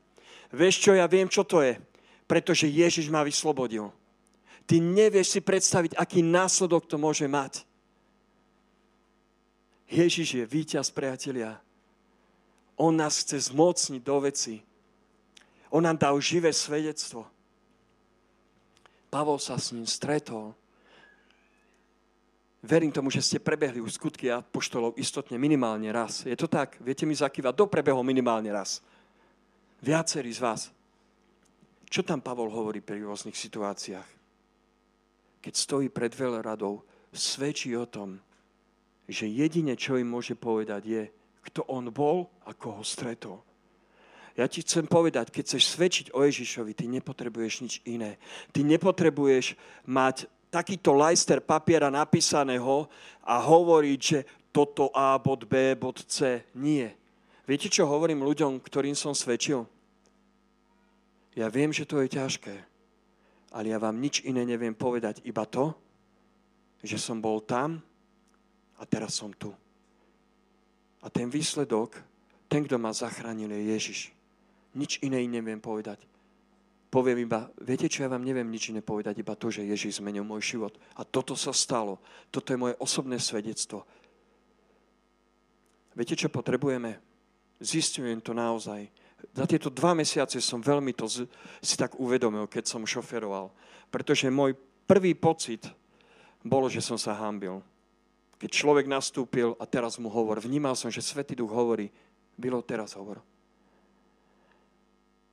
Vieš 0.51 0.75
čo, 0.83 0.91
ja 0.91 1.07
viem, 1.07 1.31
čo 1.31 1.47
to 1.47 1.63
je. 1.63 1.79
Pretože 2.27 2.67
Ježiš 2.67 3.07
ma 3.07 3.23
vyslobodil. 3.23 3.87
Ty 4.67 4.83
nevieš 4.83 5.35
si 5.35 5.39
predstaviť, 5.39 5.95
aký 5.95 6.19
následok 6.19 6.87
to 6.87 6.99
môže 6.99 7.23
mať. 7.27 7.63
Ježiš 9.91 10.39
je 10.39 10.45
víťaz, 10.47 10.91
priatelia. 10.91 11.59
On 12.79 12.95
nás 12.95 13.19
chce 13.23 13.51
zmocniť 13.51 14.01
do 14.03 14.17
veci. 14.23 14.63
On 15.71 15.83
nám 15.83 15.99
dal 15.99 16.15
živé 16.19 16.51
svedectvo. 16.55 17.27
Pavol 19.11 19.39
sa 19.39 19.59
s 19.59 19.75
ním 19.75 19.83
stretol. 19.83 20.55
Verím 22.61 22.93
tomu, 22.93 23.09
že 23.09 23.25
ste 23.25 23.41
prebehli 23.41 23.81
už 23.81 23.97
skutky 23.97 24.29
a 24.29 24.45
poštolov 24.45 24.93
istotne 25.01 25.41
minimálne 25.41 25.89
raz. 25.89 26.29
Je 26.29 26.37
to 26.37 26.45
tak? 26.45 26.77
Viete 26.77 27.09
mi 27.09 27.17
zakývať? 27.17 27.57
Do 27.57 27.65
prebehol 27.65 28.05
minimálne 28.05 28.53
raz. 28.53 28.85
Viacerí 29.81 30.29
z 30.29 30.45
vás. 30.45 30.61
Čo 31.89 32.05
tam 32.05 32.21
Pavol 32.21 32.53
hovorí 32.53 32.85
pri 32.85 33.01
rôznych 33.01 33.33
situáciách? 33.33 34.09
Keď 35.41 35.53
stojí 35.57 35.89
pred 35.89 36.13
veľradou, 36.13 36.85
svedčí 37.09 37.73
o 37.73 37.89
tom, 37.89 38.21
že 39.09 39.25
jedine, 39.25 39.73
čo 39.73 39.97
im 39.97 40.13
môže 40.13 40.37
povedať, 40.37 40.81
je, 40.85 41.03
kto 41.49 41.65
on 41.65 41.89
bol 41.89 42.29
a 42.45 42.53
koho 42.53 42.85
stretol. 42.85 43.41
Ja 44.37 44.47
ti 44.47 44.63
chcem 44.63 44.87
povedať, 44.87 45.33
keď 45.33 45.43
chceš 45.49 45.75
svedčiť 45.75 46.05
o 46.15 46.23
Ježišovi, 46.23 46.71
ty 46.71 46.87
nepotrebuješ 46.87 47.53
nič 47.65 47.73
iné. 47.83 48.15
Ty 48.55 48.63
nepotrebuješ 48.63 49.59
mať 49.89 50.29
takýto 50.51 50.91
lajster 50.91 51.39
papiera 51.39 51.87
napísaného 51.87 52.91
a 53.23 53.39
hovoriť, 53.39 53.99
že 54.03 54.19
toto 54.51 54.91
A, 54.91 55.15
bod 55.15 55.47
B, 55.47 55.79
bod 55.79 56.03
C. 56.11 56.43
Nie. 56.59 56.91
Viete, 57.47 57.71
čo 57.71 57.87
hovorím 57.87 58.27
ľuďom, 58.27 58.59
ktorým 58.59 58.93
som 58.93 59.15
svedčil? 59.15 59.63
Ja 61.31 61.47
viem, 61.47 61.71
že 61.71 61.87
to 61.87 62.03
je 62.03 62.11
ťažké, 62.11 62.55
ale 63.55 63.65
ja 63.71 63.79
vám 63.79 63.95
nič 64.03 64.19
iné 64.27 64.43
neviem 64.43 64.75
povedať, 64.75 65.23
iba 65.23 65.47
to, 65.47 65.71
že 66.83 66.99
som 66.99 67.23
bol 67.23 67.39
tam 67.39 67.79
a 68.75 68.83
teraz 68.83 69.15
som 69.15 69.31
tu. 69.31 69.55
A 71.01 71.07
ten 71.07 71.31
výsledok, 71.31 71.95
ten, 72.51 72.67
kto 72.67 72.75
ma 72.75 72.91
zachránil, 72.91 73.47
je 73.55 73.63
Ježiš. 73.71 73.99
Nič 74.75 74.99
iné 74.99 75.23
neviem 75.23 75.63
povedať. 75.63 76.10
Poviem 76.91 77.23
iba, 77.23 77.47
viete 77.63 77.87
čo, 77.87 78.03
ja 78.03 78.11
vám 78.11 78.19
neviem 78.19 78.51
nič 78.51 78.75
iné 78.75 78.83
povedať, 78.83 79.23
iba 79.23 79.31
to, 79.39 79.47
že 79.47 79.63
Ježiš 79.63 80.03
zmenil 80.03 80.27
môj 80.27 80.43
život. 80.43 80.75
A 80.99 81.07
toto 81.07 81.39
sa 81.39 81.55
stalo. 81.55 82.03
Toto 82.27 82.51
je 82.51 82.59
moje 82.59 82.75
osobné 82.83 83.15
svedectvo. 83.15 83.87
Viete, 85.95 86.19
čo 86.19 86.27
potrebujeme? 86.27 86.99
Zistujem 87.63 88.19
to 88.19 88.35
naozaj. 88.35 88.91
Za 89.31 89.47
tieto 89.47 89.71
dva 89.71 89.95
mesiace 89.95 90.43
som 90.43 90.59
veľmi 90.59 90.91
to 90.91 91.07
si 91.63 91.75
tak 91.79 91.95
uvedomil, 91.95 92.51
keď 92.51 92.67
som 92.67 92.83
šoferoval. 92.83 93.55
Pretože 93.87 94.27
môj 94.27 94.59
prvý 94.83 95.15
pocit 95.15 95.71
bolo, 96.43 96.67
že 96.67 96.83
som 96.83 96.99
sa 96.99 97.15
hambil. 97.15 97.63
Keď 98.35 98.51
človek 98.51 98.91
nastúpil 98.91 99.55
a 99.55 99.63
teraz 99.63 99.95
mu 99.95 100.11
hovor, 100.11 100.43
vnímal 100.43 100.75
som, 100.75 100.91
že 100.91 100.99
Svetý 100.99 101.39
Duch 101.39 101.55
hovorí, 101.55 101.87
bylo 102.35 102.59
teraz 102.59 102.99
hovor 102.99 103.23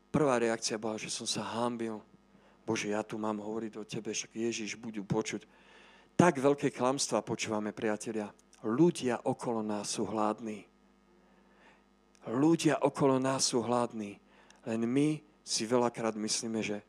prvá 0.08 0.40
reakcia 0.40 0.80
bola, 0.80 1.00
že 1.00 1.12
som 1.12 1.28
sa 1.28 1.44
hámbil. 1.44 2.00
Bože, 2.68 2.92
ja 2.92 3.00
tu 3.00 3.16
mám 3.16 3.40
hovoriť 3.40 3.72
o 3.80 3.88
tebe, 3.88 4.12
však 4.12 4.36
Ježiš 4.36 4.76
budú 4.76 5.00
počuť. 5.04 5.48
Tak 6.18 6.36
veľké 6.42 6.68
klamstvá 6.74 7.24
počúvame, 7.24 7.72
priatelia. 7.72 8.28
Ľudia 8.66 9.24
okolo 9.24 9.62
nás 9.62 9.94
sú 9.94 10.04
hladní. 10.04 10.66
Ľudia 12.28 12.82
okolo 12.84 13.16
nás 13.16 13.54
sú 13.54 13.62
hladní. 13.62 14.18
Len 14.66 14.82
my 14.84 15.22
si 15.46 15.64
veľakrát 15.64 16.18
myslíme, 16.18 16.60
že 16.60 16.84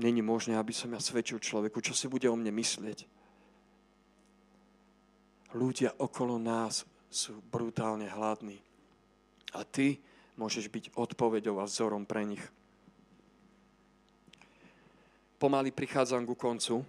není 0.00 0.24
možné, 0.24 0.58
aby 0.58 0.74
som 0.74 0.90
ja 0.90 0.98
svedčil 0.98 1.38
človeku, 1.38 1.78
čo 1.78 1.94
si 1.94 2.10
bude 2.10 2.26
o 2.26 2.34
mne 2.34 2.50
myslieť. 2.50 3.06
Ľudia 5.54 5.94
okolo 6.00 6.40
nás 6.40 6.82
sú 7.06 7.38
brutálne 7.38 8.10
hladní. 8.10 8.58
A 9.54 9.62
ty 9.62 10.02
môžeš 10.38 10.70
byť 10.70 10.84
odpovedou 10.96 11.58
a 11.60 11.68
vzorom 11.68 12.08
pre 12.08 12.22
nich 12.24 12.42
pomaly 15.40 15.72
prichádzam 15.72 16.28
ku 16.28 16.36
koncu. 16.36 16.84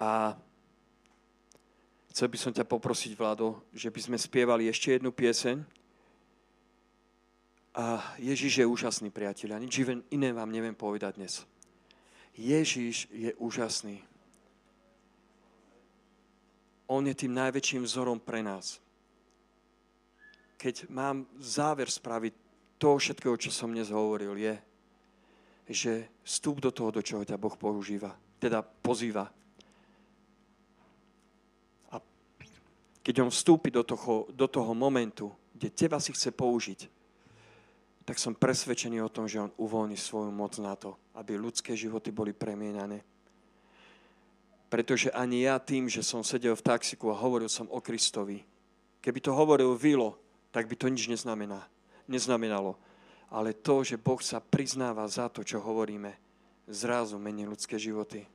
A 0.00 0.32
chcel 2.08 2.32
by 2.32 2.38
som 2.40 2.56
ťa 2.56 2.64
poprosiť, 2.64 3.12
Vlado, 3.12 3.68
že 3.76 3.92
by 3.92 4.00
sme 4.00 4.16
spievali 4.16 4.64
ešte 4.72 4.96
jednu 4.96 5.12
pieseň. 5.12 5.60
A 7.76 8.16
Ježiš 8.16 8.64
je 8.64 8.66
úžasný, 8.68 9.12
priateľ. 9.12 9.60
A 9.60 9.62
nič 9.62 9.76
iné 10.08 10.32
vám 10.32 10.48
neviem 10.48 10.72
povedať 10.72 11.20
dnes. 11.20 11.44
Ježiš 12.32 13.12
je 13.12 13.36
úžasný. 13.36 14.00
On 16.88 17.04
je 17.04 17.12
tým 17.12 17.32
najväčším 17.32 17.84
vzorom 17.84 18.20
pre 18.20 18.40
nás. 18.40 18.80
Keď 20.56 20.88
mám 20.88 21.28
záver 21.40 21.88
spraviť 21.88 22.32
toho 22.76 22.96
všetkého, 22.96 23.36
čo 23.36 23.48
som 23.52 23.72
dnes 23.72 23.88
hovoril, 23.88 24.36
je, 24.36 24.71
že 25.68 26.08
vstúp 26.26 26.60
do 26.60 26.70
toho, 26.70 26.90
do 26.90 27.02
čoho 27.02 27.22
ťa 27.22 27.38
Boh 27.38 27.54
používa, 27.54 28.14
teda 28.42 28.62
pozýva. 28.62 29.30
A 31.90 31.96
keď 33.02 33.14
on 33.22 33.30
vstúpi 33.30 33.70
do 33.70 33.86
toho, 33.86 34.26
do 34.32 34.46
toho 34.50 34.74
momentu, 34.74 35.30
kde 35.54 35.70
teba 35.70 36.02
si 36.02 36.10
chce 36.10 36.34
použiť, 36.34 36.90
tak 38.02 38.18
som 38.18 38.34
presvedčený 38.34 38.98
o 38.98 39.12
tom, 39.12 39.30
že 39.30 39.38
on 39.38 39.54
uvoľní 39.54 39.94
svoju 39.94 40.34
moc 40.34 40.58
na 40.58 40.74
to, 40.74 40.98
aby 41.14 41.38
ľudské 41.38 41.78
životy 41.78 42.10
boli 42.10 42.34
premienané. 42.34 43.06
Pretože 44.66 45.14
ani 45.14 45.46
ja 45.46 45.62
tým, 45.62 45.86
že 45.86 46.02
som 46.02 46.26
sedel 46.26 46.58
v 46.58 46.66
taxiku 46.66 47.14
a 47.14 47.20
hovoril 47.20 47.46
som 47.46 47.70
o 47.70 47.78
Kristovi, 47.78 48.42
keby 48.98 49.18
to 49.22 49.30
hovoril 49.30 49.78
Vilo, 49.78 50.18
tak 50.50 50.66
by 50.66 50.74
to 50.74 50.90
nič 50.90 51.06
neznamená, 51.06 51.62
neznamenalo. 52.10 52.74
Ale 53.32 53.56
to, 53.56 53.80
že 53.80 53.96
Boh 53.96 54.20
sa 54.20 54.44
priznáva 54.44 55.08
za 55.08 55.32
to, 55.32 55.40
čo 55.40 55.56
hovoríme, 55.56 56.12
zrazu 56.68 57.16
mení 57.16 57.48
ľudské 57.48 57.80
životy. 57.80 58.28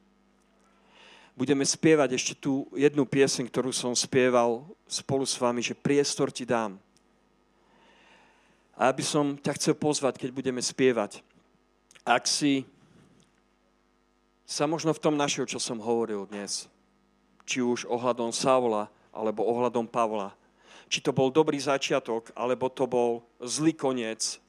Budeme 1.37 1.61
spievať 1.61 2.17
ešte 2.17 2.33
tú 2.33 2.65
jednu 2.73 3.05
pieseň, 3.05 3.45
ktorú 3.45 3.69
som 3.69 3.93
spieval 3.93 4.65
spolu 4.89 5.21
s 5.21 5.37
vami, 5.37 5.61
že 5.61 5.77
priestor 5.77 6.33
ti 6.33 6.49
dám. 6.49 6.81
A 8.73 8.89
aby 8.89 9.05
som 9.05 9.37
ťa 9.37 9.53
chcel 9.53 9.75
pozvať, 9.77 10.17
keď 10.17 10.29
budeme 10.33 10.61
spievať. 10.65 11.21
Ak 12.01 12.25
si 12.25 12.65
sa 14.49 14.65
možno 14.65 14.97
v 14.97 15.03
tom 15.03 15.13
našiel, 15.13 15.45
čo 15.45 15.61
som 15.61 15.77
hovoril 15.77 16.25
dnes, 16.25 16.65
či 17.45 17.61
už 17.61 17.85
ohľadom 17.85 18.33
Saula, 18.33 18.89
alebo 19.13 19.45
ohľadom 19.45 19.85
Pavla, 19.85 20.33
či 20.89 21.05
to 21.05 21.13
bol 21.13 21.29
dobrý 21.29 21.61
začiatok, 21.61 22.33
alebo 22.33 22.65
to 22.71 22.89
bol 22.89 23.21
zlý 23.43 23.77
koniec, 23.77 24.41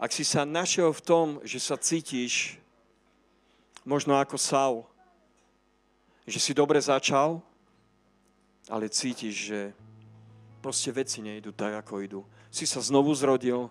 ak 0.00 0.10
si 0.10 0.24
sa 0.24 0.48
našiel 0.48 0.96
v 0.96 1.04
tom, 1.04 1.26
že 1.44 1.60
sa 1.60 1.76
cítiš 1.76 2.56
možno 3.84 4.16
ako 4.16 4.40
Saul, 4.40 4.88
že 6.24 6.40
si 6.40 6.56
dobre 6.56 6.80
začal, 6.80 7.44
ale 8.72 8.88
cítiš, 8.88 9.34
že 9.52 9.60
proste 10.64 10.88
veci 10.88 11.20
nejdu 11.20 11.52
tak, 11.52 11.84
ako 11.84 11.94
idú 12.00 12.22
si 12.50 12.66
sa 12.66 12.82
znovu 12.82 13.14
zrodil, 13.14 13.70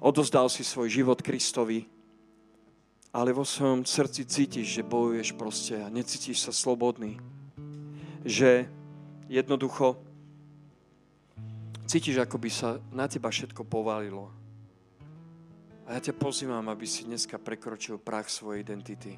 odozdal 0.00 0.48
si 0.48 0.64
svoj 0.64 0.88
život 0.88 1.20
Kristovi, 1.20 1.84
ale 3.12 3.36
vo 3.36 3.44
svojom 3.44 3.84
srdci 3.84 4.24
cítiš, 4.24 4.80
že 4.80 4.82
bojuješ 4.82 5.36
proste 5.36 5.76
a 5.80 5.92
necítiš 5.92 6.40
sa 6.40 6.52
slobodný. 6.52 7.20
Že 8.24 8.68
jednoducho 9.28 10.00
cítiš, 11.86 12.20
ako 12.20 12.36
by 12.40 12.50
sa 12.50 12.80
na 12.92 13.06
teba 13.08 13.28
všetko 13.28 13.64
povalilo. 13.64 14.32
A 15.86 15.94
ja 15.94 16.00
ťa 16.10 16.18
pozývam, 16.18 16.66
aby 16.66 16.82
si 16.82 17.06
dneska 17.06 17.38
prekročil 17.38 18.02
prach 18.02 18.26
svojej 18.26 18.66
identity. 18.66 19.14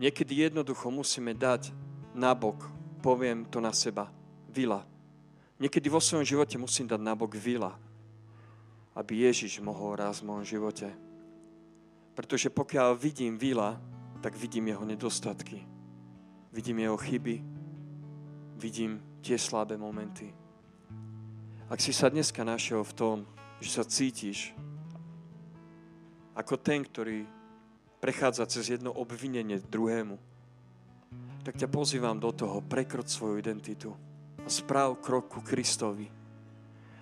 Niekedy 0.00 0.48
jednoducho 0.48 0.88
musíme 0.88 1.36
dať 1.36 1.68
nabok, 2.16 2.64
poviem 3.04 3.44
to 3.44 3.60
na 3.60 3.72
seba, 3.76 4.08
vila, 4.48 4.88
Niekedy 5.60 5.92
vo 5.92 6.00
svojom 6.00 6.24
živote 6.24 6.56
musím 6.56 6.88
dať 6.88 6.96
nabok 6.96 7.36
vila, 7.36 7.76
aby 8.96 9.28
Ježiš 9.28 9.60
mohol 9.60 10.00
raz 10.00 10.24
v 10.24 10.32
mojom 10.32 10.44
živote. 10.48 10.88
Pretože 12.16 12.48
pokiaľ 12.48 12.96
vidím 12.96 13.36
vila, 13.36 13.76
tak 14.24 14.40
vidím 14.40 14.72
jeho 14.72 14.88
nedostatky. 14.88 15.68
Vidím 16.48 16.80
jeho 16.80 16.96
chyby. 16.96 17.36
Vidím 18.56 19.04
tie 19.20 19.36
slabé 19.36 19.76
momenty. 19.76 20.32
Ak 21.68 21.76
si 21.76 21.92
sa 21.92 22.08
dneska 22.08 22.40
našiel 22.40 22.80
v 22.80 22.96
tom, 22.96 23.16
že 23.60 23.68
sa 23.68 23.84
cítiš 23.84 24.56
ako 26.34 26.54
ten, 26.60 26.86
ktorý 26.86 27.26
prechádza 28.00 28.48
cez 28.48 28.72
jedno 28.72 28.94
obvinenie 28.94 29.60
druhému, 29.60 30.16
tak 31.44 31.56
ťa 31.56 31.68
pozývam 31.68 32.20
do 32.20 32.32
toho, 32.32 32.60
prekroč 32.64 33.12
svoju 33.12 33.40
identitu 33.40 33.92
a 34.40 34.48
správ 34.48 35.00
krok 35.00 35.28
ku 35.28 35.40
Kristovi. 35.40 36.08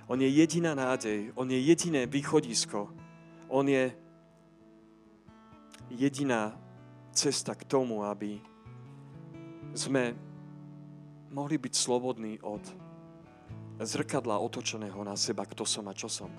On 0.08 0.18
je 0.18 0.30
jediná 0.30 0.72
nádej, 0.72 1.30
on 1.36 1.50
je 1.50 1.58
jediné 1.60 2.08
východisko, 2.08 2.88
on 3.52 3.68
je 3.68 3.92
jediná 5.92 6.56
cesta 7.12 7.54
k 7.54 7.66
tomu, 7.66 8.04
aby 8.04 8.40
sme 9.76 10.16
mohli 11.28 11.60
byť 11.60 11.74
slobodní 11.76 12.40
od 12.40 12.62
zrkadla 13.78 14.40
otočeného 14.42 14.98
na 15.04 15.14
seba, 15.14 15.46
kto 15.46 15.62
som 15.62 15.86
a 15.86 15.94
čo 15.94 16.08
som. 16.10 16.32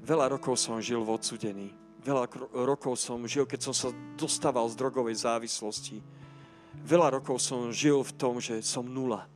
Veľa 0.00 0.36
rokov 0.36 0.56
som 0.56 0.80
žil 0.80 1.04
v 1.04 1.12
odsudení. 1.14 1.68
Veľa 2.00 2.32
rokov 2.64 2.96
som 2.96 3.20
žil, 3.28 3.44
keď 3.44 3.60
som 3.70 3.74
sa 3.76 3.88
dostával 4.16 4.64
z 4.72 4.78
drogovej 4.80 5.20
závislosti. 5.22 6.00
Veľa 6.80 7.20
rokov 7.20 7.40
som 7.44 7.68
žil 7.68 8.00
v 8.00 8.12
tom, 8.16 8.40
že 8.40 8.64
som 8.64 8.88
nula 8.88 9.28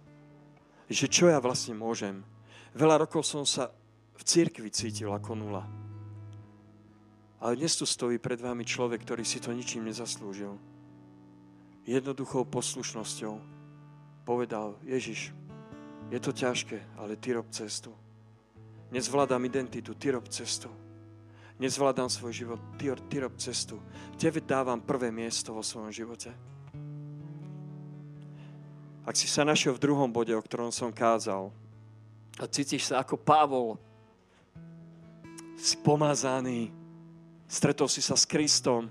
že 0.88 1.08
čo 1.08 1.32
ja 1.32 1.40
vlastne 1.40 1.72
môžem. 1.72 2.20
Veľa 2.76 3.06
rokov 3.06 3.24
som 3.24 3.46
sa 3.48 3.72
v 4.14 4.22
cirkvi 4.22 4.68
cítil 4.68 5.08
ako 5.10 5.32
nula. 5.38 5.64
Ale 7.40 7.60
dnes 7.60 7.76
tu 7.76 7.84
stojí 7.84 8.16
pred 8.20 8.40
vami 8.40 8.64
človek, 8.64 9.04
ktorý 9.04 9.24
si 9.24 9.40
to 9.40 9.52
ničím 9.52 9.84
nezaslúžil. 9.84 10.56
Jednoduchou 11.84 12.48
poslušnosťou 12.48 13.36
povedal, 14.24 14.80
Ježiš, 14.88 15.36
je 16.08 16.18
to 16.20 16.32
ťažké, 16.32 16.80
ale 16.96 17.20
ty 17.20 17.36
rob 17.36 17.44
cestu. 17.52 17.92
Nezvládam 18.90 19.44
identitu, 19.44 19.94
ty 19.94 20.10
rob 20.10 20.28
cestu. 20.28 20.68
Nezvládam 21.58 22.10
svoj 22.10 22.32
život, 22.32 22.60
ty, 22.76 22.90
ty 23.08 23.16
rob 23.22 23.36
cestu. 23.38 23.78
Tebe 24.18 24.42
dávam 24.42 24.80
prvé 24.80 25.14
miesto 25.14 25.54
vo 25.54 25.62
svojom 25.62 25.94
živote. 25.94 26.34
Ak 29.04 29.14
si 29.14 29.28
sa 29.28 29.44
našiel 29.44 29.76
v 29.76 29.84
druhom 29.84 30.08
bode, 30.08 30.32
o 30.32 30.40
ktorom 30.40 30.72
som 30.72 30.88
kázal, 30.88 31.52
a 32.40 32.44
cítiš 32.50 32.90
sa 32.90 33.04
ako 33.04 33.20
Pavol, 33.20 33.78
si 35.54 35.78
pomazaný, 35.78 36.74
stretol 37.46 37.86
si 37.86 38.02
sa 38.02 38.18
s 38.18 38.26
Kristom, 38.26 38.90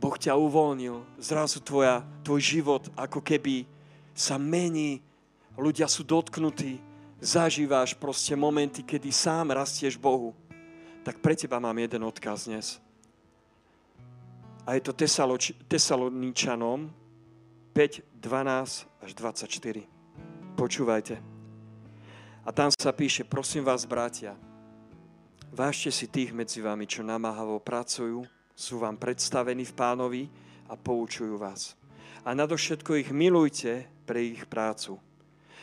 Boh 0.00 0.16
ťa 0.16 0.32
uvoľnil, 0.32 1.20
zrazu 1.20 1.60
tvoja, 1.60 2.00
tvoj 2.24 2.40
život 2.40 2.82
ako 2.96 3.20
keby 3.20 3.68
sa 4.16 4.40
mení, 4.40 5.04
ľudia 5.60 5.84
sú 5.84 6.02
dotknutí, 6.08 6.80
zažíváš 7.20 7.94
proste 7.94 8.32
momenty, 8.36 8.82
kedy 8.82 9.12
sám 9.12 9.52
rastieš 9.52 10.00
Bohu. 10.00 10.34
Tak 11.04 11.20
pre 11.20 11.36
teba 11.36 11.60
mám 11.60 11.76
jeden 11.76 12.04
odkaz 12.04 12.48
dnes. 12.48 12.80
A 14.64 14.76
je 14.76 14.82
to 14.84 14.92
Tesaloničanom, 15.68 16.92
5, 17.72 18.02
12 18.20 18.88
až 19.00 19.10
24. 19.14 19.86
Počúvajte. 20.56 21.16
A 22.44 22.48
tam 22.52 22.68
sa 22.72 22.92
píše, 22.92 23.24
prosím 23.24 23.64
vás, 23.64 23.84
bratia, 23.84 24.36
vážte 25.52 25.92
si 25.92 26.08
tých 26.08 26.32
medzi 26.32 26.60
vami, 26.60 26.84
čo 26.84 27.04
namáhavo 27.04 27.60
pracujú, 27.60 28.24
sú 28.52 28.74
vám 28.80 29.00
predstavení 29.00 29.64
v 29.64 29.76
pánovi 29.76 30.22
a 30.68 30.76
poučujú 30.76 31.40
vás. 31.40 31.76
A 32.24 32.36
nadovšetko 32.36 33.00
ich 33.00 33.10
milujte 33.12 33.88
pre 34.04 34.20
ich 34.20 34.44
prácu. 34.44 35.00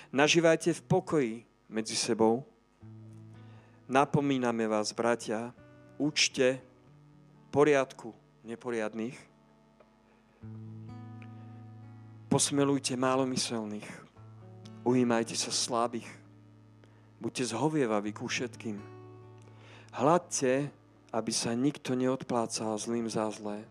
Nažívajte 0.09 0.73
v 0.73 0.81
pokoji 0.89 1.33
medzi 1.69 1.95
sebou. 1.95 2.47
Napomíname 3.87 4.67
vás, 4.67 4.91
bratia, 4.91 5.51
učte 5.99 6.59
poriadku 7.51 8.15
neporiadných, 8.43 9.27
Posmelujte 12.27 12.99
málomyselných. 12.99 13.87
Ujímajte 14.83 15.31
sa 15.39 15.47
slabých. 15.47 16.07
Buďte 17.23 17.55
zhovievaví 17.55 18.11
ku 18.11 18.27
všetkým. 18.27 18.77
Hladte, 19.95 20.67
aby 21.15 21.31
sa 21.31 21.55
nikto 21.55 21.95
neodplácal 21.95 22.75
zlým 22.75 23.07
za 23.07 23.31
zlé. 23.31 23.63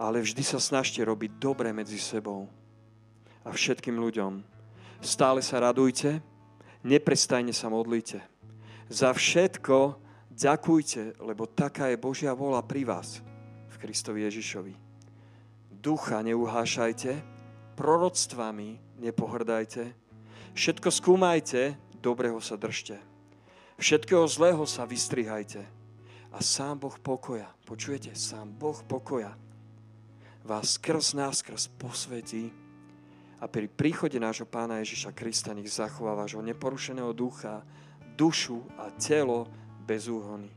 Ale 0.00 0.24
vždy 0.24 0.40
sa 0.40 0.56
snažte 0.56 1.04
robiť 1.04 1.36
dobre 1.36 1.68
medzi 1.70 2.00
sebou 2.00 2.48
a 3.44 3.52
všetkým 3.52 4.00
ľuďom. 4.00 4.40
Stále 5.04 5.44
sa 5.44 5.60
radujte, 5.60 6.24
neprestajne 6.84 7.54
sa 7.54 7.70
modlite. 7.70 8.22
Za 8.88 9.12
všetko 9.12 9.98
ďakujte, 10.32 11.22
lebo 11.22 11.46
taká 11.46 11.92
je 11.92 12.00
Božia 12.00 12.32
vola 12.32 12.62
pri 12.64 12.84
vás 12.86 13.24
v 13.68 13.76
Kristovi 13.78 14.26
Ježišovi 14.26 14.88
ducha 15.78 16.22
neuhášajte, 16.26 17.22
proroctvami 17.78 18.98
nepohrdajte, 18.98 19.94
všetko 20.58 20.88
skúmajte, 20.90 21.78
dobrého 22.02 22.42
sa 22.42 22.58
držte. 22.58 22.98
Všetkého 23.78 24.26
zlého 24.26 24.66
sa 24.66 24.82
vystrihajte. 24.82 25.62
A 26.28 26.44
sám 26.44 26.82
Boh 26.82 26.98
pokoja, 26.98 27.46
počujete, 27.64 28.12
sám 28.12 28.52
Boh 28.52 28.76
pokoja 28.84 29.32
vás 30.48 30.80
skrz 30.80 31.12
nás, 31.12 31.44
posvetí 31.76 32.48
a 33.38 33.46
pri 33.46 33.70
príchode 33.70 34.18
nášho 34.18 34.50
Pána 34.50 34.82
Ježiša 34.82 35.14
Krista 35.14 35.54
nech 35.54 35.70
zachová 35.70 36.18
vášho 36.18 36.42
neporušeného 36.42 37.14
ducha, 37.14 37.62
dušu 38.18 38.66
a 38.74 38.90
telo 38.98 39.46
bez 39.86 40.10
úhony. 40.10 40.50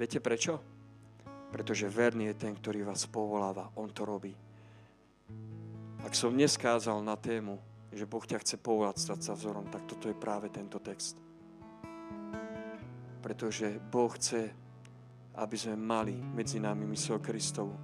Viete 0.00 0.16
prečo? 0.24 0.56
Pretože 1.52 1.92
verný 1.92 2.32
je 2.32 2.40
ten, 2.48 2.52
ktorý 2.56 2.88
vás 2.88 3.04
povoláva. 3.04 3.68
On 3.76 3.88
to 3.92 4.08
robí. 4.08 4.32
Ak 6.04 6.16
som 6.16 6.32
dnes 6.32 6.56
kázal 6.56 7.04
na 7.04 7.20
tému, 7.20 7.60
že 7.92 8.08
Boh 8.08 8.24
ťa 8.24 8.40
chce 8.40 8.56
povolať 8.60 8.96
stať 8.96 9.20
sa 9.20 9.32
vzorom, 9.36 9.68
tak 9.68 9.84
toto 9.84 10.08
je 10.08 10.16
práve 10.16 10.48
tento 10.48 10.80
text. 10.80 11.20
Pretože 13.20 13.76
Boh 13.92 14.12
chce, 14.16 14.52
aby 15.36 15.56
sme 15.56 15.76
mali 15.76 16.16
medzi 16.16 16.60
nami 16.60 16.88
mysel 16.92 17.20
Kristovu. 17.20 17.76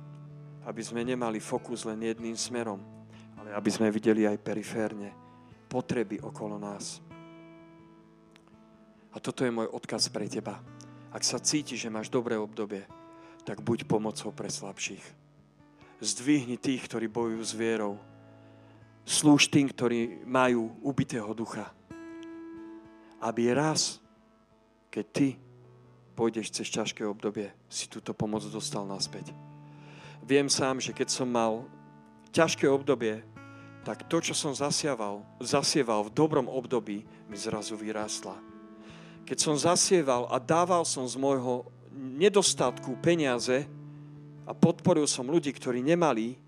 Aby 0.64 0.80
sme 0.80 1.02
nemali 1.04 1.42
fokus 1.42 1.82
len 1.84 1.98
jedným 2.00 2.38
smerom, 2.38 2.78
ale 3.52 3.60
aby 3.60 3.68
sme 3.68 3.92
videli 3.92 4.24
aj 4.24 4.40
periférne 4.40 5.12
potreby 5.68 6.24
okolo 6.24 6.56
nás. 6.56 7.04
A 9.12 9.20
toto 9.20 9.44
je 9.44 9.52
môj 9.52 9.68
odkaz 9.68 10.08
pre 10.08 10.24
teba. 10.24 10.56
Ak 11.12 11.20
sa 11.20 11.36
cítiš, 11.36 11.84
že 11.84 11.92
máš 11.92 12.08
dobré 12.08 12.40
obdobie, 12.40 12.88
tak 13.44 13.60
buď 13.60 13.84
pomocou 13.84 14.32
pre 14.32 14.48
slabších. 14.48 15.04
Zdvihni 16.00 16.56
tých, 16.56 16.80
ktorí 16.88 17.12
bojujú 17.12 17.42
s 17.44 17.52
vierou. 17.52 18.00
Slúž 19.04 19.52
tým, 19.52 19.68
ktorí 19.68 20.24
majú 20.24 20.72
ubitého 20.80 21.28
ducha. 21.36 21.68
Aby 23.20 23.52
raz, 23.52 24.00
keď 24.88 25.04
ty 25.12 25.28
pôjdeš 26.16 26.56
cez 26.56 26.72
ťažké 26.72 27.04
obdobie, 27.04 27.52
si 27.68 27.84
túto 27.84 28.16
pomoc 28.16 28.48
dostal 28.48 28.88
naspäť. 28.88 29.36
Viem 30.24 30.48
sám, 30.48 30.80
že 30.80 30.96
keď 30.96 31.12
som 31.12 31.28
mal 31.28 31.68
ťažké 32.32 32.64
obdobie, 32.64 33.20
tak 33.82 34.06
to, 34.06 34.22
čo 34.22 34.34
som 34.34 34.54
zasieval, 34.54 35.26
zasieval 35.42 36.06
v 36.06 36.14
dobrom 36.14 36.46
období, 36.46 37.02
mi 37.26 37.36
zrazu 37.36 37.74
vyrástla. 37.74 38.38
Keď 39.26 39.38
som 39.38 39.54
zasieval 39.58 40.30
a 40.30 40.38
dával 40.38 40.86
som 40.86 41.06
z 41.06 41.18
môjho 41.18 41.66
nedostatku 41.94 42.98
peniaze 43.02 43.66
a 44.46 44.52
podporil 44.54 45.06
som 45.06 45.26
ľudí, 45.26 45.50
ktorí 45.54 45.82
nemali, 45.82 46.38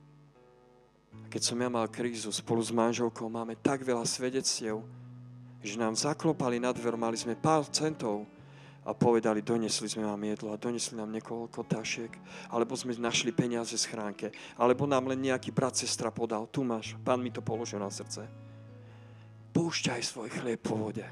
a 1.15 1.27
keď 1.31 1.43
som 1.43 1.59
ja 1.59 1.71
mal 1.71 1.87
krízu 1.91 2.31
spolu 2.31 2.63
s 2.63 2.75
manželkou, 2.75 3.27
máme 3.31 3.59
tak 3.59 3.83
veľa 3.83 4.07
svedectiev, 4.07 4.83
že 5.65 5.79
nám 5.79 5.95
zaklopali 5.97 6.59
na 6.59 6.71
dver, 6.75 6.95
mali 6.99 7.17
sme 7.17 7.39
pár 7.39 7.67
centov 7.71 8.27
a 8.85 8.93
povedali, 8.93 9.41
donesli 9.41 9.89
sme 9.89 10.05
vám 10.05 10.21
jedlo 10.29 10.53
a 10.53 10.61
donesli 10.61 11.01
nám 11.01 11.09
niekoľko 11.17 11.65
tašiek, 11.65 12.13
alebo 12.53 12.77
sme 12.77 12.93
našli 13.01 13.33
peniaze 13.33 13.73
v 13.73 13.85
schránke, 13.85 14.27
alebo 14.61 14.85
nám 14.85 15.09
len 15.09 15.25
nejaký 15.25 15.49
brat, 15.51 15.73
sestra 15.73 16.13
podal, 16.13 16.45
tu 16.53 16.61
máš, 16.61 16.93
pán 17.01 17.25
mi 17.25 17.33
to 17.33 17.41
položil 17.41 17.81
na 17.81 17.89
srdce. 17.89 18.29
Púšťaj 19.57 20.01
svoj 20.05 20.29
chlieb 20.29 20.61
po 20.61 20.77
vode. 20.77 21.07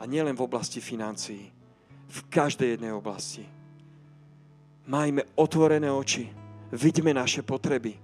A 0.00 0.02
nielen 0.10 0.34
v 0.34 0.44
oblasti 0.44 0.82
financií. 0.82 1.52
V 2.10 2.20
každej 2.32 2.76
jednej 2.76 2.90
oblasti. 2.96 3.46
Majme 4.90 5.24
otvorené 5.38 5.88
oči. 5.92 6.28
Vidíme 6.74 7.14
naše 7.14 7.44
potreby. 7.46 7.94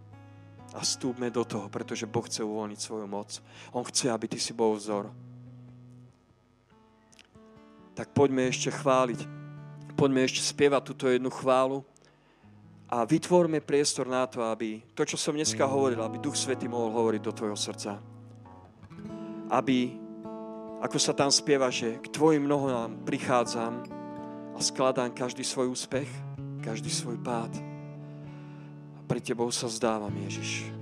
A 0.71 0.87
stúpme 0.87 1.35
do 1.35 1.43
toho, 1.43 1.67
pretože 1.67 2.07
Boh 2.07 2.23
chce 2.23 2.47
uvoľniť 2.47 2.79
svoju 2.79 3.07
moc. 3.11 3.43
On 3.75 3.83
chce, 3.83 4.07
aby 4.07 4.31
ty 4.31 4.39
si 4.39 4.55
bol 4.55 4.79
vzor. 4.79 5.11
Tak 8.01 8.17
poďme 8.17 8.49
ešte 8.49 8.73
chváliť. 8.73 9.29
Poďme 9.93 10.25
ešte 10.25 10.41
spievať 10.41 10.89
túto 10.89 11.05
jednu 11.05 11.29
chválu 11.29 11.85
a 12.89 13.05
vytvorme 13.05 13.61
priestor 13.61 14.09
na 14.09 14.25
to, 14.25 14.41
aby 14.41 14.81
to, 14.97 15.05
čo 15.05 15.21
som 15.21 15.37
dneska 15.37 15.69
hovoril, 15.69 16.01
aby 16.01 16.17
Duch 16.17 16.33
Svety 16.33 16.65
mohol 16.65 16.97
hovoriť 16.97 17.21
do 17.21 17.37
tvojho 17.37 17.61
srdca. 17.61 18.01
Aby 19.53 20.01
ako 20.81 20.97
sa 20.97 21.13
tam 21.13 21.29
spieva, 21.29 21.69
že 21.69 22.01
k 22.01 22.09
tvojim 22.09 22.49
nohám 22.49 23.05
prichádzam 23.05 23.85
a 24.57 24.59
skladám 24.65 25.13
každý 25.13 25.45
svoj 25.45 25.77
úspech, 25.77 26.09
každý 26.65 26.89
svoj 26.89 27.21
pád. 27.21 27.53
A 28.97 29.01
pri 29.05 29.21
tebou 29.21 29.53
sa 29.53 29.69
zdávam, 29.69 30.17
Ježiš. 30.25 30.80